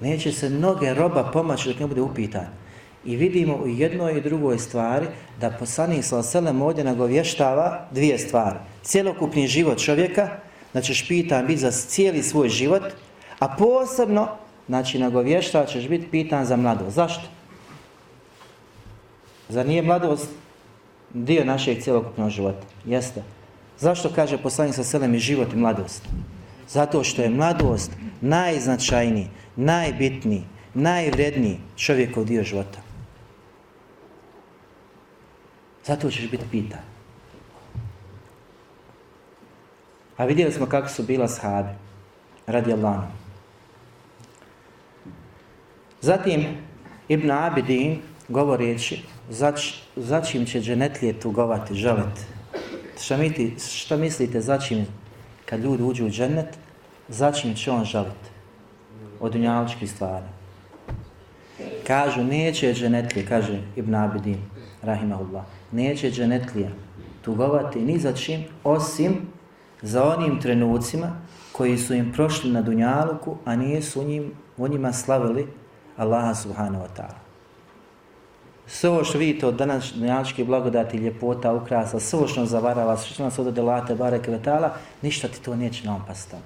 neće 0.00 0.32
se 0.32 0.48
mnoge 0.48 0.94
roba 0.94 1.30
pomaći 1.32 1.68
dok 1.68 1.80
ne 1.80 1.86
bude 1.86 2.00
upitan 2.00 2.46
i 3.04 3.16
vidimo 3.16 3.54
u 3.54 3.66
jednoj 3.66 4.18
i 4.18 4.20
drugoj 4.20 4.58
stvari 4.58 5.06
da 5.40 5.50
poslanik 5.50 6.04
Salaselem 6.04 6.62
ovdje 6.62 6.84
nagovještava 6.84 7.86
dvije 7.90 8.18
stvari 8.18 8.58
cijelokupni 8.82 9.46
život 9.46 9.78
čovjeka 9.78 10.28
znači 10.72 10.92
da 10.92 10.94
ćeš 10.94 11.08
pitan 11.08 11.46
biti 11.46 11.60
za 11.60 11.70
cijeli 11.70 12.22
svoj 12.22 12.48
život 12.48 12.82
a 13.38 13.56
posebno 13.58 14.28
znači 14.66 14.98
nagovještava 14.98 15.66
ćeš 15.66 15.88
biti 15.88 16.06
pitan 16.10 16.44
za 16.44 16.56
mladost. 16.56 16.96
zašto? 16.96 17.39
Zar 19.50 19.66
nije 19.66 19.82
mladost 19.82 20.28
dio 21.14 21.44
našeg 21.44 21.82
cijelokupnog 21.82 22.30
života? 22.30 22.66
Jeste. 22.84 23.22
Zašto 23.78 24.12
kaže 24.14 24.38
poslanik 24.38 24.74
sa 24.74 24.84
selem 24.84 25.14
i 25.14 25.18
život 25.18 25.52
i 25.52 25.56
mladost? 25.56 26.08
Zato 26.68 27.04
što 27.04 27.22
je 27.22 27.30
mladost 27.30 27.90
najznačajniji, 28.20 29.28
najbitniji, 29.56 30.44
najvredniji 30.74 31.58
čovjekov 31.76 32.24
dio 32.24 32.44
života. 32.44 32.78
Zato 35.84 36.10
ćeš 36.10 36.30
biti 36.30 36.44
pitan. 36.50 36.80
A 40.16 40.24
vidjeli 40.24 40.52
smo 40.52 40.66
kako 40.66 40.88
su 40.88 41.02
bila 41.02 41.28
sahabi, 41.28 41.68
radi 42.46 42.72
Allahom. 42.72 43.10
Zatim, 46.00 46.46
Ibn 47.08 47.30
Abidin, 47.30 48.02
govoreći, 48.28 49.02
zač, 49.30 49.74
začim 49.96 50.46
će 50.46 50.60
dženetlije 50.60 51.20
tugovati, 51.20 51.74
želiti. 51.74 52.20
Šta, 53.00 53.16
miti, 53.16 53.54
šta 53.58 53.96
mislite 53.96 54.40
začim 54.40 54.86
kad 55.44 55.60
ljudi 55.60 55.82
uđu 55.82 56.06
u 56.06 56.10
dženet, 56.10 56.58
začim 57.08 57.54
će 57.54 57.70
on 57.70 57.84
želiti 57.84 58.30
od 59.20 59.34
unjaličkih 59.34 59.90
stvari. 59.90 60.26
Kažu, 61.86 62.24
neće 62.24 62.74
dženetlije, 62.74 63.26
kaže 63.26 63.62
Ibn 63.76 63.94
Abidin, 63.94 64.38
rahimahullah, 64.82 65.44
neće 65.72 66.10
dženetlije 66.10 66.70
tugovati 67.22 67.80
ni 67.80 67.98
za 67.98 68.12
čim, 68.12 68.44
osim 68.64 69.28
za 69.82 70.04
onim 70.04 70.40
trenucima 70.40 71.16
koji 71.52 71.78
su 71.78 71.94
im 71.94 72.12
prošli 72.12 72.52
na 72.52 72.62
dunjaluku, 72.62 73.36
a 73.44 73.56
nisu 73.56 74.04
njim, 74.04 74.32
u 74.56 74.68
njima 74.68 74.92
slavili 74.92 75.46
Allaha 75.96 76.34
subhanahu 76.34 76.84
wa 76.84 76.88
ta'ala 76.96 77.29
sve 78.70 78.90
ovo 78.90 79.04
što 79.04 79.18
vidite 79.18 79.46
od 79.46 79.54
današnjačke 79.54 80.44
blagodati, 80.44 80.96
ljepota, 80.96 81.54
ukrasa, 81.54 82.00
sve 82.00 82.18
ovo 82.18 82.28
što 82.28 82.46
zavarava, 82.46 82.96
sve 82.96 83.14
što 83.14 83.22
nas 83.22 83.38
odode 83.38 83.62
late, 83.62 83.94
bare, 83.94 84.22
kvetala, 84.22 84.74
ništa 85.02 85.28
ti 85.28 85.42
to 85.42 85.56
neće 85.56 85.86
naopasti. 85.86 86.36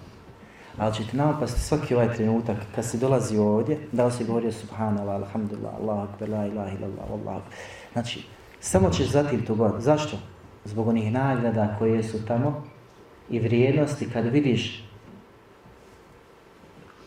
Ali 0.79 0.95
će 0.95 1.07
ti 1.07 1.17
naopasti 1.17 1.61
svaki 1.61 1.95
ovaj 1.95 2.15
trenutak 2.15 2.57
kad 2.75 2.85
si 2.85 2.99
dolazi 2.99 3.39
ovdje, 3.39 3.79
da 3.93 4.07
li 4.07 4.13
si 4.13 4.25
govorio 4.25 4.53
subhanallah, 4.53 5.15
alhamdulillah, 5.15 5.75
Allah, 5.81 6.09
akbar, 6.09 6.29
la 6.29 6.47
ilaha 6.47 6.71
illallah, 6.77 7.11
Allah. 7.11 7.43
Znači, 7.93 8.25
samo 8.61 8.91
ćeš 8.91 9.11
zatim 9.11 9.45
to 9.45 9.55
god. 9.55 9.73
Zašto? 9.79 10.17
Zbog 10.65 10.89
onih 10.89 11.13
nagrada 11.13 11.77
koje 11.79 12.03
su 12.03 12.27
tamo 12.27 12.65
i 13.31 13.39
vrijednosti 13.39 14.11
kad 14.11 14.27
vidiš 14.27 14.85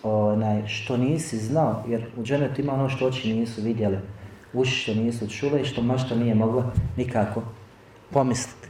onaj, 0.04 0.68
što 0.68 0.98
nisi 0.98 1.38
znao, 1.38 1.84
jer 1.88 2.06
u 2.18 2.24
dženetu 2.24 2.62
ima 2.62 2.74
ono 2.74 2.90
što 2.90 3.06
oči 3.06 3.34
nisu 3.34 3.62
vidjeli 3.62 3.98
uši 4.54 4.76
što 4.76 4.94
nisu 4.94 5.30
čule 5.30 5.62
i 5.62 5.66
što 5.66 5.82
mašta 5.82 6.16
nije 6.16 6.36
mogla 6.36 6.72
nikako 6.98 7.44
pomisliti. 8.12 8.68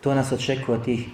To 0.00 0.14
nas 0.14 0.32
očekuje 0.32 0.82
tih 0.82 1.08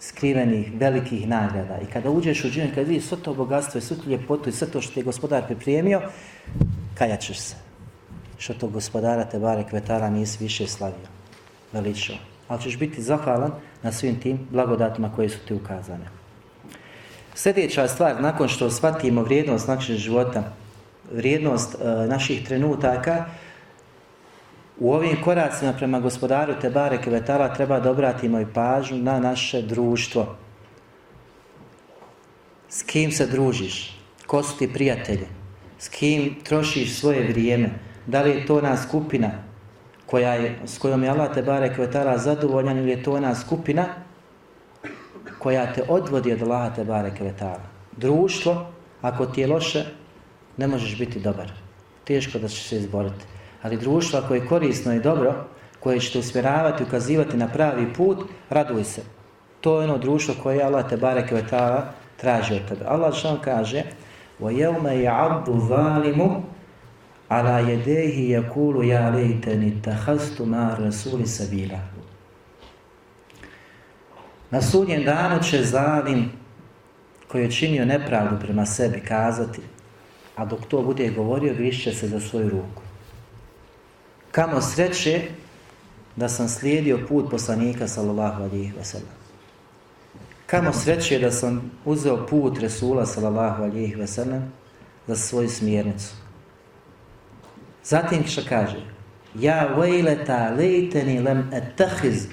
skrivenih 0.00 0.72
velikih 0.74 1.28
nagrada. 1.28 1.78
I 1.82 1.86
kada 1.92 2.10
uđeš 2.10 2.44
u 2.44 2.50
džinu, 2.50 2.68
kada 2.74 2.88
vidiš 2.88 3.04
sve 3.04 3.18
to 3.22 3.34
bogatstvo 3.34 3.78
i 3.78 3.82
sve 3.82 3.96
tu 3.96 4.10
ljepotu 4.10 4.48
i 4.48 4.52
sve 4.52 4.70
to 4.70 4.80
što 4.80 4.94
ti 4.94 5.00
je 5.00 5.04
gospodar 5.04 5.46
pripremio, 5.46 6.02
kajačeš 6.94 7.38
se. 7.38 7.54
Što 8.38 8.54
to 8.54 8.68
gospodara 8.68 9.24
te 9.24 9.38
bare 9.38 9.64
kvetara 9.70 10.10
nisi 10.10 10.44
više 10.44 10.66
slavio, 10.66 11.08
veličao. 11.72 12.16
Ali 12.48 12.62
ćeš 12.62 12.78
biti 12.78 13.02
zahvalan 13.02 13.52
na 13.82 13.92
svim 13.92 14.20
tim 14.20 14.38
blagodatima 14.50 15.12
koje 15.16 15.28
su 15.28 15.38
ti 15.48 15.54
ukazane. 15.54 16.06
Sljedeća 17.34 17.88
stvar, 17.88 18.22
nakon 18.22 18.48
što 18.48 18.70
shvatimo 18.70 19.22
vrijednost 19.22 19.68
našeg 19.68 19.96
života, 19.96 20.52
vrijednost 21.12 21.74
uh, 21.74 22.08
naših 22.08 22.46
trenutaka, 22.46 23.24
u 24.78 24.92
ovim 24.92 25.22
koracima 25.24 25.72
prema 25.72 26.00
gospodaru 26.00 26.54
Tebare 26.60 27.02
Kvetala 27.02 27.54
treba 27.54 27.80
da 27.80 27.90
obratimo 27.90 28.40
i 28.40 28.46
pažnju 28.54 28.98
na 28.98 29.20
naše 29.20 29.62
društvo. 29.62 30.36
S 32.68 32.82
kim 32.82 33.12
se 33.12 33.26
družiš? 33.26 34.00
Ko 34.26 34.42
su 34.42 34.58
ti 34.58 34.72
prijatelji? 34.72 35.26
S 35.78 35.88
kim 35.88 36.34
trošiš 36.44 37.00
svoje 37.00 37.28
vrijeme? 37.28 37.70
Da 38.06 38.22
li 38.22 38.30
je 38.30 38.46
to 38.46 38.58
ona 38.58 38.76
skupina 38.76 39.30
koja 40.06 40.34
je, 40.34 40.58
s 40.64 40.78
kojom 40.78 41.02
je 41.02 41.10
Allah 41.10 41.34
Tebare 41.34 41.74
Kvetala 41.74 42.18
zadovoljan 42.18 42.78
ili 42.78 42.90
je 42.90 43.02
to 43.02 43.12
ona 43.12 43.34
skupina 43.34 43.84
koja 45.38 45.72
te 45.72 45.82
odvodi 45.88 46.32
od 46.32 46.42
Allaha 46.42 46.74
Tebare 46.74 47.10
Kvetala? 47.16 47.60
Društvo, 47.96 48.66
ako 49.02 49.26
ti 49.26 49.40
je 49.40 49.46
loše, 49.46 49.84
ne 50.56 50.66
možeš 50.66 50.98
biti 50.98 51.20
dobar. 51.20 51.52
Teško 52.04 52.38
da 52.38 52.48
ćeš 52.48 52.68
se 52.68 52.76
izboriti 52.76 53.24
ali 53.66 53.76
društvo 53.76 54.22
koje 54.28 54.38
je 54.38 54.46
korisno 54.46 54.94
i 54.94 55.00
dobro, 55.00 55.34
koje 55.80 56.00
će 56.00 56.12
te 56.12 56.18
usmjeravati, 56.18 56.82
ukazivati 56.82 57.36
na 57.36 57.48
pravi 57.48 57.92
put, 57.94 58.18
raduj 58.50 58.84
se. 58.84 59.02
To 59.60 59.80
je 59.80 59.84
ono 59.84 59.98
društvo 59.98 60.34
koje 60.42 60.62
Allah 60.62 60.88
te 60.88 60.96
bareke 60.96 61.34
ve 61.34 61.46
taala 61.46 61.92
traži 62.16 62.54
od 62.54 62.68
tebe. 62.68 62.84
Allah 62.86 63.14
što 63.14 63.40
kaže: 63.44 63.82
"Wa 64.40 64.50
yawma 64.50 64.92
ya'addu 64.92 65.68
zalimu 65.68 66.42
ala 67.28 67.60
yadayhi 67.60 68.38
yaqulu 68.38 68.82
ya 68.82 69.10
laytani 69.10 69.66
ittakhadhtu 69.66 70.46
ma 70.46 70.76
rasuli 70.78 71.26
sabila." 71.26 71.78
Na 74.50 74.62
sudnjem 74.62 75.04
danu 75.04 75.42
će 75.42 75.64
zalim 75.64 76.30
koji 77.28 77.42
je 77.42 77.50
činio 77.50 77.84
nepravdu 77.84 78.36
prema 78.40 78.66
sebi 78.66 79.00
kazati, 79.00 79.60
a 80.36 80.44
dok 80.44 80.66
to 80.68 80.82
bude 80.82 81.10
govorio, 81.10 81.54
grišće 81.54 81.92
se 81.92 82.08
za 82.08 82.20
svoju 82.20 82.48
ruku. 82.50 82.82
Kamo 84.30 84.60
sreće 84.60 85.22
da 86.16 86.28
sam 86.28 86.48
slijedio 86.48 87.06
put 87.08 87.30
poslanika 87.30 87.88
sallallahu 87.88 88.42
alihi 88.42 88.72
wasallam. 88.80 89.16
Kamo 90.46 90.72
sreće 90.72 91.18
da 91.18 91.30
sam 91.30 91.70
uzeo 91.84 92.26
put 92.26 92.58
Resula 92.58 93.06
sallallahu 93.06 93.62
alihi 93.62 93.94
wasallam 93.94 94.42
za 95.06 95.16
svoju 95.16 95.48
smjernicu. 95.48 96.14
Zatim 97.84 98.26
što 98.26 98.42
kaže 98.48 98.96
Ja 99.34 99.66
vejleta 99.76 100.50
lejteni 100.50 101.20
lem 101.20 101.50
etahiz 101.52 102.26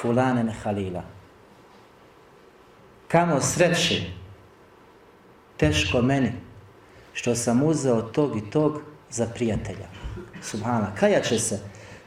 fulanen 0.00 0.50
halila. 0.62 1.02
Kamo 3.08 3.40
sreće 3.40 4.02
teško 5.56 6.02
meni 6.02 6.32
što 7.12 7.34
sam 7.34 7.62
uzeo 7.62 8.02
tog 8.02 8.36
i 8.36 8.50
tog 8.50 8.80
za 9.10 9.26
prijatelja. 9.26 9.86
Subhana, 10.42 10.94
kajače 11.00 11.38
se 11.38 11.58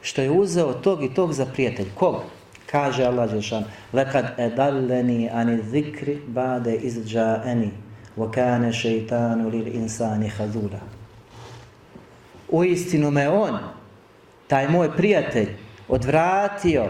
što 0.02 0.22
je 0.22 0.30
uzeo 0.30 0.72
tog 0.72 1.04
i 1.04 1.14
tog 1.14 1.32
za 1.32 1.46
prijatelj. 1.46 1.86
Kog? 1.94 2.22
Kaže 2.70 3.04
Allah 3.04 3.30
Đelšan, 3.30 3.64
lekad 3.92 4.34
edalleni 4.38 5.30
ani 5.32 5.62
zikri 5.62 6.18
bade 6.26 6.74
izđaeni, 6.74 7.70
vokane 8.16 8.72
šeitanu 8.72 9.48
lil 9.48 9.66
insani 9.66 10.28
hazula. 10.28 10.80
U 12.48 12.64
istinu 12.64 13.10
me 13.10 13.28
on, 13.28 13.58
taj 14.46 14.68
moj 14.68 14.96
prijatelj, 14.96 15.48
odvratio 15.88 16.86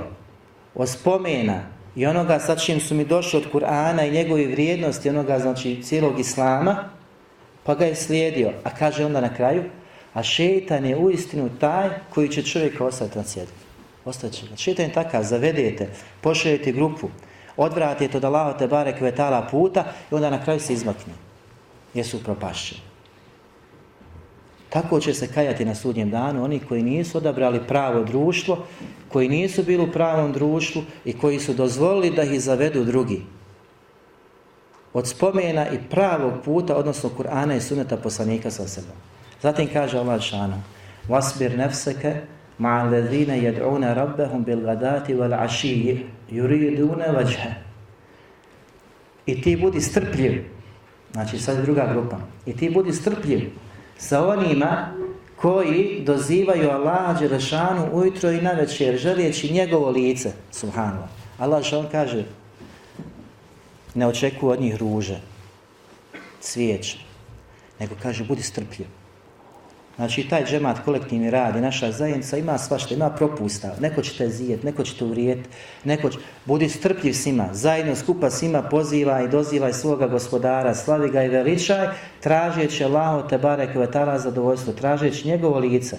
od 0.74 0.88
spomena 0.88 1.60
i 1.96 2.06
onoga 2.06 2.38
sa 2.38 2.56
čim 2.56 2.80
su 2.80 2.94
mi 2.94 3.04
došli 3.04 3.38
od 3.38 3.52
Kur'ana 3.52 4.08
i 4.08 4.10
njegove 4.10 4.46
vrijednosti, 4.46 5.10
onoga 5.10 5.38
znači 5.38 5.82
cijelog 5.82 6.20
Islama, 6.20 6.95
pa 7.66 7.74
ga 7.74 7.84
je 7.84 7.94
slijedio. 7.94 8.52
A 8.64 8.70
kaže 8.70 9.04
onda 9.04 9.20
na 9.20 9.34
kraju, 9.34 9.62
A 10.16 10.22
šetan 10.22 10.84
je 10.84 10.96
uistinu 10.96 11.50
taj 11.60 11.88
koji 12.10 12.28
će 12.28 12.42
čovjeka 12.42 12.84
ostaviti 12.84 13.18
na 13.18 13.24
sjedu. 13.24 13.52
Ostaće 14.04 14.46
ga. 14.50 14.56
Šetan 14.56 14.86
je 14.86 14.92
takav, 14.92 15.22
zavedete, 15.22 15.88
pošaljete 16.20 16.72
grupu, 16.72 17.08
odvratite 17.56 18.16
od 18.16 18.24
Allaha 18.24 18.56
te 18.58 18.66
bare 18.66 18.96
kvetala 18.98 19.48
puta 19.50 19.84
i 20.10 20.14
onda 20.14 20.30
na 20.30 20.44
kraju 20.44 20.60
se 20.60 20.72
izmakne. 20.72 21.12
Jesu 21.94 22.22
propašćeni. 22.24 22.80
Tako 24.68 25.00
će 25.00 25.14
se 25.14 25.28
kajati 25.28 25.64
na 25.64 25.74
sudnjem 25.74 26.10
danu 26.10 26.44
oni 26.44 26.60
koji 26.60 26.82
nisu 26.82 27.18
odabrali 27.18 27.60
pravo 27.68 28.04
društvo, 28.04 28.64
koji 29.08 29.28
nisu 29.28 29.62
bili 29.62 29.84
u 29.84 29.92
pravom 29.92 30.32
društvu 30.32 30.82
i 31.04 31.12
koji 31.12 31.40
su 31.40 31.54
dozvolili 31.54 32.10
da 32.10 32.22
ih 32.22 32.40
zavedu 32.40 32.84
drugi. 32.84 33.22
Od 34.92 35.08
spomena 35.08 35.68
i 35.68 35.78
pravog 35.90 36.32
puta, 36.44 36.76
odnosno 36.76 37.10
Kur'ana 37.18 37.56
i 37.56 37.60
suneta 37.60 37.96
poslanika 37.96 38.50
sa 38.50 38.68
sebom. 38.68 38.96
Zatim 39.42 39.68
kaže 39.72 39.98
Allah 39.98 40.20
šanu 40.20 40.62
Vasbir 41.08 41.58
nefseke 41.58 42.14
ma'a 42.58 42.90
ledhine 42.90 43.38
jed'une 43.38 43.94
rabbehum 43.94 44.44
bil 44.44 44.60
gadati 44.60 45.14
wal 45.14 45.34
ašiji 45.44 46.06
yuridune 46.30 47.12
vajhe 47.14 47.54
I 49.26 49.42
ti 49.42 49.56
budi 49.56 49.80
strpljiv. 49.80 50.44
Znači 51.12 51.38
sad 51.38 51.62
druga 51.64 51.88
grupa. 51.92 52.16
I 52.46 52.56
ti 52.56 52.70
budi 52.70 52.92
strpljiv 52.92 53.50
sa 53.98 54.28
onima 54.28 54.88
koji 55.36 56.02
dozivaju 56.06 56.70
Allaha 56.70 57.20
Đelešanu 57.20 57.88
ujutro 57.92 58.30
i 58.30 58.40
na 58.40 58.52
večer 58.52 58.96
želijeći 58.96 59.52
njegovo 59.52 59.90
lice. 59.90 60.32
Subhanallah. 60.50 61.08
Allah 61.38 61.64
što 61.64 61.78
on 61.78 61.86
kaže 61.92 62.24
ne 63.95 64.07
očekuju 64.07 64.49
od 64.49 64.61
njih 64.61 64.75
ruže 64.75 65.19
cvijeće 66.39 66.97
nego 67.79 67.95
kaže 68.01 68.23
budi 68.23 68.43
strpljiv 68.43 68.87
Znači, 69.95 70.23
taj 70.29 70.45
džemat 70.45 70.79
kolektivni 70.85 71.29
rad 71.29 71.55
i 71.55 71.61
naša 71.61 71.91
zajednica 71.91 72.37
ima 72.37 72.57
svašta, 72.57 72.93
ima 72.93 73.09
propusta. 73.09 73.75
Neko 73.79 74.01
će 74.01 74.17
te 74.17 74.29
zijet, 74.29 74.63
neko 74.63 74.83
će 74.83 74.97
te 74.97 75.05
uvrijet, 75.05 75.39
neko 75.83 76.09
će... 76.09 76.17
Budi 76.45 76.69
strpljiv 76.69 77.13
svima, 77.13 77.49
zajedno 77.51 77.95
skupa 77.95 78.29
svima 78.29 78.61
poziva 78.61 79.21
i 79.21 79.27
dozivaj 79.27 79.73
svoga 79.73 80.07
gospodara, 80.07 80.75
slavi 80.75 81.09
ga 81.09 81.23
i 81.23 81.29
veličaj, 81.29 81.87
tražeći 82.19 82.83
Allaho 82.83 83.21
te 83.21 83.37
bare 83.37 83.73
kvetala 83.73 84.19
zadovoljstvo, 84.19 84.73
tražeći 84.73 85.27
njegovo 85.27 85.59
lice. 85.59 85.97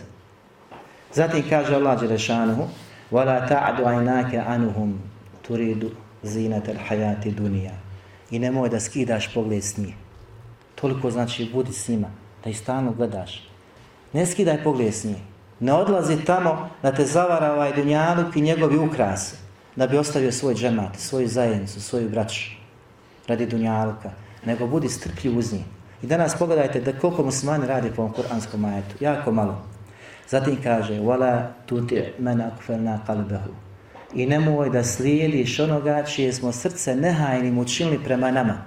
Zatim 1.15 1.45
kaže 1.51 1.75
Allah 1.75 2.01
Đerešanuhu, 2.01 2.69
وَلَا 3.13 3.49
تَعْدُ 3.49 3.85
عَيْنَاكَ 3.85 4.35
عَنُهُمْ 4.35 4.93
تُرِيدُ 5.49 5.91
زِينَةَ 6.25 6.67
الْحَيَاتِ 6.69 7.29
دُنِيَا 7.29 7.86
i 8.32 8.40
nemoj 8.40 8.70
da 8.70 8.80
skidaš 8.80 9.34
pogled 9.34 9.64
s 9.64 9.78
njih. 9.78 9.96
Toliko 10.76 11.12
znači 11.12 11.50
budi 11.54 11.74
s 11.74 11.88
njima, 11.88 12.08
da 12.44 12.50
ih 12.50 12.60
stalno 12.60 12.92
gledaš. 12.92 13.50
Ne 14.14 14.26
skidaj 14.26 14.64
pogled 14.64 14.94
s 14.94 15.04
njih. 15.04 15.18
Ne 15.60 15.74
odlazi 15.74 16.26
tamo 16.26 16.70
da 16.84 16.92
te 16.92 17.06
zavara 17.06 17.54
ovaj 17.54 17.76
dunjaluk 17.76 18.36
i 18.36 18.42
njegovi 18.42 18.78
ukrasi, 18.78 19.36
da 19.76 19.88
bi 19.88 19.98
ostavio 19.98 20.32
svoj 20.32 20.56
džemat, 20.56 20.96
svoju 20.98 21.28
zajednicu, 21.28 21.82
svoju 21.82 22.10
braću 22.10 22.52
radi 23.28 23.46
dunjaluka, 23.46 24.12
nego 24.46 24.68
budi 24.68 24.90
strpljiv 24.90 25.38
uz 25.38 25.54
njih. 25.54 25.66
I 26.04 26.08
danas 26.08 26.36
pogledajte 26.40 26.82
da 26.82 27.00
koliko 27.00 27.24
musmani 27.24 27.68
radi 27.68 27.92
po 27.96 28.02
ovom 28.02 28.14
kuranskom 28.14 28.62
majetu, 28.62 28.96
jako 29.00 29.32
malo. 29.32 29.62
Zatim 30.30 30.58
kaže, 30.64 31.00
وَلَا 31.00 31.48
تُتِعْ 31.68 32.20
مَنَا 32.20 32.52
كُفَلْنَا 32.60 33.00
قَلْبَهُ 33.08 33.67
I 34.14 34.26
nemoj 34.26 34.70
da 34.70 34.84
slijediš 34.84 35.60
onoga 35.60 36.04
čije 36.04 36.34
smo 36.34 36.52
srce 36.52 36.96
nehajnim 36.96 37.58
učinili 37.58 38.04
prema 38.04 38.32
nama. 38.32 38.58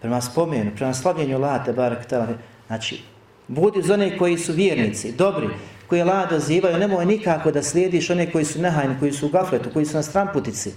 Prema 0.00 0.20
spomenu, 0.20 0.70
prema 0.76 0.94
slavljenju 0.94 1.38
late, 1.38 1.72
barak 1.72 2.06
tala. 2.06 2.26
Znači, 2.66 3.02
Budi 3.48 3.82
za 3.82 3.94
one 3.94 4.18
koji 4.18 4.38
su 4.38 4.52
vjernici, 4.52 5.12
dobri, 5.12 5.48
koji 5.86 6.02
Allah 6.02 6.30
dozivaju, 6.30 6.78
nemoj 6.78 7.06
nikako 7.06 7.50
da 7.50 7.62
slijediš 7.62 8.10
one 8.10 8.32
koji 8.32 8.44
su 8.44 8.60
nehajni, 8.60 8.96
koji 9.00 9.12
su 9.12 9.26
u 9.26 9.28
gafletu, 9.28 9.70
koji 9.72 9.86
su 9.86 9.96
na 9.96 10.02
stramputici, 10.02 10.72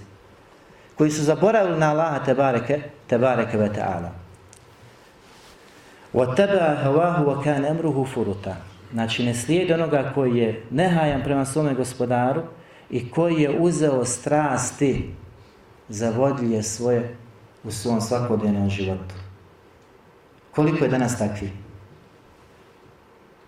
koji 0.94 1.10
su 1.10 1.22
zaboravili 1.22 1.78
na 1.78 1.90
Allaha 1.90 2.24
te 2.24 2.34
bareke, 2.34 2.82
te 3.06 3.18
bareke 3.18 3.58
ve 3.58 3.68
ta'ala. 3.68 4.10
Wa 6.14 6.36
taba 6.36 6.92
وَكَانَ 7.26 7.66
أَمْرُهُ 7.66 8.06
فُرُتَ 8.14 8.46
amruhu. 8.46 8.70
Znači 8.92 9.24
ne 9.24 9.34
slijedi 9.34 9.72
onoga 9.72 10.12
koji 10.14 10.36
je 10.36 10.62
nehajan 10.70 11.22
prema 11.22 11.44
svome 11.44 11.74
gospodaru 11.74 12.42
i 12.90 13.10
koji 13.10 13.42
je 13.42 13.60
uzeo 13.60 14.04
strasti 14.04 15.14
za 15.88 16.10
vodilje 16.10 16.62
svoje 16.62 17.16
u 17.64 17.70
svom 17.70 18.00
svakodnevnom 18.00 18.70
životu. 18.70 19.14
Koliko 20.54 20.84
je 20.84 20.90
danas 20.90 21.18
takvi? 21.18 21.50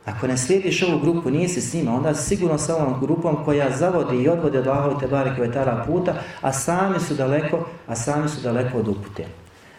Ako 0.05 0.27
ne 0.27 0.37
slijediš 0.37 0.83
ovu 0.83 1.01
grupu, 1.01 1.31
nisi 1.31 1.61
s 1.61 1.75
njima, 1.75 1.95
onda 1.95 2.15
si 2.15 2.29
sigurno 2.29 2.59
sa 2.59 2.77
ovom 2.77 3.01
grupom 3.01 3.45
koja 3.45 3.77
zavodi 3.77 4.17
i 4.17 4.29
odvodi 4.29 4.59
od 4.59 4.67
Allahovi 4.67 5.01
te 5.01 5.07
bareke 5.07 5.41
vetara 5.41 5.85
puta, 5.87 6.15
a 6.41 6.53
sami 6.53 7.01
su 7.01 7.15
daleko, 7.15 7.67
a 7.87 7.97
sami 7.97 8.29
su 8.29 8.41
daleko 8.41 8.79
od 8.79 8.89
upute. 8.89 9.25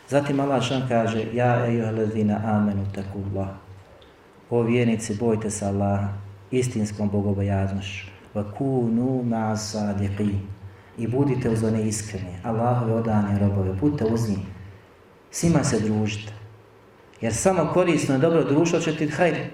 Zatim 0.10 0.40
Allah 0.40 0.64
šan 0.64 0.88
kaže, 0.88 1.26
ja 1.34 1.66
ejuha 1.68 1.92
ledina 1.92 2.42
amenu 2.46 2.86
takullah. 2.96 3.48
O 4.50 4.62
vjernici, 4.62 5.18
bojte 5.20 5.50
se 5.50 5.66
Allaha 5.66 6.08
istinskom 6.52 7.10
bogobojaznošću. 7.10 8.13
وَكُونُوا 8.36 9.24
kunu 9.24 9.56
صَادِقِينَ. 9.56 10.40
I 10.98 11.08
budite 11.08 11.50
uz 11.50 11.64
one 11.64 11.88
iskrene, 11.88 12.40
Allahove 12.44 12.94
odane 12.94 13.40
robove, 13.40 13.74
budite 13.74 14.06
uz 14.06 14.30
njih. 14.30 14.40
Svima 15.32 15.64
se 15.64 15.80
družite. 15.80 16.34
Jer 17.22 17.34
samo 17.34 17.72
korisno 17.74 18.16
i 18.16 18.20
dobro 18.20 18.44
društvo 18.44 18.80
će 18.80 18.96
ti 18.96 19.08
hajde 19.08 19.50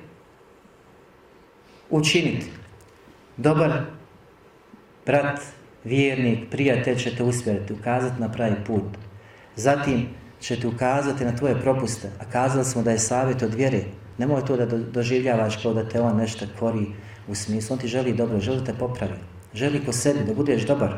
učiniti. 1.89 2.51
Dobar 3.37 3.81
brat, 5.05 5.39
vjernik, 5.83 6.49
prijatelj 6.51 6.95
će 6.95 7.15
te 7.15 7.23
usmjeriti, 7.23 7.73
ukazati 7.73 8.21
na 8.21 8.31
pravi 8.31 8.55
put. 8.67 8.97
Zatim 9.55 10.07
će 10.39 10.59
te 10.59 10.67
ukazati 10.67 11.25
na 11.25 11.35
tvoje 11.35 11.61
propuste. 11.61 12.09
A 12.19 12.31
kazali 12.31 12.65
smo 12.65 12.81
da 12.81 12.91
je 12.91 12.99
savjet 12.99 13.41
od 13.41 13.53
vjere. 13.53 13.83
Nemoj 14.17 14.45
to 14.45 14.57
da 14.57 14.65
doživljavaš 14.65 15.57
kao 15.63 15.73
da 15.73 15.89
te 15.89 16.01
on 16.01 16.17
nešto 16.17 16.45
kori 16.59 16.85
u 17.29 17.35
smislu. 17.35 17.73
On 17.73 17.79
ti 17.79 17.87
želi 17.87 18.13
dobro, 18.13 18.39
želi 18.39 18.65
te 18.65 18.73
popravi. 18.73 19.19
Želi 19.53 19.85
ko 19.85 19.93
sebi 19.93 20.23
da 20.23 20.33
budeš 20.33 20.65
dobar. 20.65 20.93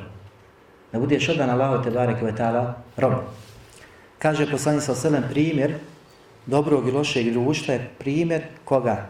Da 0.92 1.00
budeš 1.00 1.30
odan 1.30 1.50
Allaho 1.50 1.84
te 1.84 1.92
bare 1.92 2.20
kvetala 2.20 2.76
rob. 2.98 3.14
Kaže 4.20 4.52
poslani 4.52 4.82
sa 4.82 4.92
oselem 4.92 5.24
primjer 5.30 5.76
dobrog 6.46 6.88
i 6.88 6.92
lošeg 6.92 7.34
društva 7.34 7.74
je 7.74 7.90
primjer 8.00 8.42
koga? 8.66 9.08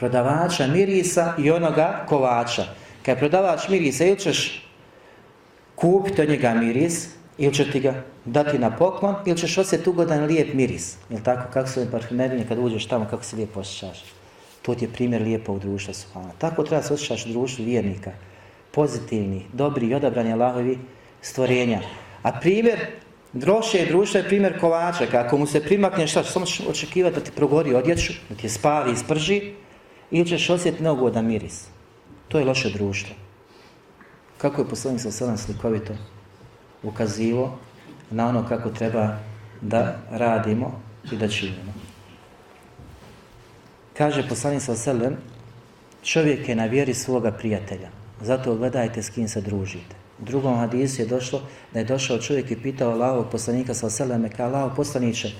prodavača 0.00 0.66
mirisa 0.66 1.34
i 1.38 1.50
onoga 1.50 2.04
kovača. 2.08 2.64
Kad 3.02 3.16
je 3.16 3.18
prodavač 3.18 3.68
mirisa, 3.68 4.04
ili 4.04 4.18
ćeš 4.18 4.68
kupiti 5.74 6.22
od 6.22 6.28
njega 6.28 6.54
miris, 6.54 7.08
ili 7.38 7.54
će 7.54 7.70
ti 7.70 7.80
ga 7.80 7.94
dati 8.24 8.58
na 8.58 8.70
poklon, 8.76 9.14
ili 9.26 9.38
ćeš 9.38 9.58
osjeti 9.58 9.90
ugodan 9.90 10.24
lijep 10.24 10.54
miris. 10.54 10.96
Ili 11.10 11.22
tako, 11.22 11.52
kako 11.52 11.68
su 11.68 11.90
parfumerinje, 11.90 12.44
kad 12.48 12.58
uđeš 12.58 12.86
tamo, 12.86 13.06
kako 13.10 13.24
se 13.24 13.36
lijepo 13.36 13.60
osjećaš. 13.60 14.04
To 14.62 14.74
ti 14.74 14.84
je 14.84 14.92
primjer 14.92 15.22
lijepog 15.22 15.58
društva. 15.58 15.94
subhana. 15.94 16.32
Tako 16.38 16.62
treba 16.62 16.82
se 16.82 16.94
osjećaš 16.94 17.24
društvu 17.24 17.64
vjernika. 17.64 18.12
Pozitivni, 18.70 19.46
dobri 19.52 19.86
i 19.86 19.94
odabrani 19.94 20.32
Allahovi 20.32 20.78
stvorenja. 21.20 21.80
A 22.22 22.32
primjer 22.32 22.78
Droše 23.32 23.86
društva 23.86 24.20
je 24.20 24.26
primjer 24.26 24.60
kolača. 24.60 25.06
Kako 25.06 25.38
mu 25.38 25.46
se 25.46 25.62
primakne 25.62 26.06
šta, 26.06 26.24
samo 26.24 26.46
ćeš 26.46 26.60
očekivati 26.68 27.14
da 27.14 27.20
ti 27.20 27.30
progori 27.36 27.74
odjeću, 27.74 28.12
da 28.28 28.34
ti 28.34 28.46
je 28.46 28.50
spali 28.50 28.92
i 28.92 28.96
sprži, 28.96 29.52
ili 30.10 30.28
ćeš 30.28 30.50
osjetiti 30.50 30.82
neugodan 30.82 31.26
miris. 31.26 31.66
To 32.28 32.38
je 32.38 32.44
loše 32.44 32.70
društvo. 32.70 33.14
Kako 34.38 34.62
je 34.62 34.68
poslanik 34.68 35.00
sa 35.00 35.10
sedam 35.10 35.38
slikovito 35.38 35.92
ukazivo 36.82 37.58
na 38.10 38.28
ono 38.28 38.48
kako 38.48 38.70
treba 38.70 39.16
da 39.60 39.96
radimo 40.10 40.80
i 41.12 41.16
da 41.16 41.28
činimo. 41.28 41.72
Kaže 43.98 44.28
poslanik 44.28 44.62
sa 44.62 44.76
selem, 44.76 45.16
čovjek 46.02 46.48
je 46.48 46.56
na 46.56 46.64
vjeri 46.64 46.94
svoga 46.94 47.32
prijatelja. 47.32 47.88
Zato 48.20 48.54
gledajte 48.54 49.02
s 49.02 49.10
kim 49.10 49.28
se 49.28 49.40
družite. 49.40 49.96
U 50.20 50.24
drugom 50.24 50.58
hadisu 50.58 51.02
je 51.02 51.06
došlo 51.06 51.42
da 51.72 51.78
je 51.78 51.84
došao 51.84 52.18
čovjek 52.18 52.50
i 52.50 52.62
pitao 52.62 52.92
Allahovog 52.92 53.30
poslanika 53.32 53.74
sa 53.74 53.90
seleme, 53.90 54.30
kao 54.30 54.46
Allahov 54.46 54.76
poslaniće, 54.76 55.32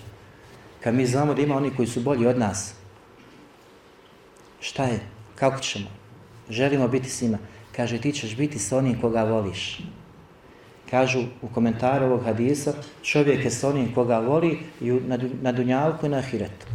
kad 0.80 0.94
mi 0.94 1.06
znamo 1.06 1.34
da 1.34 1.42
ima 1.42 1.56
oni 1.56 1.70
koji 1.76 1.88
su 1.88 2.00
bolji 2.00 2.26
od 2.26 2.38
nas, 2.38 2.74
Šta 4.60 4.84
je? 4.84 5.00
Kako 5.34 5.60
ćemo? 5.60 5.86
Želimo 6.50 6.88
biti 6.88 7.10
s 7.10 7.22
njima. 7.22 7.38
Kaže, 7.76 8.00
ti 8.00 8.12
ćeš 8.12 8.36
biti 8.36 8.58
s 8.58 8.72
onim 8.72 9.00
koga 9.00 9.24
voliš. 9.24 9.80
Kažu 10.90 11.20
u 11.42 11.48
komentaru 11.48 12.06
ovog 12.06 12.24
hadisa, 12.24 12.72
čovjek 13.02 13.44
je 13.44 13.50
s 13.50 13.64
onim 13.64 13.94
koga 13.94 14.18
voli 14.18 14.58
i 14.80 14.90
na, 14.90 15.18
na 15.42 15.52
dunjalku 15.52 16.06
i 16.06 16.08
na 16.08 16.18
ahiretu. 16.18 16.66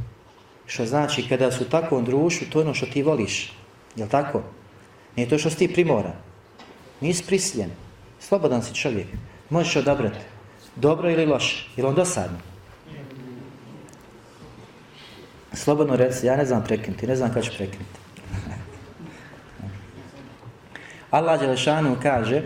Što 0.65 0.85
znači, 0.85 1.27
kada 1.29 1.51
su 1.51 1.63
u 1.63 1.69
takvom 1.69 2.05
društvu, 2.05 2.47
to 2.49 2.59
je 2.59 2.65
ono 2.65 2.73
što 2.73 2.85
ti 2.85 3.03
voliš. 3.03 3.53
Je 3.95 4.09
tako? 4.09 4.41
Nije 5.15 5.29
to 5.29 5.37
što 5.37 5.49
si 5.49 5.57
ti 5.57 5.73
primora. 5.73 6.13
Nisi 7.01 7.25
prisiljen. 7.25 7.69
Slobodan 8.19 8.63
si 8.63 8.75
čovjek. 8.75 9.07
Možeš 9.49 9.75
odabrati. 9.75 10.19
Dobro 10.75 11.09
ili 11.09 11.25
loše. 11.25 11.69
Ili 11.77 11.87
on 11.87 11.95
dosadno? 11.95 12.37
Slobodno 15.53 15.95
reci, 15.95 16.25
ja 16.25 16.35
ne 16.35 16.45
znam 16.45 16.63
prekinuti, 16.63 17.07
ne 17.07 17.15
znam 17.15 17.29
kada 17.29 17.41
ću 17.41 17.51
prekinuti. 17.57 17.99
Allah 21.11 21.39
Đelešanu 21.39 21.97
kaže 22.01 22.41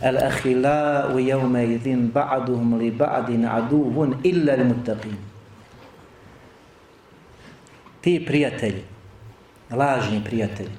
El 0.00 0.18
ahila 0.18 1.10
u 1.14 1.18
jevme 1.18 1.64
idin 1.64 2.12
ba'duhum 2.12 2.78
li 2.78 2.90
ba'din 2.90 3.48
aduvun 3.48 4.20
illa 4.22 4.54
li 4.54 4.64
mutaqin. 4.64 5.16
Ti 8.06 8.24
prijatelji, 8.26 8.82
lažni 9.70 10.24
prijatelji, 10.24 10.70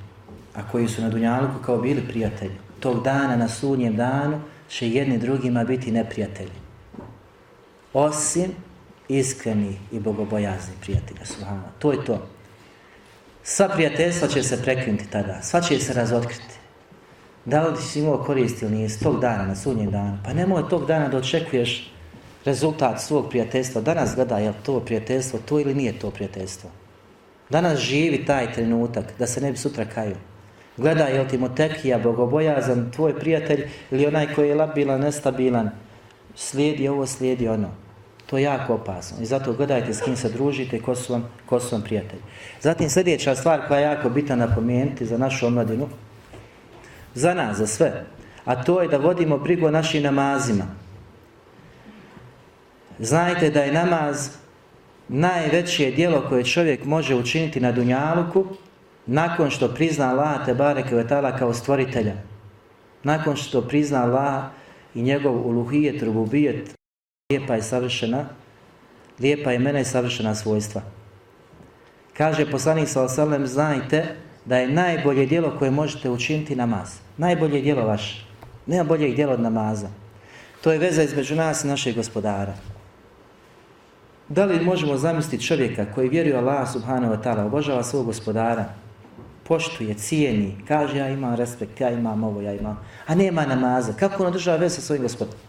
a 0.55 0.71
koji 0.71 0.87
su 0.87 1.01
na 1.01 1.09
Dunjalku 1.09 1.61
kao 1.65 1.77
bili 1.77 2.01
prijatelji, 2.07 2.51
tog 2.79 3.03
dana 3.03 3.35
na 3.35 3.47
sudnjem 3.47 3.95
danu 3.95 4.41
će 4.69 4.89
jedni 4.89 5.17
drugima 5.17 5.63
biti 5.63 5.91
neprijatelji. 5.91 6.51
Osim 7.93 8.51
iskreni 9.07 9.77
i 9.91 9.99
bogobojazni 9.99 10.73
prijatelja. 10.81 11.25
Subhanallah. 11.25 11.71
To 11.79 11.91
je 11.91 12.05
to. 12.05 12.27
Sva 13.43 13.69
prijateljstva 13.69 14.27
će 14.27 14.43
se 14.43 14.61
prekinuti 14.63 15.09
tada. 15.09 15.41
Sva 15.41 15.61
će 15.61 15.79
se 15.79 15.93
razotkriti. 15.93 16.55
Da 17.45 17.67
li 17.67 17.81
si 17.81 17.99
imao 17.99 18.23
korist 18.23 18.61
ili 18.61 18.71
nije 18.71 18.89
s 18.89 18.99
tog 18.99 19.19
dana, 19.19 19.45
na 19.45 19.55
sudnjem 19.55 19.91
danu? 19.91 20.17
Pa 20.25 20.33
nemoj 20.33 20.69
tog 20.69 20.85
dana 20.85 21.07
da 21.07 21.17
očekuješ 21.17 21.91
rezultat 22.45 23.01
svog 23.01 23.29
prijateljstva. 23.29 23.81
Danas 23.81 24.15
gleda 24.15 24.37
je 24.37 24.53
to 24.63 24.79
prijateljstvo 24.79 25.39
to 25.45 25.59
ili 25.59 25.75
nije 25.75 25.99
to 25.99 26.11
prijateljstvo. 26.11 26.69
Danas 27.49 27.79
živi 27.79 28.25
taj 28.25 28.53
trenutak 28.53 29.05
da 29.19 29.27
se 29.27 29.41
ne 29.41 29.51
bi 29.51 29.57
sutra 29.57 29.85
kaju. 29.85 30.15
Gledaj, 30.77 31.13
je 31.13 31.21
li 31.21 31.27
ti 31.27 31.37
motekija, 31.37 31.97
bogobojazan, 31.97 32.91
tvoj 32.91 33.19
prijatelj 33.19 33.67
ili 33.91 34.05
onaj 34.05 34.33
koji 34.33 34.49
je 34.49 34.55
labilan, 34.55 35.01
nestabilan. 35.01 35.69
Slijedi 36.35 36.87
ovo, 36.87 37.05
slijedi 37.05 37.47
ono. 37.47 37.69
To 38.25 38.37
je 38.37 38.43
jako 38.43 38.73
opasno. 38.73 39.17
I 39.21 39.25
zato 39.25 39.53
gledajte 39.53 39.93
s 39.93 40.01
kim 40.01 40.15
se 40.15 40.29
družite, 40.29 40.81
ko 40.81 40.95
su 40.95 41.13
vam, 41.13 41.29
ko 41.45 41.59
su 41.59 41.75
vam 41.75 41.81
prijatelji. 41.81 42.21
Zatim 42.61 42.89
sljedeća 42.89 43.35
stvar 43.35 43.67
koja 43.67 43.79
je 43.79 43.83
jako 43.83 44.09
bitna 44.09 44.35
napomenuti 44.35 45.05
za 45.05 45.17
našu 45.17 45.47
omladinu, 45.47 45.87
za 47.13 47.33
nas, 47.33 47.57
za 47.57 47.67
sve, 47.67 48.05
a 48.45 48.63
to 48.63 48.81
je 48.81 48.87
da 48.87 48.97
vodimo 48.97 49.37
brigu 49.37 49.65
o 49.67 49.71
našim 49.71 50.03
namazima. 50.03 50.65
Znajte 52.99 53.49
da 53.49 53.61
je 53.61 53.73
namaz 53.73 54.29
najveće 55.09 55.91
dijelo 55.91 56.25
koje 56.29 56.43
čovjek 56.43 56.85
može 56.85 57.15
učiniti 57.15 57.59
na 57.59 57.71
Dunjaluku 57.71 58.45
nakon 59.05 59.49
što 59.49 59.73
prizna 59.73 60.09
Allah 60.09 60.45
te 60.45 60.53
bareke 60.53 60.95
vetala 60.95 61.37
kao 61.37 61.53
stvoritelja. 61.53 62.13
Nakon 63.03 63.35
što 63.35 63.61
prizna 63.61 64.03
Allah 64.03 64.43
i 64.95 65.01
njegov 65.01 65.47
uluhijet, 65.47 66.03
rububijet, 66.03 66.73
lijepa 67.31 67.55
je 67.55 67.61
savršena, 67.61 68.25
lijepa 69.19 69.51
je 69.51 69.59
mene 69.59 69.81
i 69.81 69.85
savršena 69.85 70.35
svojstva. 70.35 70.81
Kaže 72.13 72.51
poslanik 72.51 72.89
sa 72.89 73.03
osalem, 73.03 73.47
znajte 73.47 74.15
da 74.45 74.57
je 74.57 74.67
najbolje 74.67 75.25
dijelo 75.25 75.55
koje 75.59 75.71
možete 75.71 76.09
učiniti 76.09 76.55
namaz. 76.55 76.89
Najbolje 77.17 77.61
dijelo 77.61 77.85
vaše. 77.85 78.25
Nema 78.65 78.83
boljeg 78.83 79.15
dijela 79.15 79.33
od 79.33 79.41
namaza. 79.41 79.87
To 80.61 80.71
je 80.71 80.79
veza 80.79 81.03
između 81.03 81.35
nas 81.35 81.63
i 81.63 81.67
našeg 81.67 81.95
gospodara. 81.95 82.53
Da 84.29 84.45
li 84.45 84.65
možemo 84.65 84.97
zamisliti 84.97 85.45
čovjeka 85.45 85.85
koji 85.95 86.09
vjeruje 86.09 86.37
Allah 86.37 86.71
subhanahu 86.71 87.13
wa 87.13 87.23
ta'ala, 87.23 87.45
obožava 87.45 87.83
svog 87.83 88.05
gospodara, 88.05 88.65
poštuje, 89.43 89.93
cijeni, 89.93 90.55
kaže 90.67 90.97
ja 90.97 91.09
imam 91.09 91.35
respekt, 91.35 91.81
ja 91.81 91.89
imam 91.89 92.23
ovo, 92.23 92.41
ja 92.41 92.53
imam, 92.53 92.79
a 93.07 93.15
nema 93.15 93.45
namaza. 93.45 93.93
Kako 93.93 94.23
on 94.23 94.29
održava 94.29 94.57
vez 94.57 94.75
sa 94.75 94.81
svojim 94.81 95.03
gospodarom? 95.03 95.47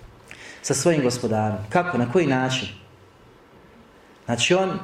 sa 0.63 0.75
svojim 0.75 1.03
gospodarom. 1.03 1.59
Kako? 1.69 1.99
Na 1.99 2.13
koji 2.13 2.27
način? 2.27 2.69
Znači 4.25 4.55
on 4.55 4.79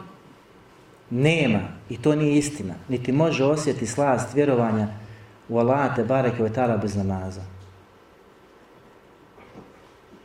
nema, 1.11 1.61
i 1.89 1.97
to 2.03 2.15
nije 2.15 2.39
istina, 2.39 2.75
niti 2.89 3.13
može 3.13 3.45
osjetiti 3.45 3.87
slast 3.87 4.35
vjerovanja 4.35 4.89
u 5.49 5.59
Allah 5.59 5.97
te 5.97 6.05
bareke 6.05 6.43
ve 6.43 6.51
ta'ala 6.51 6.81
bez 6.81 6.97
namaza. 6.97 7.43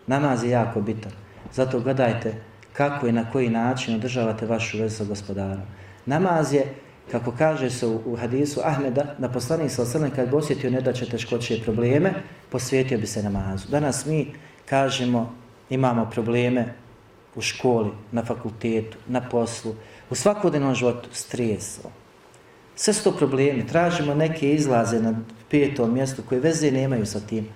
Namaz 0.07 0.43
je 0.43 0.49
jako 0.49 0.81
bitan. 0.81 1.11
Zato 1.53 1.79
gledajte 1.79 2.41
kako 2.79 3.07
i 3.07 3.11
na 3.11 3.25
koji 3.31 3.49
način 3.49 3.95
održavate 3.95 4.45
vašu 4.45 4.77
vezu 4.77 4.95
sa 4.95 5.03
gospodarom. 5.03 5.63
Namaz 6.05 6.53
je, 6.53 6.63
kako 7.11 7.33
kaže 7.37 7.69
se 7.69 7.87
u, 7.87 8.01
u 8.05 8.15
hadisu 8.15 8.61
Ahmeda, 8.63 9.15
da 9.17 9.29
poslanik 9.29 9.71
sa 9.71 9.81
osrme, 9.81 10.11
kad 10.15 10.29
bi 10.29 10.35
osjetio 10.35 10.71
ne 10.71 10.81
da 10.81 10.93
će 10.93 11.09
teškoće 11.09 11.57
i 11.57 11.61
probleme, 11.61 12.13
posvijetio 12.49 12.97
bi 12.97 13.07
se 13.07 13.23
namazu. 13.23 13.67
Danas 13.67 14.05
mi 14.05 14.31
kažemo 14.65 15.35
imamo 15.69 16.05
probleme 16.11 16.73
u 17.35 17.41
školi, 17.41 17.91
na 18.11 18.23
fakultetu, 18.25 18.97
na 19.07 19.21
poslu, 19.29 19.75
u 20.09 20.15
svakodnevnom 20.15 20.75
životu, 20.75 21.09
stresu. 21.11 21.91
Sve 22.75 22.93
su 22.93 23.03
to 23.03 23.11
problemi. 23.11 23.67
Tražimo 23.67 24.15
neke 24.15 24.53
izlaze 24.53 25.01
na 25.01 25.19
petom 25.51 25.93
mjestu 25.93 26.23
koje 26.29 26.41
veze 26.41 26.71
nemaju 26.71 27.05
sa 27.05 27.19
tim. 27.19 27.47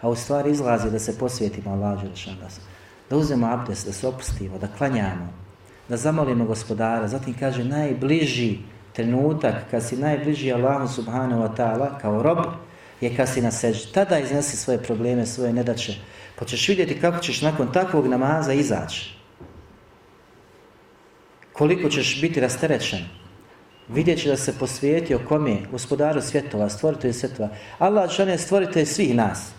A 0.00 0.08
u 0.08 0.16
stvari 0.16 0.50
izlazi 0.50 0.90
da 0.90 0.98
se 0.98 1.18
posvijetimo 1.18 1.70
Allah 1.70 2.00
Želešanas. 2.00 2.69
Da 3.10 3.16
uzmemo 3.16 3.46
abdest, 3.46 3.86
da 3.86 3.92
se 3.92 4.06
opustimo, 4.08 4.58
da 4.58 4.68
klanjamo, 4.78 5.32
da 5.88 5.96
zamolimo 5.96 6.44
gospodara. 6.44 7.08
Zatim 7.08 7.34
kaže 7.38 7.64
najbliži 7.64 8.58
trenutak 8.92 9.54
kad 9.70 9.86
si 9.86 9.96
najbliži 9.96 10.52
Allahu 10.52 10.88
subhanahu 10.88 11.42
wa 11.42 11.56
ta'ala 11.56 11.98
kao 12.00 12.22
rob 12.22 12.38
je 13.00 13.16
kad 13.16 13.28
si 13.28 13.40
na 13.40 13.50
seđi. 13.50 13.92
Tada 13.94 14.18
iznesi 14.18 14.56
svoje 14.56 14.82
probleme, 14.82 15.26
svoje 15.26 15.52
nedače. 15.52 15.94
Pa 16.38 16.44
ćeš 16.44 16.68
vidjeti 16.68 17.00
kako 17.00 17.18
ćeš 17.18 17.42
nakon 17.42 17.72
takvog 17.72 18.06
namaza 18.06 18.52
izaći. 18.52 19.16
Koliko 21.52 21.88
ćeš 21.88 22.20
biti 22.20 22.40
rasterećen. 22.40 23.04
Vidjet 23.88 24.22
će 24.22 24.28
da 24.28 24.36
se 24.36 24.58
posvijetio 24.58 25.20
kome? 25.28 25.56
Gospodaru 25.70 26.20
svjetova, 26.20 26.68
stvoritelju 26.68 27.12
svjetova. 27.12 27.48
Allah 27.78 28.18
je 28.18 28.38
stvoritelj 28.38 28.86
svih 28.86 29.14
nas. 29.14 29.52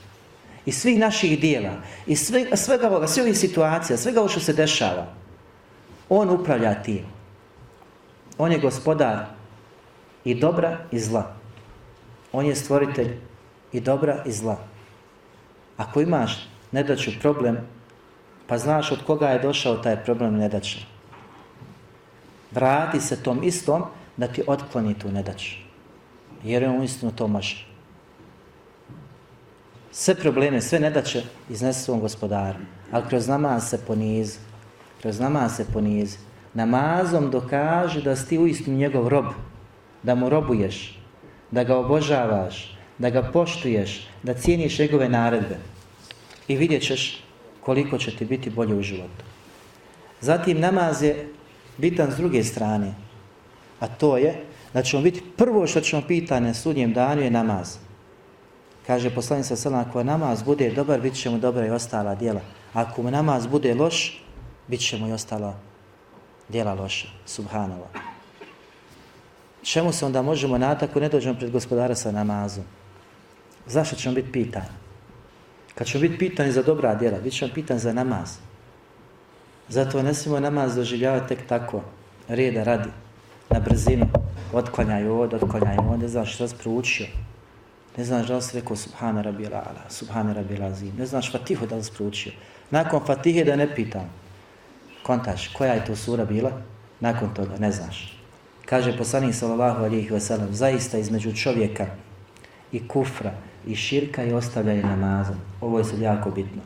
I 0.65 0.71
svih 0.71 0.99
naših 0.99 1.39
dijela. 1.39 1.73
I 2.07 2.15
sve, 2.15 2.57
svega 2.57 2.87
ovoga, 2.87 3.07
sve 3.07 3.23
ovih 3.23 3.37
situacija, 3.37 3.97
svega 3.97 4.19
ovo 4.19 4.29
što 4.29 4.39
se 4.39 4.53
dešava. 4.53 5.07
On 6.09 6.29
upravlja 6.29 6.83
tim. 6.83 7.05
On 8.37 8.51
je 8.51 8.59
gospodar 8.59 9.25
i 10.25 10.35
dobra 10.35 10.77
i 10.91 10.99
zla. 10.99 11.33
On 12.31 12.45
je 12.45 12.55
stvoritelj 12.55 13.17
i 13.71 13.79
dobra 13.79 14.23
i 14.25 14.31
zla. 14.31 14.57
Ako 15.77 16.01
imaš 16.01 16.47
nedaću 16.71 17.11
problem, 17.21 17.57
pa 18.47 18.57
znaš 18.57 18.91
od 18.91 19.03
koga 19.05 19.29
je 19.29 19.39
došao 19.39 19.77
taj 19.77 20.03
problem 20.03 20.35
nedaće. 20.35 20.85
Vrati 22.51 23.01
se 23.01 23.23
tom 23.23 23.43
istom 23.43 23.83
da 24.17 24.27
ti 24.27 24.43
otkloni 24.47 24.99
tu 24.99 25.11
nedaću. 25.11 25.55
Jer 26.43 26.65
on 26.65 26.83
istinu 26.83 27.11
to 27.11 27.27
može. 27.27 27.70
Sve 29.91 30.15
probleme, 30.15 30.61
sve 30.61 30.79
nedaće 30.79 31.23
iznese 31.49 31.79
svom 31.79 31.99
gospodaru. 31.99 32.59
Ali 32.91 33.03
kroz 33.09 33.27
namaz 33.27 33.69
se 33.69 33.77
ponizi. 33.87 34.39
Kroz 35.01 35.19
namaz 35.19 35.55
se 35.55 35.65
ponizi. 35.73 36.17
Namazom 36.53 37.31
dokaže 37.31 38.01
da 38.01 38.15
si 38.15 38.27
ti 38.27 38.39
uistinu 38.39 38.77
njegov 38.77 39.07
rob. 39.07 39.25
Da 40.03 40.15
mu 40.15 40.29
robuješ. 40.29 40.99
Da 41.51 41.63
ga 41.63 41.77
obožavaš. 41.77 42.77
Da 42.97 43.09
ga 43.09 43.29
poštuješ. 43.33 44.07
Da 44.23 44.33
cijeniš 44.33 44.79
njegove 44.79 45.09
naredbe 45.09 45.57
i 46.47 46.55
vidjet 46.55 46.83
ćeš 46.83 47.23
koliko 47.61 47.97
će 47.97 48.15
ti 48.15 48.25
biti 48.25 48.49
bolje 48.49 48.75
u 48.75 48.81
životu. 48.81 49.23
Zatim 50.21 50.59
namaz 50.59 51.03
je 51.03 51.29
bitan 51.77 52.11
s 52.11 52.17
druge 52.17 52.43
strane, 52.43 52.93
a 53.79 53.87
to 53.87 54.17
je 54.17 54.35
da 54.73 54.81
ćemo 54.81 55.01
biti 55.03 55.21
prvo 55.37 55.67
što 55.67 55.81
ćemo 55.81 56.01
pitane 56.07 56.47
na 56.47 56.53
sudnjem 56.53 56.93
danu 56.93 57.21
je 57.21 57.31
namaz. 57.31 57.77
Kaže 58.87 59.09
poslanik 59.09 59.45
sa 59.45 59.55
selam, 59.55 59.79
ako 59.79 60.03
namaz 60.03 60.43
bude 60.43 60.69
dobar, 60.69 61.01
bit 61.01 61.13
će 61.13 61.29
mu 61.29 61.37
dobra 61.37 61.65
i 61.65 61.69
ostala 61.69 62.15
djela. 62.15 62.41
Ako 62.73 63.03
mu 63.03 63.11
namaz 63.11 63.47
bude 63.47 63.73
loš, 63.75 64.23
bit 64.67 64.81
će 64.81 64.97
mu 64.97 65.07
i 65.07 65.11
ostala 65.11 65.55
djela 66.49 66.73
loša. 66.73 67.07
Subhanallah. 67.25 67.89
Čemu 69.63 69.91
se 69.91 70.05
onda 70.05 70.21
možemo 70.21 70.57
nadati 70.57 70.85
ako 70.85 70.99
ne 70.99 71.09
dođemo 71.09 71.35
pred 71.35 71.51
gospodara 71.51 71.95
sa 71.95 72.11
namazom? 72.11 72.63
Zašto 73.67 73.95
ćemo 73.95 74.15
biti 74.15 74.31
pitani? 74.31 74.73
Kad 75.75 75.87
ćemo 75.87 76.01
biti 76.01 76.17
pitani 76.17 76.51
za 76.51 76.63
dobra 76.63 76.95
djela, 76.95 77.19
bit 77.19 77.33
ćemo 77.33 77.51
pitani 77.53 77.79
za 77.79 77.93
namaz. 77.93 78.37
Zato 79.69 80.01
ne 80.01 80.13
smijemo 80.13 80.39
namaz 80.39 80.75
doživljavati 80.75 81.27
tek 81.27 81.47
tako, 81.47 81.81
reda 82.27 82.63
radi, 82.63 82.89
na 83.49 83.59
brzinu, 83.59 84.07
otklanjaju 84.53 85.13
ovdje, 85.13 85.39
otklanjaju 85.41 85.79
ovdje, 85.79 85.97
ne 85.97 86.07
znaš 86.07 86.33
što 86.33 86.47
si 86.47 86.55
proučio. 86.55 87.07
Ne 87.97 88.05
znaš 88.05 88.27
da 88.27 88.35
li 88.35 88.41
si 88.41 88.59
rekao 88.59 88.75
Subhana 88.75 89.21
rabi 89.21 89.47
ala, 89.47 89.89
Subhana 89.89 90.33
rabi 90.33 90.63
azim. 90.63 90.93
ne 90.97 91.05
znaš 91.05 91.31
Fatihu 91.31 91.65
da 91.65 91.75
li 91.75 91.83
si 91.83 91.91
proučio. 91.97 92.31
Nakon 92.69 93.05
Fatihe 93.05 93.43
da 93.43 93.55
ne 93.55 93.75
pitam, 93.75 94.09
kontaš, 95.03 95.47
koja 95.47 95.73
je 95.73 95.85
to 95.85 95.95
sura 95.95 96.25
bila? 96.25 96.51
Nakon 96.99 97.33
toga, 97.33 97.57
ne 97.59 97.71
znaš. 97.71 98.17
Kaže 98.65 98.97
poslanik 98.97 99.35
sallallahu 99.35 99.83
alihi 99.83 100.09
wasallam, 100.09 100.51
zaista 100.51 100.97
između 100.97 101.35
čovjeka 101.35 101.85
i 102.71 102.87
kufra, 102.87 103.31
i 103.67 103.75
širka 103.75 104.23
i 104.23 104.33
ostavljanje 104.33 104.83
namaza. 104.83 105.35
Ovo 105.61 105.77
je 105.77 105.83
sad 105.83 105.99
jako 105.99 106.31
bitno. 106.31 106.61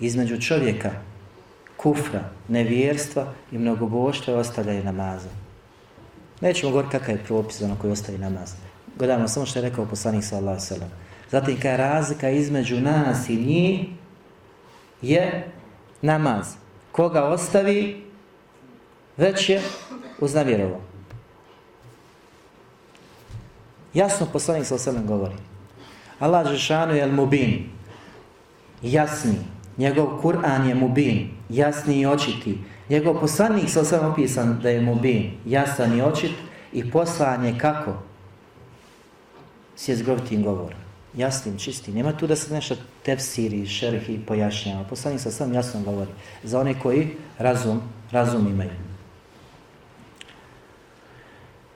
Između 0.00 0.40
čovjeka, 0.40 0.90
kufra, 1.76 2.20
nevjerstva 2.48 3.32
i 3.52 3.58
mnogoboštva 3.58 4.32
je 4.32 4.40
ostavljanje 4.40 4.84
namaza. 4.84 5.28
Nećemo 6.40 6.72
govoriti 6.72 6.92
kakav 6.92 7.14
je 7.14 7.24
propis 7.24 7.62
ono 7.62 7.76
koji 7.76 7.92
ostavi 7.92 8.18
namaz. 8.18 8.54
Gledamo 8.98 9.28
samo 9.28 9.46
što 9.46 9.58
je 9.58 9.68
rekao 9.68 9.86
poslanik 9.86 10.24
sallallahu 10.24 10.60
sallam. 10.60 10.90
Zatim 11.30 11.60
kada 11.60 11.76
razlika 11.76 12.30
između 12.30 12.80
nas 12.80 13.28
i 13.28 13.36
njih 13.36 13.80
je 15.02 15.48
namaz. 16.02 16.46
Koga 16.92 17.24
ostavi, 17.24 18.04
već 19.16 19.48
je 19.48 19.60
uznavjerovo. 20.20 20.80
Jasno 23.94 24.26
poslanik 24.32 24.66
sallallahu 24.66 24.84
sallam 24.84 25.06
govori. 25.06 25.34
Allah 26.18 26.46
Žešanu 26.46 26.94
je 26.94 27.06
mubin, 27.06 27.70
jasni. 28.82 29.38
Njegov 29.76 30.22
Kur'an 30.22 30.68
je 30.68 30.74
mubin, 30.74 31.30
jasni 31.48 32.00
i 32.00 32.06
očiti. 32.06 32.58
Njegov 32.88 33.20
poslanik 33.20 33.70
sa 33.70 33.80
osam 33.80 34.12
opisan 34.12 34.58
da 34.62 34.68
je 34.68 34.80
mubin, 34.80 35.30
jasan 35.46 35.98
i 35.98 36.02
očit 36.02 36.30
i 36.72 36.90
poslan 36.90 37.44
je 37.44 37.58
kako? 37.58 38.11
S 39.82 39.88
jezgrovitim 39.88 40.42
govorom. 40.42 40.78
Jasnim, 41.16 41.58
čistim. 41.58 41.94
Nema 41.94 42.12
tu 42.12 42.26
da 42.26 42.36
se 42.36 42.54
nešto 42.54 42.76
tefsiri, 43.02 43.66
šerhi 43.66 44.20
pojašnjava. 44.26 44.84
Poslanik 44.84 45.20
sa 45.20 45.30
sam 45.30 45.54
jasno 45.54 45.80
govori. 45.80 46.10
Za 46.44 46.60
one 46.60 46.74
koji 46.80 47.08
razum, 47.38 47.80
razum 48.10 48.46
imaju. 48.46 48.70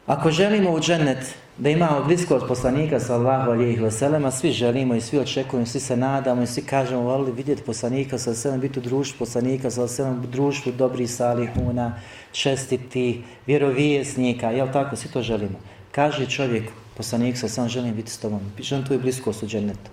Ako 0.06 0.30
želimo 0.30 0.70
u 0.70 0.80
džennet 0.80 1.34
da 1.58 1.70
imamo 1.70 2.04
blisko 2.04 2.36
od 2.36 2.48
poslanika 2.48 3.00
sallahu 3.00 3.50
alijih 3.50 3.82
veselema, 3.82 4.30
svi 4.30 4.52
želimo 4.52 4.94
i 4.94 5.00
svi 5.00 5.18
očekujemo, 5.18 5.66
svi 5.66 5.80
se 5.80 5.96
nadamo 5.96 6.42
i 6.42 6.46
svi 6.46 6.62
kažemo, 6.62 7.00
volili 7.00 7.32
vidjeti 7.32 7.62
poslanika 7.62 8.18
sallahu 8.18 8.48
alijih 8.48 8.62
biti 8.62 8.78
u 8.78 8.82
društvu 8.82 9.18
poslanika 9.18 9.70
sallahu 9.70 10.02
alijih 10.02 10.28
u 10.28 10.32
društvu 10.32 10.72
dobrih 10.72 11.10
salihuna, 11.10 11.98
čestiti, 12.32 13.24
vjerovijesnika, 13.46 14.50
jel 14.50 14.72
tako, 14.72 14.96
svi 14.96 15.08
to 15.08 15.22
želimo. 15.22 15.58
Kaže 15.92 16.26
čovjek, 16.26 16.70
poslanik 16.96 17.38
sa 17.38 17.48
sam 17.48 17.68
želim 17.68 17.94
biti 17.94 18.10
s 18.10 18.18
tobom, 18.18 18.40
želim 18.60 18.84
tvoju 18.84 19.00
bliskost 19.00 19.42
u 19.42 19.46
džennetu. 19.46 19.90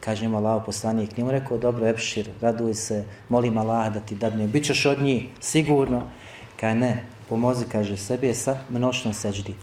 Kaže 0.00 0.24
im 0.24 0.34
Allah, 0.34 0.62
poslanik, 0.66 1.16
njemu 1.16 1.30
rekao, 1.30 1.58
dobro, 1.58 1.86
epšir, 1.86 2.28
raduj 2.40 2.74
se, 2.74 3.04
molim 3.28 3.58
Allah 3.58 3.92
da 3.92 4.00
ti 4.00 4.14
dadne, 4.14 4.46
bit 4.46 4.64
ćeš 4.64 4.86
od 4.86 5.02
njih, 5.02 5.26
sigurno. 5.40 6.02
Kaže, 6.60 6.74
ne, 6.74 7.04
pomozi, 7.28 7.64
kaže, 7.72 7.96
sebi 7.96 8.34
sa 8.34 8.58
mnošnom 8.70 9.14
seđdi 9.14 9.54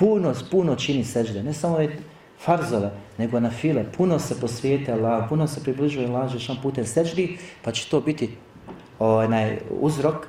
puno, 0.00 0.34
puno 0.50 0.76
čini 0.76 1.04
seđde, 1.04 1.42
ne 1.42 1.52
samo 1.52 1.78
je 1.78 1.98
farzove, 2.44 2.90
nego 3.18 3.40
na 3.40 3.50
file, 3.50 3.84
puno 3.96 4.18
se 4.18 4.40
posvijete 4.40 4.92
Allah, 4.92 5.26
puno 5.28 5.46
se 5.46 5.62
približuje 5.62 6.06
Allah, 6.06 6.32
žešan 6.32 6.56
putem 6.62 6.86
seđdi, 6.86 7.38
pa 7.62 7.72
će 7.72 7.88
to 7.90 8.00
biti 8.00 8.30
onaj 8.98 9.58
uzrok 9.80 10.26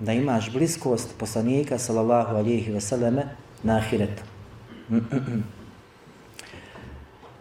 da 0.00 0.12
imaš 0.12 0.52
bliskost 0.52 1.14
poslanika, 1.18 1.78
sallallahu 1.78 2.36
alihi 2.36 2.72
veseleme 2.72 3.24
na 3.62 3.76
ahiretu. 3.76 4.22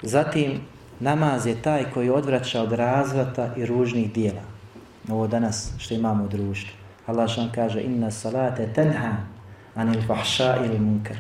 Zatim, 0.02 0.62
namaz 1.00 1.46
je 1.46 1.62
taj 1.62 1.92
koji 1.94 2.10
odvraća 2.10 2.62
od 2.62 2.72
razvrata 2.72 3.54
i 3.58 3.66
ružnih 3.66 4.14
dijela. 4.14 4.42
Ovo 5.10 5.28
danas 5.28 5.72
što 5.78 5.94
imamo 5.94 6.24
u 6.24 6.28
društvu. 6.28 6.74
Allah 7.06 7.30
šan 7.30 7.50
kaže, 7.56 7.82
inna 7.82 8.12
salate 8.12 8.74
tenha 8.74 9.18
anil 9.76 10.02
fahša 10.08 10.58
ili 10.66 10.80
munkar 10.80 11.18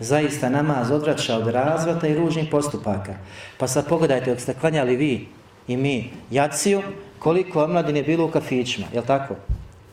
zaista 0.00 0.48
namaz 0.48 0.90
odvraća 0.90 1.36
od 1.36 1.46
razvrata 1.46 2.06
i 2.08 2.14
ružnih 2.14 2.48
postupaka. 2.50 3.14
Pa 3.58 3.68
sad 3.68 3.88
pogledajte, 3.88 4.30
dok 4.30 4.40
ste 4.40 4.54
klanjali 4.54 4.96
vi 4.96 5.28
i 5.68 5.76
mi 5.76 6.10
jaciju, 6.30 6.82
koliko 7.18 7.64
omladine 7.64 8.02
bilo 8.02 8.26
u 8.26 8.30
kafićima, 8.30 8.86
je 8.92 9.02
tako? 9.02 9.34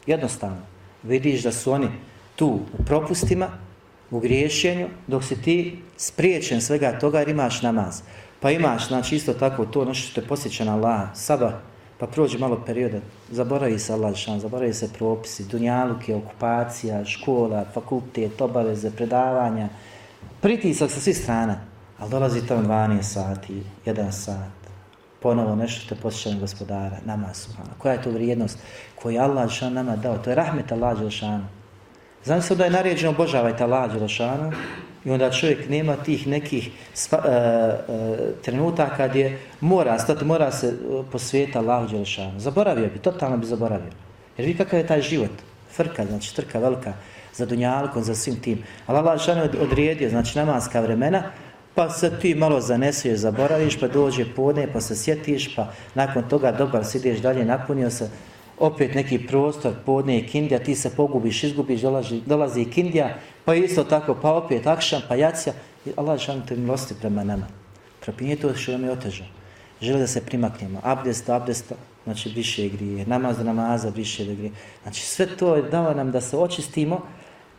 Jednostavno. 0.08 0.58
Vidiš 1.04 1.44
da 1.44 1.52
su 1.52 1.72
oni 1.72 1.88
tu 2.36 2.60
u 2.80 2.84
propustima, 2.84 3.48
u 4.12 4.20
griješenju, 4.20 4.88
dok 5.08 5.24
si 5.24 5.42
ti 5.42 5.80
spriječen 5.98 6.62
svega 6.62 7.00
toga 7.00 7.20
jer 7.20 7.30
imaš 7.30 7.62
namaz. 7.62 8.02
Pa 8.40 8.52
imaš, 8.52 8.88
znači 8.88 9.16
isto 9.16 9.34
tako, 9.34 9.66
to 9.66 9.82
ono 9.82 9.94
što 9.94 10.22
te 10.22 10.28
posjeća 10.28 10.66
na 10.66 10.76
Allah, 10.76 11.10
saba, 11.14 11.62
pa 11.98 12.08
prođe 12.08 12.38
malo 12.38 12.64
perioda, 12.66 12.98
zaboravi 13.32 13.80
se 13.80 13.94
Allah 13.94 14.16
šan, 14.16 14.40
zaboravi 14.40 14.74
se 14.74 14.94
propisi, 14.94 15.44
dunjaluke, 15.44 16.16
okupacija, 16.16 17.06
škola, 17.06 17.66
fakultet, 17.74 18.42
obaveze, 18.42 18.92
predavanja, 18.92 19.70
pritisak 20.42 20.92
sa 20.92 21.00
svih 21.00 21.18
strana, 21.18 21.58
ali 22.00 22.12
dolazi 22.12 22.48
tamo 22.48 22.62
12 22.62 23.02
sati, 23.02 23.64
1 23.86 24.12
sat, 24.12 24.66
ponovo 25.22 25.56
nešto 25.56 25.96
te 25.96 26.02
posjeća 26.02 26.30
na 26.30 26.40
gospodara, 26.40 26.98
nama 27.06 27.34
subhana. 27.34 27.70
Koja 27.78 27.94
je 27.94 28.02
to 28.02 28.12
vrijednost 28.12 28.60
koju 28.96 29.22
Allah 29.22 29.50
šan 29.50 29.74
nama 29.74 29.96
dao? 29.96 30.18
To 30.18 30.30
je 30.30 30.36
rahmet 30.36 30.72
Allah 30.72 31.12
šan. 31.12 31.48
Znam 32.26 32.42
se 32.42 32.56
da 32.56 32.64
je 32.64 32.72
naređeno 32.72 33.12
obožavajte 33.12 33.64
Allah 33.64 34.10
šan 34.10 34.54
I 35.06 35.12
onda 35.12 35.32
čovjek 35.32 35.70
nema 35.70 35.96
tih 35.96 36.28
nekih 36.28 36.70
spa, 36.94 37.18
e, 37.18 37.30
e, 37.30 37.74
trenutaka 38.42 39.04
je 39.04 39.40
mora 39.62 40.00
stati, 40.00 40.26
mora 40.26 40.52
se 40.52 40.74
posvijeti 41.12 41.58
Allahu 41.58 41.88
Đelešanu. 41.88 42.40
Zaboravio 42.40 42.90
bi, 42.94 43.00
totalno 43.00 43.38
bi 43.38 43.46
zaboravio. 43.46 43.92
Jer 44.38 44.48
vi 44.48 44.58
kakav 44.58 44.80
je 44.80 44.88
taj 44.88 45.02
život? 45.02 45.32
Frka, 45.76 46.06
znači 46.06 46.36
trka 46.36 46.60
velika 46.60 46.94
za 47.34 47.46
dunjalkom, 47.46 48.04
za 48.04 48.16
svim 48.16 48.40
tim. 48.42 48.64
Ali 48.88 48.98
Allah 48.98 49.14
Đelešanu 49.14 49.42
je 49.42 49.62
odrijedio, 49.62 50.10
znači 50.10 50.38
namaska 50.38 50.82
vremena, 50.82 51.24
pa 51.76 51.90
se 51.90 52.20
ti 52.20 52.36
malo 52.36 52.62
zanesuješ, 52.62 53.20
zaboraviš, 53.20 53.80
pa 53.80 53.88
dođe 53.88 54.26
podne, 54.36 54.68
pa 54.74 54.82
se 54.82 54.96
sjetiš, 54.96 55.56
pa 55.56 55.68
nakon 55.94 56.24
toga 56.30 56.52
dobar 56.52 56.86
sideš 56.86 57.20
dalje, 57.20 57.46
napunio 57.46 57.90
se 57.90 58.10
opet 58.60 58.96
neki 58.96 59.28
prostor, 59.28 59.74
podne 59.86 60.20
i 60.20 60.28
kindija, 60.28 60.60
ti 60.60 60.76
se 60.76 60.96
pogubiš, 60.96 61.44
izgubiš, 61.44 61.82
dolazi, 61.82 62.22
dolazi 62.26 62.62
i 62.62 62.72
kindija, 62.72 63.18
pa 63.46 63.56
isto 63.56 63.84
tako, 63.84 64.16
pa 64.22 64.34
opet 64.34 64.68
akšan, 64.68 65.02
pa 65.08 65.16
jacija. 65.16 65.54
I 65.86 65.92
Allah 65.96 66.20
žalim 66.20 66.46
te 66.46 66.56
milosti 66.56 66.96
prema 67.02 67.24
nama. 67.24 67.48
Propinje 68.02 68.36
to 68.36 68.56
što 68.56 68.72
nam 68.72 68.84
je 68.84 68.92
otežao. 68.92 69.28
Žele 69.82 70.00
da 70.00 70.08
se 70.08 70.26
primaknemo. 70.26 70.80
Abdest, 70.84 71.30
abdest, 71.30 71.74
znači 72.04 72.30
više 72.30 72.70
grije. 72.70 73.06
Namaz, 73.06 73.40
namaza, 73.40 73.90
više 73.90 74.26
da 74.26 74.34
grije. 74.34 74.52
Znači 74.84 75.02
sve 75.02 75.28
to 75.38 75.56
je 75.56 75.62
dao 75.62 75.94
nam 75.94 76.12
da 76.12 76.22
se 76.22 76.38
očistimo, 76.38 77.02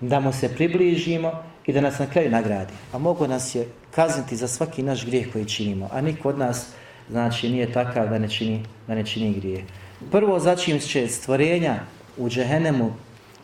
da 0.01 0.21
mu 0.21 0.33
se 0.33 0.55
približimo 0.55 1.33
i 1.67 1.73
da 1.73 1.81
nas 1.81 1.99
na 1.99 2.07
kraju 2.07 2.31
nagradi. 2.31 2.73
A 2.93 2.99
mogu 2.99 3.27
nas 3.27 3.55
je 3.55 3.69
kazniti 3.91 4.37
za 4.37 4.49
svaki 4.49 4.83
naš 4.83 5.07
grijeh 5.07 5.33
koji 5.33 5.45
činimo. 5.45 5.89
A 5.93 6.01
niko 6.01 6.29
od 6.29 6.39
nas 6.39 6.67
znači 7.11 7.49
nije 7.49 7.73
takav 7.73 8.09
da 8.09 8.19
ne 8.19 8.29
čini, 8.29 8.65
da 8.87 8.95
ne 8.95 9.07
čini 9.07 9.33
grije. 9.33 9.65
Prvo 10.11 10.39
začim 10.39 10.81
će 10.81 11.09
stvorenja 11.09 11.81
u 12.17 12.29
džehennemu 12.29 12.93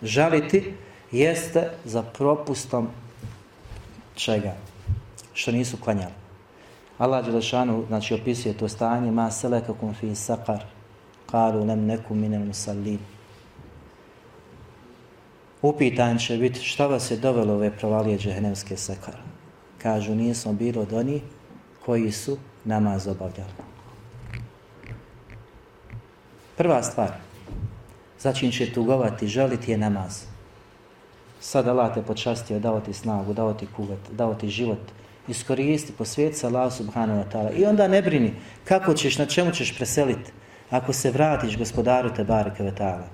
žaliti 0.03 0.75
jeste 1.13 1.71
za 1.85 2.03
propustom 2.03 2.89
čega? 4.15 4.55
Što 5.33 5.53
nisu 5.53 5.77
klanjali. 5.77 6.13
Allah 6.99 7.25
Đelešanu 7.25 7.85
znači, 7.89 8.15
opisuje 8.15 8.57
to 8.57 8.69
stanje 8.69 9.11
ma 9.11 9.31
selekakum 9.31 9.95
fi 9.95 10.15
sakar 10.15 10.65
kalu 11.27 11.65
nem 11.65 11.87
neku 11.87 12.15
minem 12.15 12.47
musallin. 12.47 12.99
Upitan 15.63 16.19
će 16.19 16.37
biti 16.37 16.61
šta 16.61 16.87
vas 16.87 17.11
je 17.11 17.17
dovelo 17.17 17.55
ove 17.55 17.71
provalije 17.71 18.19
džehennemske 18.19 18.77
sakara. 18.77 19.23
Kažu 19.79 20.15
nismo 20.15 20.53
bilo 20.53 20.83
od 20.83 20.93
onih 20.93 21.23
koji 21.87 22.13
su 22.13 22.37
namaz 22.65 23.07
obavljali. 23.07 23.72
Prva 26.57 26.83
stvar, 26.83 27.13
začin 28.21 28.51
će 28.51 28.73
tugovati, 28.73 29.29
žaliti 29.29 29.71
je 29.71 29.79
namaz. 29.79 30.25
Sad 31.41 31.69
Allah 31.69 31.95
te 31.95 32.03
počastio, 32.03 32.59
dao 32.59 32.81
ti 32.81 32.93
snagu, 32.93 33.33
dao 33.33 33.55
ti 33.55 33.67
kuvet, 33.77 34.01
dao 34.11 34.35
ti 34.35 34.49
život. 34.49 34.79
Iskoristi, 35.29 35.93
posvijeti 35.93 36.37
se 36.37 36.47
Allah 36.47 36.73
subhanahu 36.73 37.21
wa 37.21 37.33
ta'ala. 37.33 37.51
I 37.57 37.65
onda 37.65 37.89
ne 37.89 38.03
brini 38.03 38.35
kako 38.65 38.95
ćeš, 38.95 39.19
na 39.19 39.27
čemu 39.27 39.51
ćeš 39.51 39.77
preseliti 39.77 40.33
ako 40.71 40.93
se 40.93 41.11
vratiš 41.11 41.59
gospodaru 41.59 42.15
te 42.15 42.25
bareke 42.25 42.63
wa 42.63 42.73
ta'ala. 42.79 43.09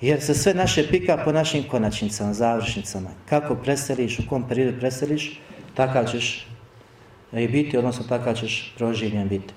Jer 0.00 0.22
se 0.22 0.34
sve 0.34 0.54
naše 0.54 0.88
pika 0.88 1.16
po 1.24 1.32
našim 1.32 1.64
konačnicama, 1.68 2.34
završnicama. 2.34 3.10
Kako 3.28 3.54
preseliš, 3.54 4.18
u 4.18 4.22
kom 4.28 4.48
periodu 4.48 4.78
preseliš, 4.80 5.40
takav 5.74 6.06
ćeš 6.06 6.46
i 7.32 7.48
biti, 7.48 7.78
odnosno 7.78 8.04
takav 8.08 8.34
ćeš 8.34 8.74
proživljen 8.76 9.28
biti. 9.28 9.54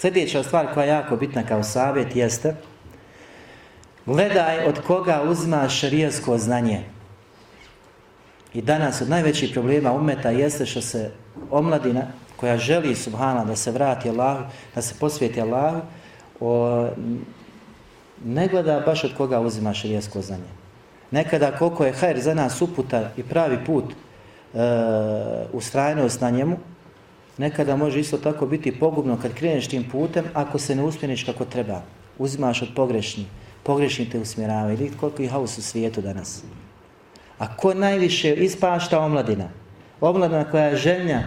Sljedeća 0.00 0.42
stvar 0.42 0.74
koja 0.74 0.84
je 0.84 0.90
jako 0.90 1.16
bitna 1.16 1.42
kao 1.42 1.62
savjet 1.62 2.16
jeste 2.16 2.54
gledaj 4.06 4.64
od 4.66 4.80
koga 4.86 5.22
uzmaš 5.22 5.80
šarijasko 5.80 6.38
znanje. 6.38 6.84
I 8.54 8.62
danas 8.62 9.00
od 9.00 9.08
najvećih 9.08 9.50
problema 9.52 9.92
umeta 9.92 10.30
jeste 10.30 10.66
što 10.66 10.80
se 10.80 11.10
omladina 11.50 12.02
koja 12.36 12.58
želi 12.58 12.94
subhana 12.94 13.44
da 13.44 13.56
se 13.56 13.70
vrati 13.70 14.08
Allahu, 14.08 14.44
da 14.74 14.82
se 14.82 14.94
posvijeti 15.00 15.40
Allahu, 15.40 15.80
o, 16.40 16.88
ne 18.24 18.48
gleda 18.48 18.82
baš 18.86 19.04
od 19.04 19.16
koga 19.16 19.40
uzima 19.40 19.74
šarijasko 19.74 20.22
znanje. 20.22 20.50
Nekada 21.10 21.56
koliko 21.58 21.84
je 21.84 21.92
hajr 21.92 22.20
za 22.20 22.34
nas 22.34 22.62
uputa 22.62 23.10
i 23.16 23.22
pravi 23.22 23.58
put 23.66 23.84
e, 23.84 24.58
ustrajnost 25.52 26.20
na 26.20 26.30
njemu, 26.30 26.56
nekada 27.38 27.76
može 27.76 28.00
isto 28.00 28.18
tako 28.18 28.46
biti 28.46 28.78
pogubno 28.78 29.18
kad 29.22 29.34
kreneš 29.34 29.68
tim 29.68 29.84
putem 29.90 30.24
ako 30.34 30.58
se 30.58 30.74
ne 30.74 30.82
uspjeniš 30.82 31.24
kako 31.24 31.44
treba. 31.44 31.82
Uzimaš 32.18 32.62
od 32.62 32.68
pogrešni, 32.76 33.26
pogrešni 33.62 34.10
te 34.10 34.18
usmjerava. 34.18 34.72
Ili 34.72 34.92
koliko 35.00 35.22
je 35.22 35.28
haos 35.28 35.58
u 35.58 35.62
svijetu 35.62 36.00
danas. 36.00 36.42
A 37.38 37.56
ko 37.56 37.74
najviše 37.74 38.34
ispašta 38.34 39.00
omladina? 39.00 39.48
Omladina 40.00 40.50
koja 40.50 40.64
je 40.64 40.76
želja 40.76 41.22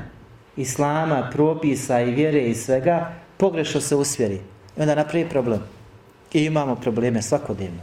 islama, 0.58 1.30
propisa 1.32 2.02
i 2.02 2.12
vjere 2.12 2.42
i 2.42 2.56
svega, 2.56 3.14
pogrešno 3.38 3.82
se 3.82 3.96
usmjeri. 3.96 4.40
I 4.78 4.82
onda 4.82 4.96
napravi 4.96 5.30
problem. 5.30 5.60
I 6.34 6.46
imamo 6.46 6.76
probleme 6.76 7.22
svakodnevno. 7.22 7.82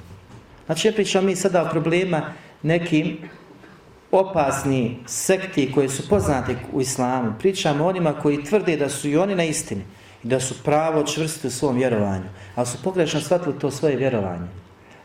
Znači, 0.66 0.88
ja 0.88 0.92
pričam 0.92 1.24
mi 1.24 1.36
sada 1.36 1.62
o 1.62 1.70
problema 1.70 2.32
nekim 2.62 3.18
opasni 4.10 4.96
sekti 5.06 5.72
koji 5.74 5.88
su 5.88 6.08
poznati 6.08 6.56
u 6.72 6.80
islamu. 6.80 7.32
Pričamo 7.38 7.86
onima 7.86 8.12
koji 8.12 8.44
tvrde 8.44 8.76
da 8.76 8.88
su 8.88 9.08
i 9.08 9.16
oni 9.16 9.34
na 9.34 9.44
istini 9.44 9.82
i 10.24 10.28
da 10.28 10.40
su 10.40 10.54
pravo 10.64 11.02
čvrsti 11.02 11.46
u 11.46 11.50
svom 11.50 11.76
vjerovanju, 11.76 12.28
ali 12.54 12.66
su 12.66 12.78
pogrešno 12.84 13.20
shvatili 13.20 13.58
to 13.58 13.70
svoje 13.70 13.96
vjerovanje. 13.96 14.48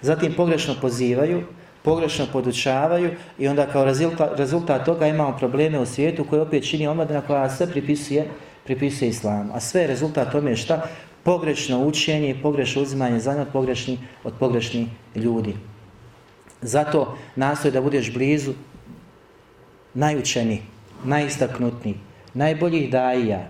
Zatim 0.02 0.34
pogrešno 0.34 0.76
pozivaju, 0.82 1.44
pogrešno 1.84 2.26
podučavaju 2.32 3.12
i 3.40 3.48
onda 3.48 3.66
kao 3.66 3.86
rezultat, 3.86 4.40
rezultat 4.40 4.86
toga 4.86 5.08
imamo 5.08 5.38
probleme 5.38 5.80
u 5.80 5.86
svijetu 5.86 6.26
koje 6.30 6.42
opet 6.42 6.70
čini 6.70 6.88
omladina 6.88 7.22
koja 7.22 7.50
sve 7.50 7.68
pripisuje, 7.68 8.28
pripisuje 8.64 9.10
islamu. 9.10 9.52
A 9.54 9.60
sve 9.60 9.82
je 9.82 9.88
rezultat 9.88 10.32
tome 10.32 10.52
je 10.52 10.56
šta? 10.56 10.82
Pogrešno 11.24 11.86
učenje 11.86 12.30
i 12.30 12.42
pogrešno 12.42 12.82
uzimanje 12.82 13.20
znanja 13.20 13.42
od 13.42 13.48
pogrešnih, 13.54 14.00
od 14.24 14.34
pogrešnih 14.40 14.88
ljudi. 15.16 15.56
Zato 16.62 17.18
nastoj 17.36 17.72
da 17.72 17.82
budeš 17.82 18.14
blizu 18.14 18.54
najučeni, 19.94 20.62
najistaknutni, 21.04 21.96
najboljih 22.34 22.92
daija, 22.92 23.48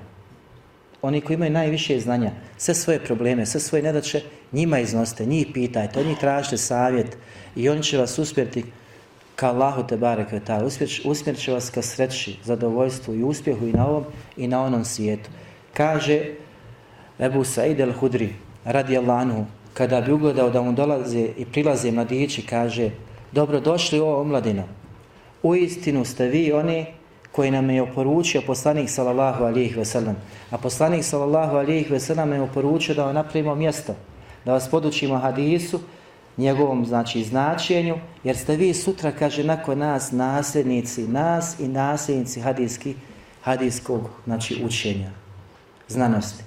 oni 1.01 1.21
koji 1.21 1.35
imaju 1.35 1.51
najviše 1.51 1.99
znanja, 1.99 2.31
sve 2.57 2.73
svoje 2.73 2.99
probleme, 2.99 3.45
sve 3.45 3.59
svoje 3.59 3.83
nedače, 3.83 4.21
njima 4.51 4.79
iznoste, 4.79 5.25
njih 5.25 5.47
pitajte, 5.53 5.99
od 5.99 6.05
njih 6.05 6.17
tražite 6.17 6.57
savjet 6.57 7.17
i 7.55 7.69
oni 7.69 7.83
će 7.83 7.97
vas 7.97 8.19
uspjeti 8.19 8.63
ka 9.35 9.49
Allahu 9.49 9.87
te 9.87 9.97
barek 9.97 10.27
ta 10.45 10.61
usmjer 11.05 11.37
će 11.37 11.51
vas 11.51 11.69
ka 11.69 11.81
sreći, 11.81 12.37
zadovoljstvu 12.43 13.15
i 13.15 13.23
uspjehu 13.23 13.67
i 13.67 13.71
na 13.71 13.87
ovom 13.87 14.03
i 14.37 14.47
na 14.47 14.63
onom 14.63 14.85
svijetu. 14.85 15.29
Kaže 15.73 16.21
Ebu 17.19 17.43
Said 17.43 17.79
el-Hudri, 17.79 18.29
radi 18.65 18.97
Allahu, 18.97 19.45
kada 19.73 20.01
bi 20.01 20.11
ugledao 20.11 20.49
da 20.49 20.61
mu 20.61 20.73
dolaze 20.73 21.29
i 21.37 21.45
prilaze 21.45 21.91
mladići, 21.91 22.45
kaže, 22.45 22.89
dobro 23.31 23.59
došli 23.59 23.99
o 23.99 24.21
omladina, 24.21 24.63
u 25.43 25.55
istinu 25.55 26.05
ste 26.05 26.27
vi 26.27 26.51
oni 26.51 26.85
koji 27.31 27.51
nam 27.51 27.69
je 27.69 27.81
oporučio 27.81 28.41
poslanik 28.47 28.89
sallallahu 28.89 29.43
alihi 29.43 29.75
veselam. 29.75 30.15
A 30.51 30.57
poslanik 30.57 31.03
sallallahu 31.03 31.55
alihi 31.55 31.89
veselam 31.89 32.33
je 32.33 32.41
oporučio 32.41 32.95
da 32.95 33.05
vam 33.05 33.15
napravimo 33.15 33.55
mjesto, 33.55 33.95
da 34.45 34.53
vas 34.53 34.69
podučimo 34.69 35.17
hadisu, 35.17 35.79
njegovom 36.37 36.85
znači 36.85 37.23
značenju, 37.23 37.95
jer 38.23 38.37
ste 38.37 38.55
vi 38.55 38.73
sutra, 38.73 39.11
kaže, 39.11 39.43
nakon 39.43 39.77
nas 39.77 40.11
nasljednici, 40.11 41.07
nas 41.07 41.59
i 41.59 41.67
nasljednici 41.67 42.41
hadijski, 42.41 42.95
hadijskog 43.41 44.09
znači, 44.25 44.61
učenja, 44.65 45.09
znanosti. 45.87 46.43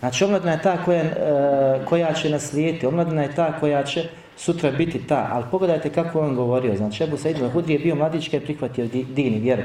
Znači, 0.00 0.24
omladina 0.24 0.52
je 0.52 0.62
ta 0.62 0.84
koja, 0.84 1.02
e, 1.02 1.84
koja 1.88 2.12
će 2.12 2.30
naslijeti, 2.30 2.86
omladina 2.86 3.22
je 3.22 3.34
ta 3.34 3.60
koja 3.60 3.84
će 3.84 4.08
sutra 4.38 4.70
biti 4.70 5.06
ta, 5.06 5.28
ali 5.32 5.44
pogledajte 5.50 5.90
kako 5.90 6.20
on 6.20 6.34
govorio, 6.34 6.76
znači 6.76 7.04
Ebu 7.04 7.16
Said 7.16 7.36
al-Hudri 7.36 7.70
je 7.70 7.78
bio 7.78 7.94
mladić 7.94 8.24
kada 8.24 8.36
je 8.36 8.44
prihvatio 8.44 8.86
dini 8.86 9.38
vjeru. 9.38 9.62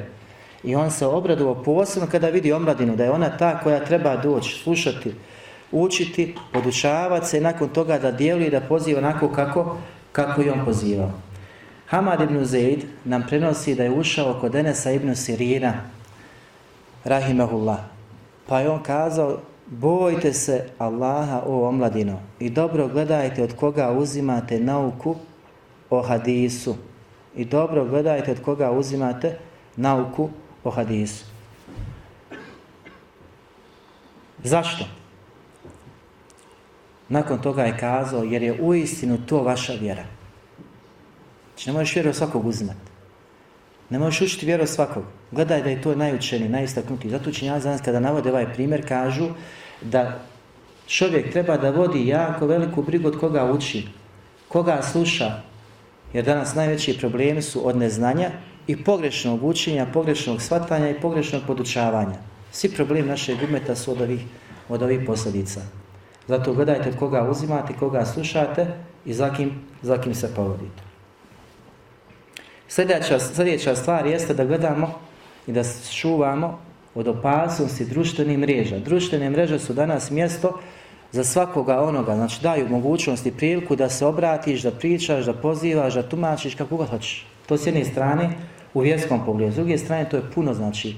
I 0.63 0.76
on 0.76 0.91
se 0.91 1.05
obradovao 1.05 1.63
posebno 1.63 2.09
kada 2.11 2.30
vidi 2.30 2.51
omladinu, 2.51 2.95
da 2.95 3.03
je 3.03 3.11
ona 3.11 3.38
ta 3.38 3.59
koja 3.59 3.86
treba 3.86 4.15
doći, 4.15 4.53
slušati, 4.63 5.13
učiti, 5.71 6.36
podučavati 6.53 7.28
se 7.28 7.38
i 7.38 7.41
nakon 7.41 7.69
toga 7.69 7.99
da 7.99 8.11
djeluje 8.11 8.47
i 8.47 8.51
da 8.51 8.61
poziva 8.61 8.99
onako 8.99 9.30
kako, 9.30 9.78
kako 10.11 10.41
je 10.41 10.51
on 10.51 10.65
pozivao. 10.65 11.11
Hamad 11.88 12.21
ibn 12.21 12.45
Zaid 12.45 12.86
nam 13.05 13.24
prenosi 13.28 13.76
da 13.76 13.84
je 13.84 13.91
ušao 13.91 14.38
kod 14.41 14.55
Enesa 14.55 14.91
ibn 14.91 15.15
Sirina, 15.15 15.74
rahimahullah, 17.03 17.80
pa 18.47 18.59
je 18.59 18.69
on 18.69 18.84
kazao, 18.84 19.39
Bojte 19.80 20.34
se 20.34 20.69
Allaha 20.78 21.43
o 21.45 21.67
omladino 21.67 22.19
i 22.39 22.49
dobro 22.49 22.88
gledajte 22.88 23.43
od 23.43 23.55
koga 23.55 23.91
uzimate 23.91 24.59
nauku 24.59 25.15
o 25.89 26.01
hadisu. 26.01 26.76
I 27.36 27.45
dobro 27.45 27.86
gledajte 27.86 28.32
od 28.32 28.41
koga 28.41 28.71
uzimate 28.71 29.38
nauku 29.76 30.30
o 30.63 30.69
hadisu. 30.69 31.26
Zašto? 34.43 34.86
Nakon 37.09 37.41
toga 37.41 37.63
je 37.63 37.78
kazao, 37.78 38.24
jer 38.24 38.43
je 38.43 38.61
u 38.61 38.74
istinu 38.74 39.17
to 39.26 39.43
vaša 39.43 39.74
vjera. 39.74 40.03
Znači 41.49 41.69
ne 41.69 41.74
možeš 41.74 41.95
vjeru 41.95 42.13
svakog 42.13 42.45
uzimati. 42.45 42.91
Ne 43.89 43.99
možeš 43.99 44.21
učiti 44.21 44.45
vjeru 44.45 44.67
svakog. 44.67 45.03
Gledaj 45.32 45.63
da 45.63 45.69
je 45.69 45.82
to 45.82 45.95
najučeniji, 45.95 46.49
najistaknutiji. 46.49 47.11
Zato 47.11 47.30
učenjaci 47.30 47.63
danas 47.63 47.82
kada 47.82 47.99
navode 47.99 48.30
ovaj 48.30 48.53
primjer 48.53 48.88
kažu 48.88 49.30
da 49.84 50.20
čovjek 50.88 51.32
treba 51.32 51.58
da 51.58 51.70
vodi 51.70 52.08
jako 52.08 52.48
veliku 52.48 52.82
brigu 52.82 53.08
od 53.08 53.20
koga 53.20 53.52
uči, 53.52 53.88
koga 54.48 54.82
sluša. 54.82 55.32
Jer 56.14 56.26
danas 56.26 56.56
najveći 56.56 56.98
problemi 57.00 57.42
su 57.42 57.68
od 57.68 57.78
neznanja 57.78 58.32
i 58.68 58.84
pogrešnog 58.84 59.44
učenja, 59.44 59.86
pogrešnog 59.94 60.42
shvatanja 60.42 60.90
i 60.90 61.02
pogrešnog 61.02 61.42
podučavanja. 61.48 62.16
Svi 62.52 62.70
problemi 62.70 63.08
našeg 63.08 63.38
umeta 63.50 63.76
su 63.76 63.92
od 63.92 64.02
ovih, 64.02 64.22
od 64.70 64.82
ovih 64.82 65.00
posljedica. 65.08 65.62
Zato 66.28 66.54
gledajte 66.54 66.90
od 66.90 66.96
koga 67.00 67.30
uzimate, 67.30 67.74
koga 67.80 68.06
slušate 68.06 68.68
i 69.06 69.14
za 69.14 69.34
kim, 69.34 69.52
za 69.82 69.98
kim 70.02 70.16
se 70.16 70.36
povodite. 70.36 70.84
Sljedeća, 72.68 73.20
sljedeća 73.20 73.76
stvar 73.76 74.06
jeste 74.06 74.34
da 74.34 74.46
gledamo 74.46 75.00
i 75.48 75.52
da 75.52 75.62
čuvamo 75.92 76.60
od 76.96 77.08
opasnosti 77.08 77.86
društvenih 77.86 78.38
mreža. 78.38 78.80
Društvene 78.80 79.30
mreže 79.30 79.60
su 79.60 79.74
danas 79.74 80.12
mjesto 80.12 80.60
za 81.12 81.24
svakoga 81.24 81.82
onoga, 81.82 82.16
znači 82.16 82.41
daju 82.41 82.70
mogućnost 82.70 83.26
i 83.26 83.32
priliku 83.32 83.76
da 83.76 83.89
se 83.89 84.06
obratiš, 84.06 84.62
da 84.62 84.72
pričaš, 84.72 85.26
da 85.26 85.34
pozivaš, 85.34 85.94
da 85.94 86.10
tumačiš 86.10 86.56
kako 86.56 86.78
god 86.78 86.89
hoćeš. 86.89 87.26
To 87.46 87.58
s 87.58 87.66
jedne 87.66 87.86
strane 87.86 88.30
u 88.74 88.80
vjerskom 88.80 89.26
pogledu, 89.26 89.52
s 89.52 89.56
druge 89.56 89.78
strane 89.78 90.10
to 90.10 90.18
je 90.18 90.32
puno 90.36 90.54
znači 90.54 90.89
e, 90.89 90.96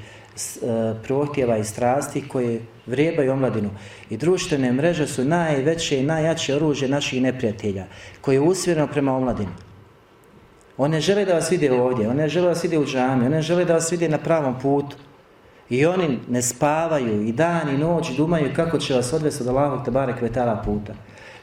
prohtjeva 1.04 1.58
i 1.58 1.64
strasti 1.64 2.28
koje 2.28 2.62
vrebaju 2.86 3.32
omladinu. 3.32 3.70
I 4.10 4.18
društvene 4.18 4.72
mreže 4.72 5.08
su 5.08 5.26
najveće 5.26 6.00
i 6.00 6.06
najjače 6.06 6.56
oružje 6.56 6.88
naših 6.90 7.22
neprijatelja 7.22 7.86
koje 8.22 8.36
je 8.36 8.42
usvjereno 8.42 8.88
prema 8.88 9.18
omladinu. 9.18 9.52
One 10.78 11.02
žele 11.02 11.26
da 11.26 11.34
vas 11.34 11.52
vide 11.52 11.72
ovdje, 11.72 12.10
one 12.10 12.30
žele 12.30 12.44
da 12.44 12.50
vas 12.50 12.64
vide 12.64 12.80
u 12.80 12.86
džami, 12.86 13.26
one 13.26 13.42
žele 13.42 13.66
da 13.66 13.74
vas 13.74 13.92
vide 13.92 14.10
na 14.10 14.18
pravom 14.18 14.60
putu. 14.62 14.98
I 15.70 15.86
oni 15.86 16.20
ne 16.30 16.42
spavaju 16.42 17.22
i 17.22 17.32
dan 17.32 17.70
i 17.70 17.78
noć 17.78 18.18
dumaju 18.18 18.54
kako 18.56 18.78
će 18.78 18.94
vas 18.94 19.14
odvesti 19.14 19.44
od 19.44 19.50
Allahog 19.50 19.86
tebare 19.86 20.18
kvetala 20.20 20.62
puta. 20.66 20.94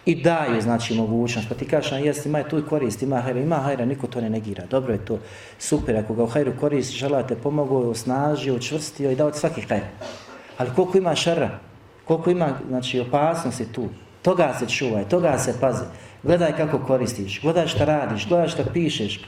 I 0.04 0.22
daju, 0.22 0.60
znači, 0.60 0.94
mogućnost. 0.94 1.48
Pa 1.48 1.54
ti 1.54 1.68
kažeš, 1.68 1.92
jesi, 2.02 2.28
ima 2.28 2.38
je 2.38 2.48
tu 2.48 2.58
i 2.58 2.66
korist, 2.68 3.02
ima 3.02 3.20
hajra, 3.20 3.40
ima 3.40 3.56
hajra, 3.56 3.84
niko 3.84 4.06
to 4.06 4.20
ne 4.20 4.30
negira. 4.30 4.66
Dobro 4.70 4.92
je 4.92 5.04
to, 5.04 5.18
super, 5.58 5.96
ako 5.96 6.14
ga 6.14 6.22
u 6.22 6.26
hajru 6.26 6.52
koristi, 6.60 6.96
žela 6.96 7.22
te 7.26 7.36
pomogu, 7.36 7.90
osnažio, 7.90 8.54
učvrstio 8.54 9.10
i 9.10 9.16
dao 9.16 9.30
ti 9.30 9.38
svaki 9.38 9.60
hajra. 9.60 9.86
Ali 10.58 10.70
koliko 10.76 10.98
ima 10.98 11.14
šara, 11.14 11.58
koliko 12.04 12.30
ima, 12.30 12.48
znači, 12.68 13.00
opasnosti 13.00 13.72
tu, 13.72 13.88
toga 14.22 14.54
se 14.58 14.66
čuvaj, 14.66 15.04
toga 15.08 15.38
se 15.38 15.54
pazi. 15.60 15.84
Gledaj 16.22 16.56
kako 16.56 16.78
koristiš, 16.78 17.40
gledaj 17.42 17.66
šta 17.66 17.84
radiš, 17.84 18.28
gledaj 18.28 18.48
šta 18.48 18.64
pišeš, 18.72 19.20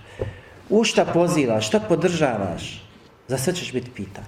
u 0.70 0.84
šta 0.84 1.05
pozivaš, 1.05 1.66
šta 1.66 1.80
podržavaš. 1.80 2.82
Za 3.28 3.38
sve 3.38 3.55
ćeš 3.55 3.72
biti 3.72 3.90
pitan. 3.90 4.24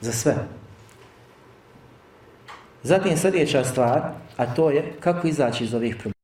Za 0.00 0.12
sve. 0.12 0.34
Zatim 2.82 3.16
sljedeća 3.16 3.64
stvar, 3.64 4.02
a 4.36 4.54
to 4.54 4.70
je 4.70 4.92
kako 5.00 5.28
izaći 5.28 5.64
iz 5.64 5.74
ovih 5.74 5.96
problema. 5.96 6.14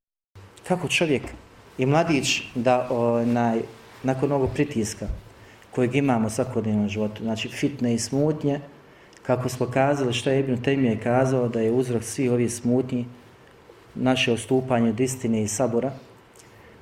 Kako 0.68 0.88
čovjek 0.88 1.22
i 1.78 1.86
mladić 1.86 2.42
da 2.54 2.88
onaj, 2.90 3.60
nakon 4.02 4.32
ovog 4.32 4.50
pritiska 4.54 5.06
kojeg 5.70 5.96
imamo 5.96 6.30
svakodnevnom 6.30 6.88
životu, 6.88 7.22
znači 7.22 7.48
fitne 7.48 7.94
i 7.94 7.98
smutnje, 7.98 8.60
kako 9.22 9.48
smo 9.48 9.66
kazali 9.66 10.12
što 10.12 10.30
je 10.30 10.40
Ibn 10.40 10.56
Taymi 10.62 11.02
kazao 11.02 11.48
da 11.48 11.60
je 11.60 11.72
uzrok 11.72 12.04
svih 12.04 12.32
ovih 12.32 12.52
smutnji 12.52 13.06
naše 13.94 14.32
ostupanje 14.32 14.90
od 14.90 15.00
istine 15.00 15.42
i 15.42 15.48
sabora. 15.48 15.92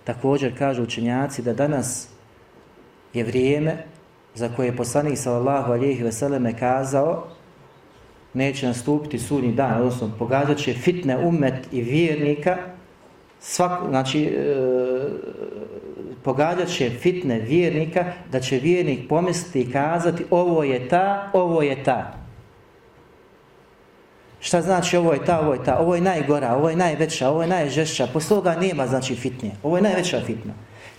Također 0.05 0.59
kažu 0.59 0.83
učenjaci 0.83 1.43
da 1.43 1.53
danas 1.53 2.09
je 3.15 3.25
vrijeme 3.25 3.85
za 4.39 4.49
koje 4.57 4.67
je 4.67 4.77
poslanik 4.77 5.19
sallallahu 5.19 5.73
alihi 5.73 6.03
veseleme 6.03 6.59
kazao 6.59 7.27
neće 8.35 8.67
nastupiti 8.67 9.19
sudnji 9.19 9.53
dan, 9.53 9.79
odnosno 9.79 10.11
pogađat 10.19 10.59
će 10.59 10.75
fitne 10.75 11.19
umet 11.19 11.73
i 11.73 11.83
vjernika 11.83 12.57
svak, 13.41 13.89
znači 13.89 14.25
e, 14.25 14.57
pogađat 16.23 16.69
će 16.69 16.91
fitne 16.91 17.41
vjernika 17.41 18.05
da 18.33 18.41
će 18.41 18.59
vjernik 18.59 19.09
pomisliti 19.09 19.61
i 19.61 19.73
kazati 19.73 20.25
ovo 20.31 20.65
je 20.65 20.89
ta, 20.89 21.31
ovo 21.33 21.63
je 21.63 21.85
ta. 21.85 22.15
Šta 24.41 24.63
znači 24.63 24.97
ovo 24.97 25.13
je 25.13 25.25
ta, 25.25 25.41
ovo 25.41 25.55
je 25.55 25.65
ta, 25.65 25.79
ovo 25.79 25.95
je 25.95 26.01
najgora, 26.01 26.55
ovo 26.55 26.71
je 26.71 26.77
najveća, 26.77 27.29
ovo 27.29 27.43
je 27.43 27.49
najžešća, 27.49 28.07
posle 28.13 28.37
toga 28.37 28.55
nema 28.55 28.87
znači 28.87 29.15
fitnije, 29.15 29.55
ovo 29.63 29.77
je 29.77 29.83
najveća 29.83 30.21
fitna. 30.27 30.53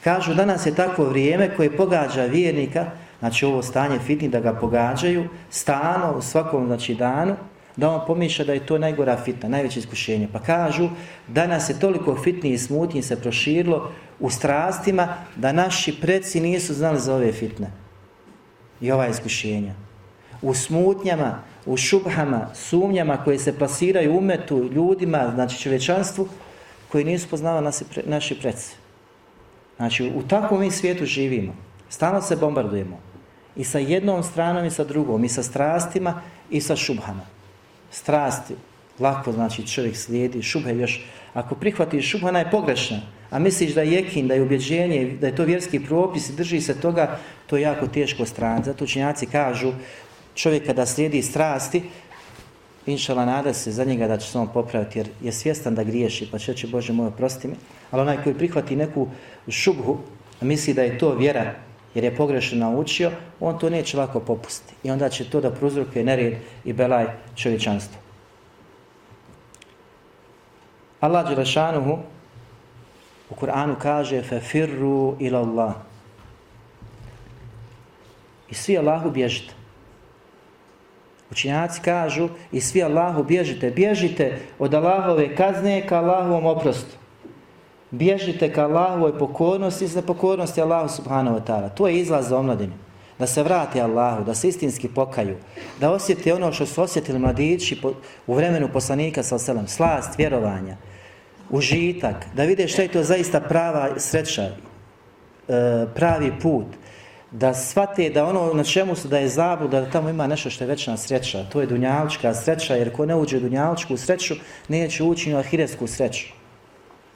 Kažu 0.03 0.33
danas 0.33 0.65
je 0.65 0.75
takvo 0.75 1.05
vrijeme 1.05 1.55
koje 1.55 1.77
pogađa 1.77 2.25
vjernika, 2.25 2.85
znači 3.19 3.45
ovo 3.45 3.61
stanje 3.61 3.99
fitni 3.99 4.29
da 4.29 4.39
ga 4.39 4.53
pogađaju, 4.53 5.27
stano 5.49 6.13
u 6.17 6.21
svakom 6.21 6.65
znači 6.65 6.95
danu, 6.95 7.35
da 7.75 7.89
on 7.89 8.01
pomišlja 8.07 8.45
da 8.45 8.53
je 8.53 8.65
to 8.65 8.77
najgora 8.77 9.17
fitna, 9.17 9.49
najveće 9.49 9.79
iskušenje. 9.79 10.27
Pa 10.33 10.39
kažu, 10.39 10.89
danas 11.27 11.69
je 11.69 11.79
toliko 11.79 12.15
fitni 12.23 12.49
i 12.49 12.57
smutnji 12.57 13.01
se 13.01 13.21
proširilo 13.21 13.91
u 14.19 14.29
strastima 14.29 15.07
da 15.35 15.51
naši 15.51 15.95
preci 16.01 16.39
nisu 16.39 16.73
znali 16.73 16.99
za 16.99 17.15
ove 17.15 17.31
fitne 17.31 17.71
i 18.81 18.91
ova 18.91 19.07
iskušenja. 19.07 19.73
U 20.41 20.53
smutnjama, 20.53 21.41
u 21.65 21.77
šubhama, 21.77 22.49
sumnjama 22.53 23.17
koje 23.23 23.39
se 23.39 23.57
plasiraju 23.57 24.17
umetu 24.17 24.69
ljudima, 24.73 25.31
znači 25.35 25.59
čovečanstvu, 25.59 26.27
koji 26.91 27.03
nisu 27.03 27.29
poznavali 27.29 27.65
naši, 27.65 27.85
pre, 27.93 28.03
naši 28.05 28.39
preci. 28.39 28.75
Znači, 29.77 30.11
u 30.15 30.23
takvom 30.27 30.59
mi 30.59 30.71
svijetu 30.71 31.05
živimo. 31.05 31.55
Stalno 31.89 32.21
se 32.21 32.35
bombardujemo. 32.35 32.99
I 33.59 33.63
sa 33.63 33.79
jednom 33.79 34.23
stranom 34.23 34.65
i 34.65 34.71
sa 34.71 34.83
drugom. 34.83 35.23
I 35.23 35.29
sa 35.29 35.43
strastima 35.43 36.21
i 36.49 36.61
sa 36.61 36.75
šubhama. 36.75 37.25
Strasti. 37.91 38.55
Lako, 38.99 39.31
znači, 39.31 39.67
čovjek 39.67 39.97
slijedi. 39.97 40.41
Šubhe 40.41 40.75
još. 40.75 41.01
Ako 41.33 41.55
prihvatiš 41.55 42.11
šubha, 42.11 42.27
ona 42.27 42.39
je 42.39 42.51
pogrešna. 42.51 43.01
A 43.29 43.39
misliš 43.39 43.73
da 43.73 43.81
je 43.81 43.91
jekin, 43.91 44.27
da 44.27 44.33
je 44.33 44.41
ubjeđenje, 44.41 45.17
da 45.21 45.27
je 45.27 45.35
to 45.35 45.43
vjerski 45.43 45.79
propis 45.79 46.29
i 46.29 46.35
drži 46.35 46.61
se 46.61 46.79
toga, 46.81 47.19
to 47.47 47.57
je 47.57 47.61
jako 47.61 47.87
teško 47.87 48.25
stran. 48.25 48.63
Zato 48.63 48.83
učenjaci 48.83 49.25
kažu 49.25 49.73
čovjek 50.35 50.65
kada 50.65 50.85
slijedi 50.85 51.21
strasti, 51.21 51.83
inšala 52.85 53.25
nada 53.25 53.53
se 53.53 53.71
za 53.71 53.83
njega 53.83 54.07
da 54.07 54.17
će 54.17 54.31
se 54.31 54.37
on 54.37 54.47
popraviti, 54.47 54.99
jer 54.99 55.09
je 55.21 55.31
svjestan 55.31 55.75
da 55.75 55.83
griješi, 55.83 56.27
pa 56.31 56.39
će 56.39 56.53
će 56.53 56.67
Bože 56.67 56.93
moj 56.93 57.07
oprosti 57.07 57.47
mi. 57.47 57.55
Ali 57.91 58.01
onaj 58.01 58.23
koji 58.23 58.35
prihvati 58.35 58.75
neku 58.75 59.07
šubhu, 59.47 59.97
misli 60.41 60.73
da 60.73 60.81
je 60.81 60.97
to 60.97 61.15
vjera, 61.15 61.55
jer 61.94 62.04
je 62.04 62.16
pogrešno 62.16 62.58
naučio, 62.58 63.10
on 63.40 63.58
to 63.58 63.70
neće 63.70 63.96
lako 63.96 64.20
popustiti. 64.20 64.74
I 64.82 64.90
onda 64.90 65.08
će 65.08 65.30
to 65.30 65.40
da 65.40 65.50
pruzrukuje 65.50 66.04
nered 66.04 66.34
i 66.64 66.72
belaj 66.72 67.06
čovječanstvo. 67.36 67.98
Allah 71.00 71.28
Đelešanuhu 71.28 71.98
u 73.30 73.34
Kur'anu 73.34 73.74
kaže 73.82 74.22
فَفِرُّوا 74.22 75.16
إِلَى 75.16 75.38
اللَّهِ 75.44 75.72
I 78.50 78.54
svi 78.54 78.78
Allahu 78.78 79.10
bježite. 79.10 79.54
Učinjaci 81.30 81.80
kažu 81.80 82.28
i 82.52 82.60
svi 82.60 82.82
Allahu 82.82 83.24
bježite, 83.24 83.70
bježite 83.70 84.38
od 84.58 84.74
Allahove 84.74 85.36
kazne 85.36 85.86
ka 85.86 85.98
Allahovom 85.98 86.46
oprostu. 86.46 86.97
Bježite 87.91 88.53
ka 88.53 88.63
Allahovoj 88.63 89.17
pokornosti 89.17 89.87
za 89.87 90.01
pokornosti 90.01 90.61
Allahu 90.61 90.89
subhanahu 90.89 91.37
wa 91.37 91.43
ta'ala. 91.45 91.69
To 91.69 91.87
je 91.87 91.99
izlaz 91.99 92.29
za 92.29 92.37
omladine. 92.37 92.73
Da 93.19 93.27
se 93.27 93.43
vrati 93.43 93.81
Allahu, 93.81 94.23
da 94.23 94.35
se 94.35 94.47
istinski 94.47 94.87
pokaju, 94.87 95.37
da 95.79 95.91
osjeti 95.91 96.31
ono 96.31 96.51
što 96.51 96.65
su 96.65 96.81
osjetili 96.81 97.19
mladići 97.19 97.81
u 98.27 98.33
vremenu 98.33 98.69
poslanika 98.73 99.23
sa 99.23 99.39
selam, 99.39 99.67
slast, 99.67 100.17
vjerovanja, 100.17 100.77
užitak, 101.49 102.15
da 102.35 102.43
vide 102.43 102.67
što 102.67 102.81
je 102.81 102.87
to 102.87 103.03
zaista 103.03 103.39
prava 103.39 103.99
sreća, 103.99 104.43
e, 104.43 104.51
pravi 105.95 106.31
put, 106.41 106.65
da 107.31 107.53
shvate 107.53 108.09
da 108.09 108.25
ono 108.25 108.53
na 108.53 108.63
čemu 108.63 108.95
su 108.95 109.07
da 109.07 109.17
je 109.17 109.27
zabluda, 109.27 109.81
da 109.81 109.89
tamo 109.89 110.09
ima 110.09 110.27
nešto 110.27 110.49
što 110.49 110.63
je 110.63 110.67
večna 110.67 110.97
sreća. 110.97 111.43
To 111.51 111.61
je 111.61 111.67
dunjalčka 111.67 112.33
sreća, 112.33 112.75
jer 112.75 112.95
ko 112.95 113.05
ne 113.05 113.15
uđe 113.15 113.37
u 113.37 113.39
dunjalčku 113.39 113.97
sreću, 113.97 114.35
neće 114.67 115.03
ući 115.03 115.33
u 115.33 115.37
ahiretsku 115.37 115.87
sreću. 115.87 116.38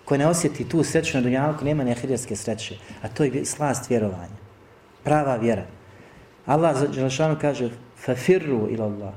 Ko 0.05 0.17
ne 0.17 0.27
osjeti 0.27 0.69
tu 0.69 0.83
sreću 0.83 1.17
na 1.17 1.23
dunjalku, 1.23 1.65
nema 1.65 1.83
ni 1.83 1.95
sreće. 2.35 2.75
A 3.01 3.07
to 3.07 3.23
je 3.23 3.45
slast 3.45 3.89
vjerovanja. 3.89 4.37
Prava 5.03 5.35
vjera. 5.35 5.65
Allah 6.45 6.77
za 6.77 6.87
Đelešanu 6.87 7.37
kaže 7.41 7.69
fafirru 8.05 8.67
ila 8.71 8.85
Allah. 8.85 9.13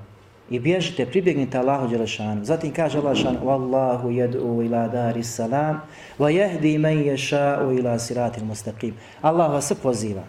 I 0.50 0.58
bježite, 0.60 1.06
pribjegnite 1.06 1.58
Allahu 1.58 1.88
Đelešanu. 1.88 2.44
Zatim 2.44 2.72
kaže 2.72 2.98
Allah 2.98 3.12
Đelešanu 3.14 3.40
Wallahu 3.44 4.08
jed'u 4.08 4.64
ila 4.66 4.88
dari 4.88 5.24
salam 5.24 5.80
wa 6.18 6.30
jehdi 6.30 6.78
men 6.78 7.04
ješa'u 7.04 7.78
ila 7.78 7.98
siratil 7.98 8.44
mustaqim. 8.44 8.94
Allah 9.22 9.52
vas 9.52 9.72
poziva 9.82 10.22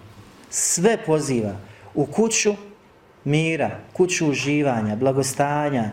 sve 0.49 0.97
poziva 1.05 1.55
u 1.95 2.05
kuću 2.05 2.53
mira, 3.24 3.70
kuću 3.93 4.30
uživanja, 4.30 4.95
blagostanja. 4.95 5.91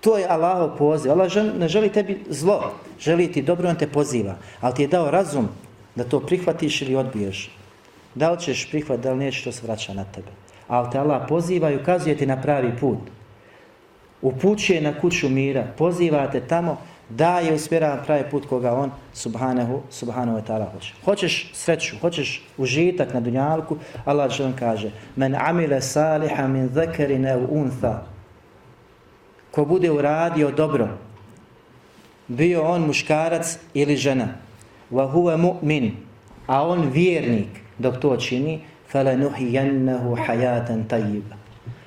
To 0.00 0.18
je 0.18 0.26
Allahov 0.28 0.78
poziv. 0.78 1.12
Allah 1.12 1.32
ne 1.58 1.68
želi 1.68 1.92
tebi 1.92 2.24
zlo, 2.28 2.72
želi 3.00 3.32
ti 3.32 3.42
dobro, 3.42 3.68
on 3.68 3.76
te 3.76 3.86
poziva. 3.86 4.36
Ali 4.60 4.74
ti 4.74 4.82
je 4.82 4.88
dao 4.88 5.10
razum 5.10 5.48
da 5.94 6.04
to 6.04 6.20
prihvatiš 6.20 6.82
ili 6.82 6.96
odbiješ. 6.96 7.50
Da 8.14 8.30
li 8.30 8.40
ćeš 8.40 8.70
prihvat, 8.70 9.00
da 9.00 9.12
li 9.12 9.18
nećeš, 9.18 9.44
to 9.44 9.52
se 9.52 9.66
vraća 9.66 9.94
na 9.94 10.04
tebe. 10.04 10.28
Ali 10.68 10.90
te 10.90 10.98
Allah 10.98 11.22
poziva 11.28 11.70
i 11.70 11.76
ukazuje 11.76 12.16
ti 12.16 12.26
na 12.26 12.42
pravi 12.42 12.72
put. 12.80 12.98
Upućuje 14.22 14.80
na 14.80 15.00
kuću 15.00 15.28
mira, 15.28 15.66
poziva 15.78 16.30
te 16.30 16.40
tamo, 16.40 16.78
da 17.08 17.38
je 17.38 17.54
usmjeravan 17.54 18.04
pravi 18.04 18.24
put 18.30 18.46
koga 18.46 18.72
on, 18.72 18.90
subhanahu, 19.12 19.82
subhanahu 19.90 20.38
wa 20.38 20.42
ta'ala, 20.42 20.72
hoće. 20.72 20.94
Hoćeš 21.04 21.50
sreću, 21.54 21.96
hoćeš 22.00 22.42
užitak 22.58 23.14
na 23.14 23.20
dunjalku, 23.20 23.76
Allah 24.04 24.30
što 24.30 24.50
kaže, 24.58 24.90
men 25.16 25.34
amile 25.34 25.80
saliha 25.80 26.48
min 26.48 26.68
zekerine 26.74 27.36
u 27.36 27.46
untha, 27.50 28.02
ko 29.50 29.64
bude 29.64 29.90
uradio 29.90 30.50
dobro, 30.50 30.88
bio 32.28 32.62
on 32.62 32.86
muškarac 32.86 33.58
ili 33.74 33.96
žena 33.96 34.28
wa 34.92 35.12
huwa 35.12 35.36
mu'min 35.36 35.90
a 36.46 36.62
on 36.68 36.90
vjernik 36.90 37.48
dok 37.78 38.00
to 38.00 38.16
čini 38.16 38.60
fala 38.88 39.16
nuhiyannahu 39.16 40.16
hayatan 40.26 40.84
tayyiba 40.88 41.36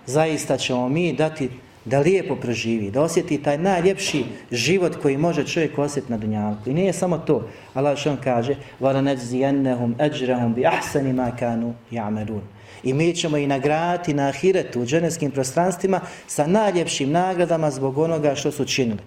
zaista 0.06 0.58
ćemo 0.58 0.90
mi 0.90 1.14
dati 1.14 1.50
da 1.86 2.00
lijepo 2.00 2.36
proživi, 2.36 2.92
da 2.92 3.02
osjeti 3.02 3.44
taj 3.44 3.58
najljepši 3.58 4.26
život 4.52 4.96
koji 5.02 5.18
može 5.18 5.48
čovjek 5.48 5.78
osjeti 5.78 6.12
na 6.12 6.18
dunjalku. 6.18 6.70
I 6.70 6.74
nije 6.74 6.94
samo 6.94 7.18
to. 7.18 7.48
Allah 7.74 7.98
što 7.98 8.12
on 8.12 8.18
kaže, 8.24 8.56
وَلَنَجْزِيَنَّهُمْ 8.80 9.96
أَجْرَهُمْ 10.00 10.54
بِأَحْسَنِ 10.56 11.16
مَا 11.16 11.32
كَانُوا 11.40 11.74
يَعْمَلُونَ 11.92 12.42
I 12.84 12.94
mi 12.94 13.16
ćemo 13.16 13.38
i 13.38 13.48
nagraditi 13.48 14.14
na 14.14 14.28
ahiretu 14.28 14.82
u 14.82 14.86
dženevskim 14.86 15.32
prostranstvima 15.32 16.00
sa 16.28 16.48
najljepšim 16.48 17.12
nagradama 17.12 17.72
zbog 17.72 17.98
onoga 17.98 18.36
što 18.36 18.52
su 18.52 18.66
činili. 18.66 19.00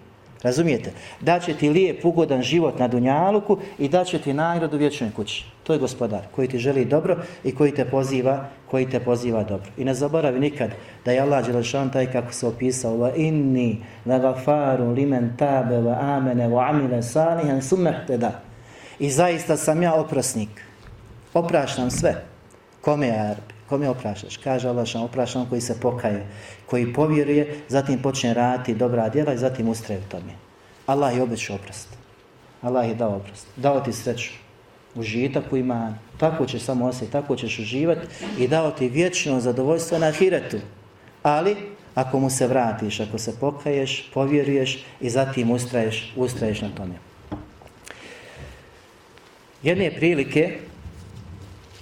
Razumijete? 0.43 0.91
Da 1.21 1.39
će 1.39 1.53
ti 1.53 1.69
lijep, 1.69 2.05
ugodan 2.05 2.41
život 2.41 2.79
na 2.79 2.87
Dunjaluku 2.87 3.57
i 3.79 3.89
da 3.89 4.03
će 4.03 4.19
ti 4.19 4.33
nagradu 4.33 4.75
u 4.75 4.79
vječnoj 4.79 5.11
kući. 5.15 5.45
To 5.63 5.73
je 5.73 5.79
gospodar 5.79 6.21
koji 6.35 6.47
ti 6.47 6.57
želi 6.57 6.85
dobro 6.85 7.17
i 7.43 7.55
koji 7.55 7.71
te 7.71 7.85
poziva, 7.85 8.49
koji 8.71 8.89
te 8.89 8.99
poziva 8.99 9.43
dobro. 9.43 9.71
I 9.77 9.85
ne 9.85 9.93
zaboravi 9.93 10.39
nikad 10.39 10.69
da 11.05 11.11
je 11.11 11.19
Allah 11.19 11.45
Đelešan 11.45 11.91
taj 11.91 12.11
kako 12.11 12.33
se 12.33 12.47
opisao 12.47 12.97
va 12.97 13.11
inni 13.15 13.77
la 14.05 14.19
gafaru 14.19 14.91
limen 14.91 15.33
tabe 15.37 15.75
wa 15.75 15.97
amene 15.99 16.47
wa 16.47 16.69
amile 16.69 17.01
salihan 17.01 17.61
sumehteda. 17.61 18.41
I 18.99 19.09
zaista 19.09 19.57
sam 19.57 19.83
ja 19.83 19.93
oprosnik. 19.93 20.49
Opraštam 21.33 21.91
sve. 21.91 22.15
Kome 22.81 23.07
je 23.07 23.19
Arbi? 23.19 23.54
Kome 23.69 23.89
opraštaš? 23.89 24.37
Kaže 24.37 24.69
Allah 24.69 24.87
što 24.87 25.03
opraštam 25.03 25.49
koji 25.49 25.61
se 25.61 25.79
pokaje, 25.81 26.25
koji 26.65 26.93
povjeruje, 26.93 27.59
zatim 27.67 28.01
počne 28.01 28.33
raditi 28.33 28.75
dobra 28.75 29.09
djela 29.09 29.33
i 29.33 29.37
zatim 29.37 29.69
ustraje 29.69 29.99
u 29.99 30.11
tome. 30.11 30.33
Allah 30.85 31.15
je 31.15 31.21
obećao 31.21 31.55
oprost. 31.55 31.87
Allah 32.61 32.89
je 32.89 32.95
dao 32.95 33.15
oprost. 33.15 33.47
Dao 33.55 33.79
ti 33.79 33.93
sreću. 33.93 34.31
Užitak 34.95 35.43
u 35.51 35.57
iman. 35.57 35.97
Tako 36.17 36.45
ćeš 36.45 36.61
samo 36.61 36.85
osjeti, 36.85 37.11
tako 37.11 37.35
ćeš 37.35 37.59
uživati 37.59 38.07
i 38.39 38.47
dao 38.47 38.71
ti 38.71 38.89
vječno 38.89 39.39
zadovoljstvo 39.39 39.99
na 39.99 40.11
hiretu. 40.11 40.57
Ali, 41.23 41.55
ako 41.95 42.19
mu 42.19 42.29
se 42.29 42.47
vratiš, 42.47 42.99
ako 42.99 43.17
se 43.17 43.39
pokaješ, 43.39 44.11
povjeruješ 44.13 44.85
i 45.01 45.09
zatim 45.09 45.51
ustraješ, 45.51 46.13
ustraješ 46.15 46.61
na 46.61 46.69
tome. 46.77 46.93
Jedne 49.63 49.91
prilike, 49.91 50.59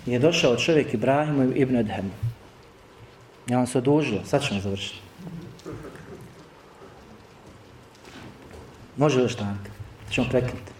je 0.06 0.20
došao 0.20 0.56
čovjek 0.56 0.94
Ibrahimu 0.94 1.52
ibn 1.56 1.78
Adhemu. 1.78 2.12
Ja 3.48 3.58
vam 3.58 3.68
se 3.68 3.78
odužio, 3.78 4.20
sad 4.26 4.44
ćemo 4.48 4.60
završiti. 4.60 5.00
Može 8.98 9.22
još 9.22 9.36
tako? 9.36 9.70
Ćemo 10.12 10.28
prekriti. 10.30 10.72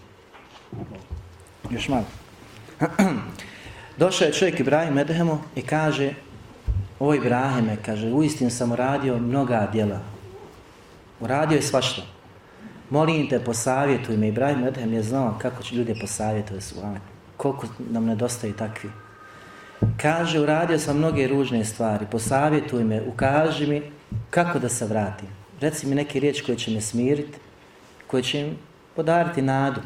Još 1.70 1.88
malo. 1.88 2.04
Došao 3.98 4.26
je 4.26 4.32
čovjek 4.32 4.60
Ibrahim 4.60 4.98
Edhemu 4.98 5.38
i 5.56 5.62
kaže 5.62 6.14
O 7.00 7.14
Ibrahime, 7.14 7.76
kaže, 7.84 8.12
uistinu 8.12 8.50
sam 8.50 8.72
uradio 8.72 9.18
mnoga 9.18 9.68
djela. 9.72 10.00
Uradio 11.20 11.56
je 11.56 11.62
svašta. 11.62 12.02
Molim 12.90 13.28
te, 13.28 13.40
posavjetuj 13.40 14.16
me. 14.16 14.28
Ibrahim 14.28 14.64
Edhem 14.64 14.92
je 14.92 15.02
znao 15.02 15.34
kako 15.38 15.62
će 15.62 15.76
ljudi 15.76 15.94
posavjetovati 16.00 16.66
su. 16.66 16.74
Koliko 17.36 17.66
nam 17.90 18.04
nedostaje 18.04 18.56
takvi. 18.56 18.90
Kaže, 20.02 20.40
uradio 20.40 20.78
sam 20.78 20.98
mnoge 20.98 21.26
ružne 21.28 21.64
stvari, 21.64 22.06
posavjetuj 22.10 22.84
me, 22.84 23.02
ukaži 23.02 23.66
mi 23.66 23.82
kako 24.30 24.58
da 24.58 24.68
se 24.68 24.86
vratim. 24.86 25.28
Reci 25.60 25.86
mi 25.86 25.94
neke 25.94 26.20
riječi 26.20 26.44
koje 26.44 26.58
će 26.58 26.70
me 26.70 26.80
smiriti, 26.80 27.38
koje 28.06 28.22
će 28.22 28.40
im 28.40 28.56
podariti 28.96 29.42
nadu. 29.42 29.80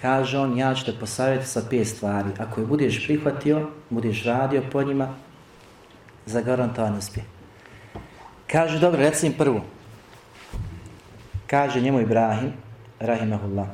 Kaže 0.00 0.38
on, 0.38 0.58
ja 0.58 0.74
ću 0.74 0.84
te 0.84 0.92
posavjeti 1.00 1.46
sa 1.46 1.62
pet 1.70 1.86
stvari. 1.88 2.28
Ako 2.38 2.60
je 2.60 2.66
budeš 2.66 3.06
prihvatio, 3.06 3.68
budeš 3.90 4.24
radio 4.24 4.62
po 4.72 4.82
njima, 4.82 5.14
zagarantovan 6.26 6.98
uspje. 6.98 7.22
Kaže, 8.46 8.78
dobro, 8.78 9.00
reci 9.00 9.26
im 9.26 9.32
prvu. 9.32 9.60
Kaže 11.46 11.80
njemu 11.80 12.00
Ibrahim, 12.00 12.52
rahimahullah. 13.00 13.66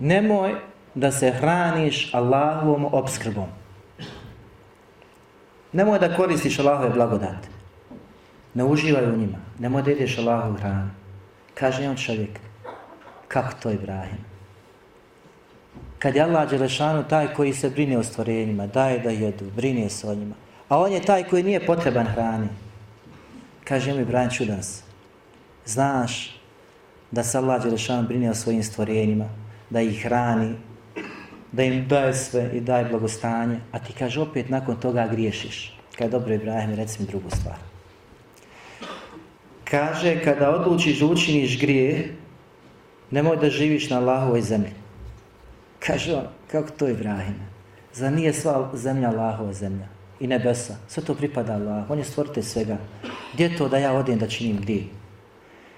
Nemoj 0.00 0.69
da 0.94 1.12
se 1.12 1.30
hraniš 1.30 2.14
Allahovom 2.14 2.94
obskrbom. 2.94 3.46
Nemoj 5.72 5.98
da 5.98 6.16
koristiš 6.16 6.58
Allahove 6.58 6.90
blagodate. 6.90 7.48
Ne 8.54 8.64
uživaj 8.64 9.04
u 9.04 9.16
njima. 9.16 9.38
Nemoj 9.58 9.82
da 9.82 9.90
ideš 9.90 10.18
Allahovu 10.18 10.56
hranu. 10.56 10.90
Kaže 11.54 11.88
on 11.88 11.96
čovjek, 11.96 12.40
kako 13.28 13.52
to 13.62 13.70
Ibrahim? 13.70 14.18
Kad 15.98 16.16
je 16.16 16.22
Allah 16.22 16.50
Đelešanu 16.50 17.04
taj 17.08 17.34
koji 17.34 17.52
se 17.52 17.70
brine 17.70 17.98
o 17.98 18.02
stvorenjima, 18.02 18.66
daje 18.66 18.98
da 18.98 19.10
jedu, 19.10 19.44
brine 19.56 19.88
se 19.88 20.08
o 20.08 20.14
njima, 20.14 20.34
a 20.68 20.78
on 20.78 20.92
je 20.92 21.02
taj 21.02 21.24
koji 21.24 21.42
nije 21.42 21.66
potreban 21.66 22.06
hrani. 22.06 22.48
Kaže 23.64 23.92
mi, 23.92 24.02
Ibrahim, 24.02 24.30
čudan 24.30 24.62
se. 24.62 24.82
Znaš 25.66 26.40
da 27.10 27.22
se 27.22 27.38
Allah 27.38 27.62
Đelešanu 27.62 28.08
brine 28.08 28.30
o 28.30 28.34
svojim 28.34 28.62
stvorenjima, 28.62 29.28
da 29.70 29.80
ih 29.80 30.02
hrani, 30.04 30.54
da 31.52 31.62
im 31.62 31.88
daje 31.88 32.14
sve 32.14 32.50
i 32.54 32.60
daje 32.60 32.84
blagostanje, 32.84 33.60
a 33.72 33.78
ti 33.78 33.92
kaže 33.98 34.20
opet 34.20 34.48
nakon 34.48 34.76
toga 34.76 35.08
griješiš. 35.10 35.78
Kad 35.98 36.10
dobro 36.10 36.34
Ibrahim, 36.34 36.74
reci 36.74 37.02
mi 37.02 37.08
drugu 37.08 37.30
stvar. 37.30 37.56
Kaže, 39.64 40.22
kada 40.24 40.50
odlučiš 40.50 40.98
da 41.00 41.06
učiniš 41.06 41.60
grije, 41.60 42.14
nemoj 43.10 43.36
da 43.36 43.50
živiš 43.50 43.90
na 43.90 43.98
Allahovoj 43.98 44.42
zemlji. 44.42 44.72
Kaže 45.78 46.14
on, 46.14 46.26
kako 46.50 46.70
to 46.70 46.88
Ibrahim? 46.88 47.34
Za 47.92 48.10
nije 48.10 48.32
sva 48.32 48.70
zemlja 48.74 49.08
Allahova 49.08 49.52
zemlja 49.52 49.86
i 50.20 50.26
nebesa. 50.26 50.76
Sve 50.88 51.04
to 51.04 51.14
pripada 51.14 51.54
Allah. 51.54 51.90
On 51.90 51.98
je 51.98 52.04
stvorite 52.04 52.42
svega. 52.42 52.76
Gdje 53.34 53.56
to 53.56 53.68
da 53.68 53.78
ja 53.78 53.92
odem 53.92 54.18
da 54.18 54.28
činim 54.28 54.56
gdje? 54.56 54.84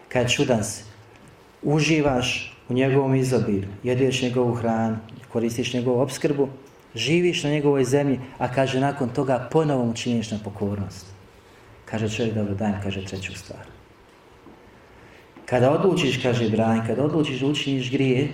Kad 0.08 0.30
čudan 0.30 0.64
se, 0.64 0.84
uživaš 1.62 2.51
u 2.68 2.72
njegovom 2.72 3.14
izobilju, 3.14 3.68
jedeš 3.82 4.22
njegovu 4.22 4.54
hranu, 4.54 4.96
koristiš 5.32 5.74
njegovu 5.74 6.00
obskrbu, 6.00 6.48
živiš 6.94 7.44
na 7.44 7.50
njegovoj 7.50 7.84
zemlji, 7.84 8.20
a 8.38 8.52
kaže 8.52 8.80
nakon 8.80 9.08
toga 9.08 9.48
ponovo 9.50 9.84
mu 9.84 9.94
činiš 9.94 10.30
na 10.30 10.38
pokornost. 10.44 11.06
Kaže 11.84 12.08
čovjek, 12.08 12.34
dobro, 12.34 12.54
dajem, 12.54 12.80
kaže 12.82 13.04
treću 13.04 13.34
stvar. 13.34 13.66
Kada 15.46 15.70
odlučiš, 15.70 16.22
kaže 16.22 16.46
Ibrahim, 16.46 16.86
kada 16.86 17.04
odlučiš 17.04 17.40
da 17.40 17.46
učiniš 17.46 17.90
grije, 17.90 18.28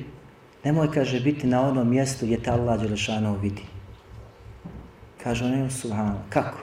nemoj, 0.64 0.90
kaže, 0.94 1.20
biti 1.20 1.46
na 1.46 1.62
onom 1.68 1.90
mjestu 1.90 2.26
gdje 2.26 2.42
ta 2.42 2.52
Allah 2.52 2.80
Đelešanov 2.80 3.40
vidi. 3.40 3.62
Kaže 5.22 5.44
ono 5.44 5.64
je 5.64 5.70
subhano, 5.70 6.22
kako? 6.28 6.58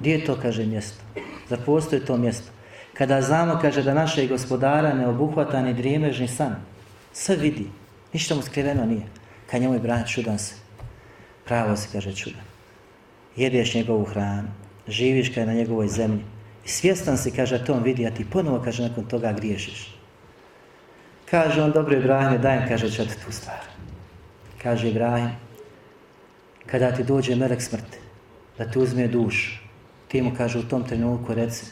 Gdje 0.00 0.12
je 0.12 0.24
to, 0.24 0.36
kaže, 0.42 0.66
mjesto? 0.66 1.02
Zar 1.48 1.58
postoje 1.66 2.04
to 2.04 2.16
mjesto? 2.16 2.50
Kada 2.94 3.22
znamo, 3.22 3.58
kaže, 3.62 3.82
da 3.82 3.94
naše 3.94 4.26
gospodara 4.26 4.94
ne 4.94 5.08
obuhvata 5.08 5.62
ni 5.62 5.74
drijemežni 5.74 6.28
san, 6.28 6.56
sve 7.14 7.36
vidi, 7.36 7.66
ništa 8.12 8.34
mu 8.34 8.42
skriveno 8.42 8.86
nije 8.86 9.06
kad 9.50 9.62
njemu 9.62 9.74
Ibrahim 9.74 10.06
čudan 10.06 10.38
se. 10.38 10.54
Pravo 11.44 11.76
se 11.76 11.88
kaže 11.92 12.14
čudan. 12.14 12.42
Jedeš 13.36 13.74
njegovu 13.74 14.04
hranu, 14.04 14.48
živiš 14.88 15.28
kada 15.28 15.40
je 15.40 15.46
na 15.46 15.52
njegovoj 15.52 15.88
zemlji. 15.88 16.24
I 16.64 16.68
svjestan 16.68 17.18
si, 17.18 17.30
kaže, 17.30 17.64
to 17.64 17.74
on 17.74 17.82
vidi, 17.82 18.06
a 18.06 18.10
ti 18.10 18.26
ponovo, 18.30 18.62
kaže, 18.64 18.82
nakon 18.82 19.04
toga 19.04 19.32
griješiš. 19.32 19.94
Kaže 21.30 21.62
on, 21.62 21.72
dobro 21.72 21.96
Ibrahim, 21.96 22.40
dajem, 22.42 22.68
kaže, 22.68 22.90
četvrtu 22.90 23.32
stvar. 23.32 23.60
Kaže 24.62 24.88
Ibrahim, 24.88 25.30
kada 26.66 26.92
ti 26.92 27.04
dođe 27.04 27.36
melek 27.36 27.62
smrti, 27.62 27.98
da 28.58 28.70
ti 28.70 28.78
uzme 28.78 29.08
duš, 29.08 29.62
ti 30.08 30.22
mu 30.22 30.32
kaže 30.36 30.58
u 30.58 30.68
tom 30.68 30.84
trenutku, 30.84 31.34
reci, 31.34 31.66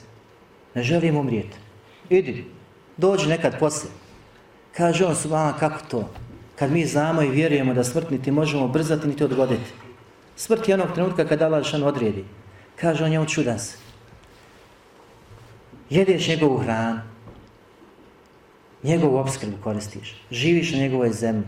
ne 0.75 0.83
želim 0.83 1.17
umrijeti, 1.17 1.57
idi, 2.11 2.45
dođi 2.97 3.29
nekad 3.29 3.59
poslije. 3.59 4.02
Kaže 4.77 5.07
on, 5.07 5.17
subhana, 5.17 5.59
kako 5.59 5.79
to? 5.91 6.09
kad 6.63 6.73
mi 6.73 6.87
znamo 6.87 7.23
i 7.23 7.31
vjerujemo 7.31 7.75
da 7.75 7.85
smrt 7.85 8.11
niti 8.11 8.31
možemo 8.31 8.69
brzati 8.69 9.09
niti 9.09 9.25
odgoditi. 9.25 9.73
Smrt 10.37 10.69
je 10.69 10.75
onog 10.75 10.95
trenutka 10.95 11.25
kad 11.25 11.43
Allah 11.43 11.65
šan 11.65 11.83
odredi. 11.83 12.25
Kaže 12.77 13.05
on 13.05 13.13
je 13.13 13.21
on 13.21 13.27
čudan 13.27 13.59
se. 13.59 13.77
Jedeš 15.91 16.29
njegovu 16.29 16.59
hranu. 16.59 17.01
Njegovu 18.83 19.17
obskrbu 19.17 19.57
koristiš. 19.63 20.23
Živiš 20.31 20.73
na 20.73 20.79
njegovoj 20.79 21.11
zemlji. 21.11 21.45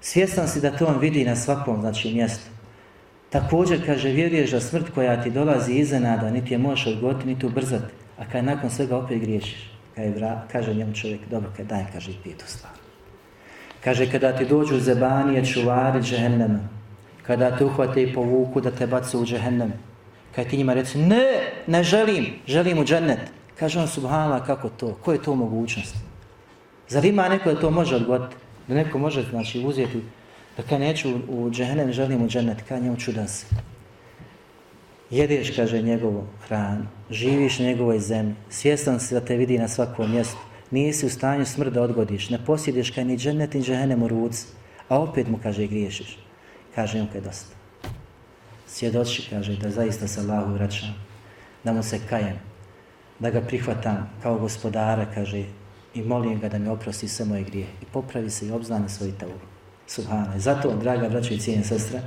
Svjestan 0.00 0.48
si 0.48 0.60
da 0.60 0.76
to 0.76 0.86
on 0.86 0.98
vidi 0.98 1.24
na 1.24 1.36
svakom 1.36 1.80
znači, 1.80 2.14
mjestu. 2.14 2.50
Također, 3.30 3.86
kaže, 3.86 4.08
vjeruješ 4.08 4.50
da 4.50 4.60
smrt 4.60 4.90
koja 4.94 5.22
ti 5.22 5.30
dolazi 5.30 5.72
iznenada, 5.72 6.30
niti 6.30 6.54
je 6.54 6.58
možeš 6.58 6.86
odgoditi, 6.86 7.26
niti 7.26 7.46
ubrzati, 7.46 7.94
a 8.18 8.28
kad 8.32 8.44
nakon 8.44 8.70
svega 8.70 8.96
opet 8.96 9.20
griješiš. 9.20 9.75
Kaj 9.96 10.10
vra, 10.10 10.42
kaže 10.52 10.74
njemu 10.74 10.94
čovjek, 10.94 11.20
dobro, 11.30 11.50
kaj 11.56 11.64
daj, 11.64 11.84
kaže, 11.92 12.10
i 12.10 12.16
pijetu 12.22 12.44
stvar. 12.46 12.72
Kaže, 13.84 14.10
kada 14.10 14.36
ti 14.36 14.44
dođu 14.44 14.78
zebanije, 14.80 15.44
čuvari 15.44 16.02
džehennema, 16.02 16.58
kada 17.22 17.56
te 17.56 17.64
uhvate 17.64 18.02
i 18.02 18.12
povuku 18.14 18.60
da 18.60 18.70
te 18.70 18.86
bacu 18.86 19.20
u 19.20 19.24
džehennem, 19.24 19.72
kaj 20.34 20.48
ti 20.48 20.56
njima 20.56 20.74
reci, 20.74 20.98
ne, 20.98 21.24
ne 21.66 21.82
želim, 21.82 22.26
želim 22.46 22.78
u 22.78 22.84
džennet. 22.84 23.20
Kaže 23.58 23.80
on, 23.80 23.88
subhala, 23.88 24.44
kako 24.44 24.68
to, 24.68 24.94
ko 25.04 25.12
je 25.12 25.22
to 25.22 25.34
mogućnost? 25.34 25.96
Zar 26.88 27.04
ima 27.04 27.28
neko 27.28 27.54
da 27.54 27.60
to 27.60 27.70
može 27.70 27.96
odgoditi? 27.96 28.36
Da 28.68 28.74
neko 28.74 28.98
može, 28.98 29.22
znači, 29.30 29.64
uzeti, 29.64 30.02
da 30.56 30.62
kaj 30.62 30.78
neću 30.78 31.14
u 31.28 31.50
džehennem, 31.50 31.92
želim 31.92 32.24
u 32.24 32.28
džennet, 32.28 32.62
kaj 32.68 32.80
njemu 32.80 32.96
čudan 32.96 33.28
se. 33.28 33.46
Jedeš, 35.10 35.56
kaže, 35.56 35.82
njegovu 35.82 36.26
hranu, 36.48 36.86
živiš 37.10 37.58
na 37.58 37.66
njegovoj 37.66 37.98
zemlji, 37.98 38.34
svjestan 38.50 39.00
si 39.00 39.14
da 39.14 39.20
te 39.20 39.36
vidi 39.36 39.58
na 39.58 39.68
svakom 39.68 40.10
mjestu, 40.10 40.38
nisi 40.70 41.06
u 41.06 41.10
stanju 41.10 41.46
smrt 41.46 41.72
da 41.72 41.82
odgodiš, 41.82 42.30
ne 42.30 42.44
posjediš 42.44 42.90
kaj 42.90 43.04
ni 43.04 43.16
džennet 43.16 43.54
ni 43.54 43.62
džehennem 43.62 44.02
u 44.02 44.08
ruci, 44.08 44.46
a 44.88 44.98
opet 44.98 45.28
mu, 45.28 45.38
kaže, 45.42 45.66
griješiš. 45.66 46.18
Kaže, 46.74 47.02
mu 47.02 47.08
kaj 47.12 47.20
dosta. 47.20 47.56
Svjedoči, 48.66 49.26
kaže, 49.30 49.56
da 49.56 49.70
zaista 49.70 50.08
se 50.08 50.20
Allahu 50.20 50.52
vraćam, 50.52 50.94
da 51.64 51.72
mu 51.72 51.82
se 51.82 52.00
kajem, 52.08 52.38
da 53.18 53.30
ga 53.30 53.40
prihvatam 53.40 54.10
kao 54.22 54.38
gospodara, 54.38 55.06
kaže, 55.14 55.44
i 55.94 56.02
molim 56.02 56.40
ga 56.40 56.48
da 56.48 56.58
mi 56.58 56.68
oprosti 56.68 57.08
sve 57.08 57.24
moje 57.24 57.42
grije 57.42 57.66
i 57.82 57.84
popravi 57.92 58.30
se 58.30 58.46
i 58.46 58.50
obznane 58.50 58.88
svoj 58.88 59.12
tavu. 59.18 59.38
Subhana. 59.86 60.36
I 60.36 60.40
zato, 60.40 60.76
draga 60.76 61.08
braća 61.08 61.34
i 61.34 61.38
cijene 61.38 61.64
sestre, 61.64 62.00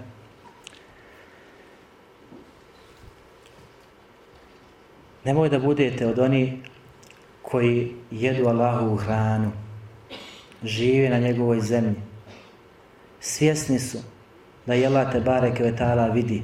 nemoj 5.26 5.50
da 5.50 5.60
budete 5.60 6.08
od 6.08 6.20
oni 6.20 6.62
koji 7.42 7.92
jedu 8.12 8.48
Allahu 8.48 8.94
u 8.94 8.96
hranu, 8.96 9.52
žive 10.64 11.10
na 11.10 11.20
njegovoj 11.20 11.62
zemlji, 11.62 11.96
svjesni 13.20 13.80
su 13.80 13.98
da 14.66 14.74
je 14.74 14.88
Allah 14.88 15.12
te 15.12 15.20
bare 15.20 15.56
kvetala 15.56 16.08
vidi, 16.08 16.44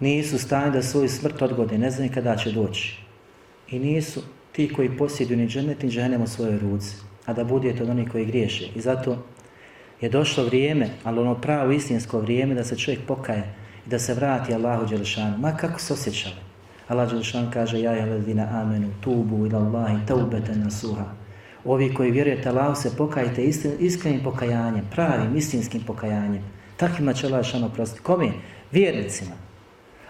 nisu 0.00 0.38
stani 0.38 0.72
da 0.72 0.82
svoju 0.82 1.08
smrt 1.08 1.42
odgode, 1.42 1.78
ne 1.78 1.90
znaju 1.90 2.10
kada 2.14 2.36
će 2.36 2.52
doći. 2.52 2.98
I 3.70 3.78
nisu 3.78 4.22
ti 4.52 4.72
koji 4.72 4.96
posjeduju 4.96 5.38
ni 5.38 5.48
džennet 5.48 5.82
ni 5.82 5.90
džennem 5.90 6.22
u 6.22 6.26
svojoj 6.26 6.58
ruci, 6.58 6.96
a 7.26 7.32
da 7.32 7.44
budete 7.44 7.82
od 7.82 7.88
onih 7.88 8.08
koji 8.10 8.24
griješe. 8.24 8.68
I 8.74 8.80
zato 8.80 9.16
je 10.00 10.08
došlo 10.08 10.44
vrijeme, 10.44 10.90
ali 11.04 11.20
ono 11.20 11.40
pravo 11.40 11.72
istinsko 11.72 12.20
vrijeme 12.20 12.54
da 12.54 12.64
se 12.64 12.76
čovjek 12.76 13.00
pokaje 13.06 13.54
i 13.86 13.88
da 13.88 13.98
se 13.98 14.14
vrati 14.14 14.54
Allahu 14.54 14.86
Đelešanu. 14.86 15.38
Ma 15.38 15.56
kako 15.56 15.80
se 15.80 15.92
osjećali? 15.92 16.45
Allah 16.87 17.09
Đelešan 17.09 17.51
kaže 17.51 17.81
Ja 17.81 17.91
je 17.91 18.05
ledina 18.05 18.47
amenu, 18.61 18.87
tubu 19.01 19.45
ila 19.45 19.59
Allahi, 19.59 20.05
taubete 20.07 20.55
nasuha. 20.55 21.05
Ovi 21.65 21.93
koji 21.93 22.11
vjerujete 22.11 22.49
Allah 22.49 22.77
se 22.77 22.97
pokajte 22.97 23.43
iskrenim 23.79 24.23
pokajanjem, 24.23 24.85
pravim, 24.91 25.37
istinskim 25.37 25.81
pokajanjem. 25.87 26.43
Takvima 26.77 27.13
će 27.13 27.27
Allah 27.27 27.41
Đelešan 27.41 27.63
oprostiti. 27.63 28.03
Kome? 28.03 28.31
Vjernicima. 28.71 29.31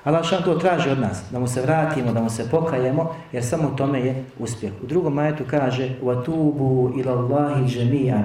Allah 0.03 0.25
šan 0.25 0.43
to 0.43 0.55
traži 0.55 0.89
od 0.89 0.99
nas, 0.99 1.21
da 1.31 1.39
mu 1.39 1.47
se 1.47 1.61
vratimo, 1.61 2.13
da 2.13 2.21
mu 2.21 2.29
se 2.29 2.49
pokajemo, 2.49 3.15
jer 3.31 3.45
samo 3.45 3.69
u 3.73 3.75
tome 3.75 3.99
je 3.99 4.25
uspjeh. 4.39 4.73
U 4.83 4.87
drugom 4.87 5.13
majetu 5.13 5.43
kaže 5.49 5.89
وَتُوبُوا 6.03 6.89
إِلَى 6.89 7.11
اللَّهِ 7.13 7.65
جَمِيعًا 7.67 8.23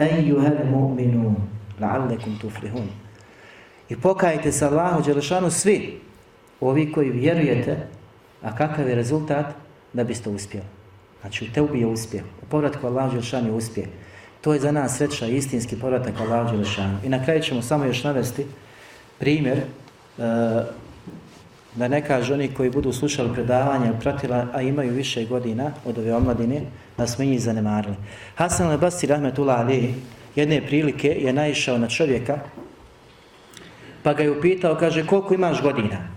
أَيُّهَ 0.00 0.42
الْمُؤْمِنُونَ 0.46 1.36
لَعَلَّكُمْ 1.80 2.38
تُفْلِهُونَ 2.42 2.88
I 3.88 3.96
pokajte 3.96 4.52
se 4.52 4.66
Allahu 4.66 5.02
Đelešanu 5.02 5.50
svi, 5.50 6.00
ovi 6.61 6.91
koji 6.91 7.09
vjerujete, 7.09 7.77
a 8.41 8.55
kakav 8.55 8.89
je 8.89 8.95
rezultat 8.95 9.45
da 9.93 10.03
biste 10.03 10.29
uspjeli. 10.29 10.65
Znači 11.21 11.45
u 11.45 11.47
teubi 11.53 11.79
je 11.79 11.87
uspjeh, 11.87 12.23
u 12.41 12.45
povratku 12.45 12.87
Allahu 12.87 13.11
Đelšan 13.11 13.45
je 13.45 13.51
uspjeh. 13.51 13.87
To 14.41 14.53
je 14.53 14.59
za 14.59 14.71
nas 14.71 14.97
sreća 14.97 15.25
istinski 15.25 15.75
povratak 15.79 16.19
Allahu 16.19 16.51
Đelešanu. 16.51 16.97
I 17.03 17.09
na 17.09 17.25
kraju 17.25 17.41
ćemo 17.41 17.61
samo 17.61 17.85
još 17.85 18.03
navesti 18.03 18.45
primjer 19.19 19.57
uh, 19.57 20.23
da 21.75 21.87
ne 21.87 22.05
kaže 22.05 22.33
oni 22.33 22.53
koji 22.53 22.69
budu 22.69 22.93
slušali 22.93 23.33
predavanja 23.33 23.93
pratila, 24.01 24.47
a 24.53 24.61
imaju 24.61 24.93
više 24.93 25.25
godina 25.25 25.71
od 25.85 25.97
ove 25.97 26.13
omladine, 26.13 26.61
da 26.97 27.07
smo 27.07 27.25
njih 27.25 27.41
zanemarili. 27.41 27.95
Hasan 28.35 28.69
al-Basri 28.69 29.07
rahmetullah 29.07 29.59
ali 29.59 29.93
jedne 30.35 30.61
prilike 30.65 31.07
je 31.07 31.33
naišao 31.33 31.77
na 31.77 31.89
čovjeka 31.89 32.39
pa 34.03 34.13
ga 34.13 34.23
je 34.23 34.31
upitao, 34.31 34.75
kaže, 34.75 35.05
koliko 35.05 35.33
imaš 35.33 35.61
godina? 35.61 36.16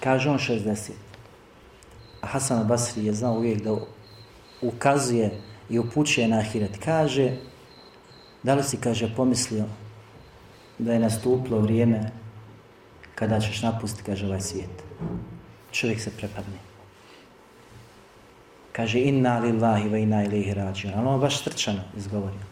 Kaže 0.00 0.30
on 0.30 0.38
60. 0.38 0.90
A 2.20 2.26
Hasan 2.26 2.66
Basri 2.66 3.04
je 3.04 3.12
znao 3.12 3.34
uvijek 3.34 3.62
da 3.62 3.76
ukazuje 4.62 5.40
i 5.70 5.78
upućuje 5.78 6.28
na 6.28 6.38
ahiret. 6.38 6.78
Kaže, 6.84 7.36
da 8.42 8.54
li 8.54 8.62
si, 8.62 8.76
kaže, 8.76 9.14
pomislio 9.16 9.64
da 10.78 10.92
je 10.92 10.98
nastuplo 10.98 11.58
vrijeme 11.58 12.10
kada 13.14 13.40
ćeš 13.40 13.62
napustiti, 13.62 14.04
kaže, 14.04 14.26
ovaj 14.26 14.40
svijet. 14.40 14.82
Čovjek 15.70 16.00
se 16.00 16.10
prepadne. 16.10 16.58
Kaže, 18.72 19.00
inna 19.00 19.38
lillahi 19.38 19.88
ve 19.88 20.02
inna 20.02 20.24
ilihi 20.24 20.54
rađun. 20.54 20.92
Ali 20.96 21.08
on 21.08 21.20
baš 21.20 21.40
strčano 21.40 21.80
izgovorio. 21.96 22.46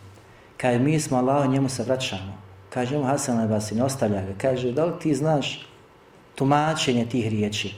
Kaže, 0.56 0.78
mi 0.78 1.00
smo 1.00 1.18
Allah, 1.18 1.50
njemu 1.50 1.68
se 1.68 1.82
vraćamo. 1.82 2.38
Kaže, 2.70 2.98
mu 2.98 3.04
Hasan 3.04 3.38
al-Basi, 3.38 3.74
ne 3.74 3.84
ostavlja 3.84 4.22
ga. 4.22 4.34
Kaže, 4.38 4.72
da 4.72 4.84
li 4.84 4.92
ti 5.00 5.14
znaš 5.14 5.66
tumačenje 6.36 7.06
tih 7.06 7.28
riječi? 7.28 7.74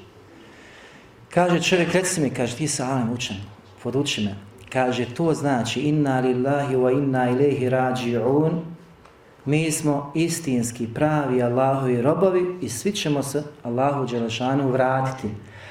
Kaže, 1.35 1.63
čovjek, 1.63 1.93
reci 1.93 2.21
mi, 2.21 2.31
kaže, 2.31 2.57
ti 2.57 2.69
sa 2.69 2.87
Alim 2.91 3.13
učen, 3.13 3.37
poduči 3.83 4.25
me. 4.25 4.35
Kaže, 4.73 5.07
to 5.15 5.35
znači, 5.35 5.81
inna 5.81 6.21
lillahi 6.21 6.77
wa 6.77 6.93
inna 6.93 7.31
ilaihi 7.31 7.71
rađi'un, 7.71 8.61
mi 9.45 9.71
smo 9.71 10.13
istinski 10.15 10.89
pravi 10.95 11.43
Allahovi 11.43 12.03
robovi 12.03 12.59
i 12.61 12.69
svi 12.69 12.93
ćemo 12.93 13.23
se 13.23 13.43
Allahu 13.63 14.07
Đelešanu 14.07 14.69
vratiti. 14.71 15.29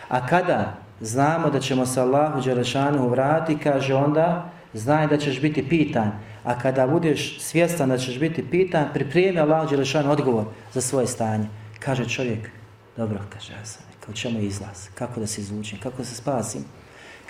A 0.09 0.27
kada 0.27 0.77
znamo 1.01 1.49
da 1.49 1.59
ćemo 1.59 1.85
se 1.85 2.01
Allahu 2.01 2.41
Đelešanu 2.41 3.09
vratiti, 3.09 3.63
kaže 3.63 3.95
onda, 3.95 4.49
znaj 4.73 5.07
da 5.07 5.17
ćeš 5.17 5.41
biti 5.41 5.69
pitan. 5.69 6.11
A 6.43 6.59
kada 6.59 6.87
budeš 6.87 7.39
svjestan 7.41 7.89
da 7.89 7.97
ćeš 7.97 8.19
biti 8.19 8.49
pitan, 8.49 8.85
pripremi 8.93 9.39
Allahu 9.39 9.69
Đelešanu 9.69 10.11
odgovor 10.11 10.45
za 10.73 10.81
svoje 10.81 11.07
stanje. 11.07 11.47
Kaže 11.79 12.09
čovjek, 12.09 12.49
dobro, 12.97 13.19
kaže 13.33 13.53
Hasan, 13.53 13.83
kao 13.99 14.13
čemu 14.13 14.39
izlaz, 14.39 14.89
kako 14.95 15.19
da 15.19 15.27
se 15.27 15.41
izvučem? 15.41 15.79
kako 15.79 15.97
da 15.97 16.05
se 16.05 16.15
spasim. 16.15 16.65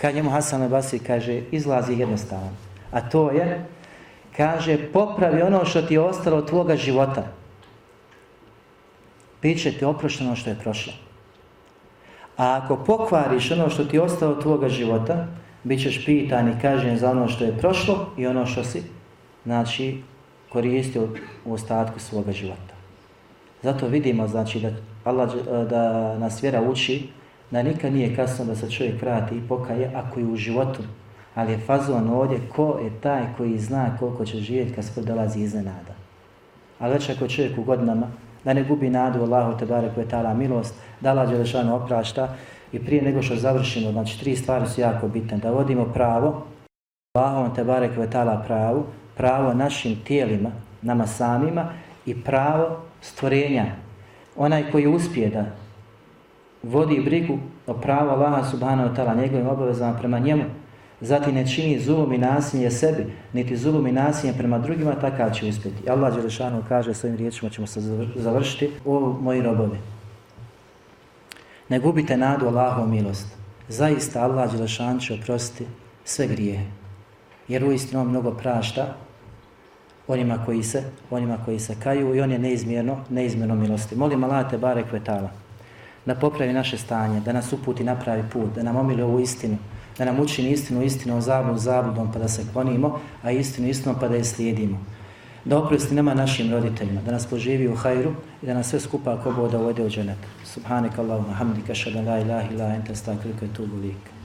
Kad 0.00 0.14
njemu 0.14 0.30
Hasan 0.30 0.62
Abasi 0.62 0.98
kaže, 0.98 1.42
izlaz 1.50 1.90
je 1.90 1.98
jednostavan. 1.98 2.56
A 2.90 3.00
to 3.00 3.30
je, 3.30 3.66
kaže 4.36 4.92
popravi 4.92 5.42
ono 5.42 5.64
što 5.64 5.82
ti 5.82 5.94
je 5.94 6.00
ostalo 6.00 6.36
od 6.36 6.48
tvoga 6.48 6.76
života. 6.76 7.24
Biće 9.42 9.72
ti 9.72 9.84
oprošteno 9.84 10.30
ono 10.30 10.36
što 10.36 10.50
je 10.50 10.58
prošlo. 10.58 10.92
A 12.36 12.60
ako 12.62 12.76
pokvariš 12.76 13.50
ono 13.50 13.70
što 13.70 13.84
ti 13.84 13.96
je 13.96 14.02
ostalo 14.02 14.32
od 14.32 14.42
tvoga 14.42 14.68
života, 14.68 15.26
bit 15.64 15.82
ćeš 15.82 16.04
pitan 16.04 16.48
i 16.48 16.60
kažen 16.62 16.98
za 16.98 17.10
ono 17.10 17.28
što 17.28 17.44
je 17.44 17.58
prošlo 17.58 18.12
i 18.16 18.26
ono 18.26 18.46
što 18.46 18.64
si 18.64 18.82
znači, 19.44 20.02
koristio 20.48 21.08
u 21.44 21.52
ostatku 21.52 22.00
svoga 22.00 22.32
života. 22.32 22.74
Zato 23.62 23.86
vidimo 23.86 24.28
znači, 24.28 24.60
da, 24.60 24.70
Allah, 25.08 25.30
e, 25.34 25.64
da 25.64 26.18
nas 26.18 26.42
vjera 26.42 26.62
uči 26.62 27.08
da 27.50 27.62
nikad 27.62 27.92
nije 27.92 28.16
kasno 28.16 28.44
da 28.44 28.56
se 28.56 28.70
čovjek 28.70 29.02
vrati 29.02 29.36
i 29.36 29.48
pokaje 29.48 29.92
ako 29.94 30.20
je 30.20 30.26
u 30.26 30.36
životu 30.36 30.82
ali 31.38 31.52
je 31.52 31.58
fazon 31.58 32.08
ovdje 32.10 32.40
ko 32.56 32.78
je 32.84 32.90
taj 33.00 33.22
koji 33.36 33.58
zna 33.58 33.96
koliko 33.98 34.24
će 34.24 34.38
živjeti 34.38 34.74
kad 34.74 34.84
se 34.84 35.02
dolazi 35.02 35.40
iznenada. 35.40 35.94
Ali 36.78 36.92
već 36.92 37.10
ako 37.10 37.28
čovjek 37.28 37.58
u 37.58 37.62
godinama, 37.62 38.06
da 38.44 38.52
ne 38.52 38.62
gubi 38.62 38.90
nadu 38.90 39.22
Allahu 39.22 39.58
te 39.58 39.66
bare 39.66 39.90
koje 39.94 40.08
tala 40.08 40.34
milost, 40.34 40.74
da 41.00 41.10
Allah 41.10 41.30
Đelešanu 41.30 41.76
oprašta 41.76 42.34
i 42.72 42.78
prije 42.78 43.02
nego 43.02 43.22
što 43.22 43.36
završimo, 43.36 43.92
znači 43.92 44.20
tri 44.20 44.36
stvari 44.36 44.66
su 44.66 44.80
jako 44.80 45.08
bitne, 45.08 45.38
da 45.38 45.50
vodimo 45.50 45.84
pravo, 45.84 46.46
Allahom 47.18 47.54
te 47.54 47.64
bare 47.64 47.94
koje 47.94 48.10
tala 48.10 48.42
pravu, 48.46 48.84
pravo 49.16 49.54
našim 49.54 49.96
tijelima, 50.04 50.50
nama 50.82 51.06
samima 51.06 51.72
i 52.06 52.22
pravo 52.24 52.80
stvorenja. 53.00 53.64
Onaj 54.38 54.70
koji 54.70 54.86
uspije 54.86 55.28
da 55.28 55.44
vodi 56.62 57.02
brigu 57.04 57.38
o 57.66 57.74
pravu 57.74 58.10
Allaha 58.10 58.44
subhanahu 58.44 58.88
wa 58.88 58.96
ta'ala, 58.96 59.20
njegovim 59.20 59.48
obavezama 59.48 59.98
prema 59.98 60.18
njemu, 60.18 60.44
Zatim 61.00 61.34
ne 61.34 61.46
čini 61.46 61.80
zulum 61.80 62.12
i 62.12 62.18
nasilje 62.18 62.70
sebi, 62.70 63.06
niti 63.32 63.56
zulum 63.56 63.86
i 63.86 63.92
nasilje 63.92 64.32
prema 64.32 64.58
drugima, 64.58 64.94
takav 64.94 65.30
će 65.30 65.46
uspjeti. 65.46 65.90
Allah 65.90 66.14
Đelešanu 66.14 66.62
kaže 66.68 66.94
svojim 66.94 67.16
riječima, 67.16 67.50
ćemo 67.50 67.66
se 67.66 67.80
završiti, 68.16 68.70
o 68.84 69.00
moji 69.20 69.42
robovi. 69.42 69.78
Ne 71.68 71.78
gubite 71.78 72.16
nadu 72.16 72.46
Allahu 72.46 72.86
milost. 72.86 73.26
Zaista 73.68 74.24
Allah 74.24 74.52
Đelešan 74.52 74.98
će 74.98 75.14
oprostiti 75.14 75.66
sve 76.04 76.26
grijehe. 76.26 76.64
Jer 77.48 77.64
u 77.64 77.72
istinu 77.72 78.04
mnogo 78.04 78.30
prašta 78.30 78.94
onima 80.08 80.44
koji 80.44 80.62
se, 80.62 80.82
onima 81.10 81.38
koji 81.44 81.58
se 81.58 81.74
kaju 81.82 82.14
i 82.14 82.20
on 82.20 82.32
je 82.32 82.38
neizmjerno, 82.38 82.96
neizmjerno 83.10 83.54
milosti. 83.54 83.96
Molim 83.96 84.24
Allah 84.24 84.50
te 84.50 84.58
barek 84.58 84.92
vetala 84.92 85.30
da 86.08 86.14
popravi 86.14 86.52
naše 86.52 86.78
stanje, 86.78 87.20
da 87.20 87.32
nas 87.32 87.52
uputi 87.52 87.84
na 87.84 87.94
pravi 87.94 88.22
put, 88.32 88.54
da 88.54 88.62
nam 88.62 88.76
omili 88.76 89.02
ovu 89.02 89.20
istinu, 89.20 89.58
da 89.98 90.04
nam 90.04 90.20
učini 90.20 90.50
istinu 90.50 90.82
istinu 90.82 91.16
istinom, 91.16 91.20
zablud 91.20 91.58
zabludom 91.58 92.12
pa 92.12 92.18
da 92.18 92.28
se 92.28 92.46
klonimo, 92.52 93.00
a 93.22 93.30
istinu 93.30 93.68
istinom 93.68 93.96
pa 94.00 94.08
da 94.08 94.16
je 94.16 94.24
slijedimo. 94.24 94.78
Da 95.44 95.58
oprosti 95.58 95.94
nama 95.94 96.14
našim 96.14 96.50
roditeljima, 96.52 97.02
da 97.02 97.12
nas 97.12 97.26
poživi 97.26 97.68
u 97.68 97.76
hajru 97.76 98.12
i 98.42 98.46
da 98.46 98.54
nas 98.54 98.70
sve 98.70 98.80
skupa 98.80 99.14
ako 99.14 99.32
boda 99.32 99.58
uvede 99.58 99.84
u 99.84 99.90
dženet. 99.90 100.18
Subhanak 100.44 100.98
Allahumma 100.98 101.34
hamdika 101.34 101.74
šada 101.74 102.00
la 102.00 102.18
ilaha 102.20 102.48
ila 102.52 102.74
enta 102.74 102.94
stakriku 102.94 103.44
etubu 103.44 103.76
lik. 103.76 104.17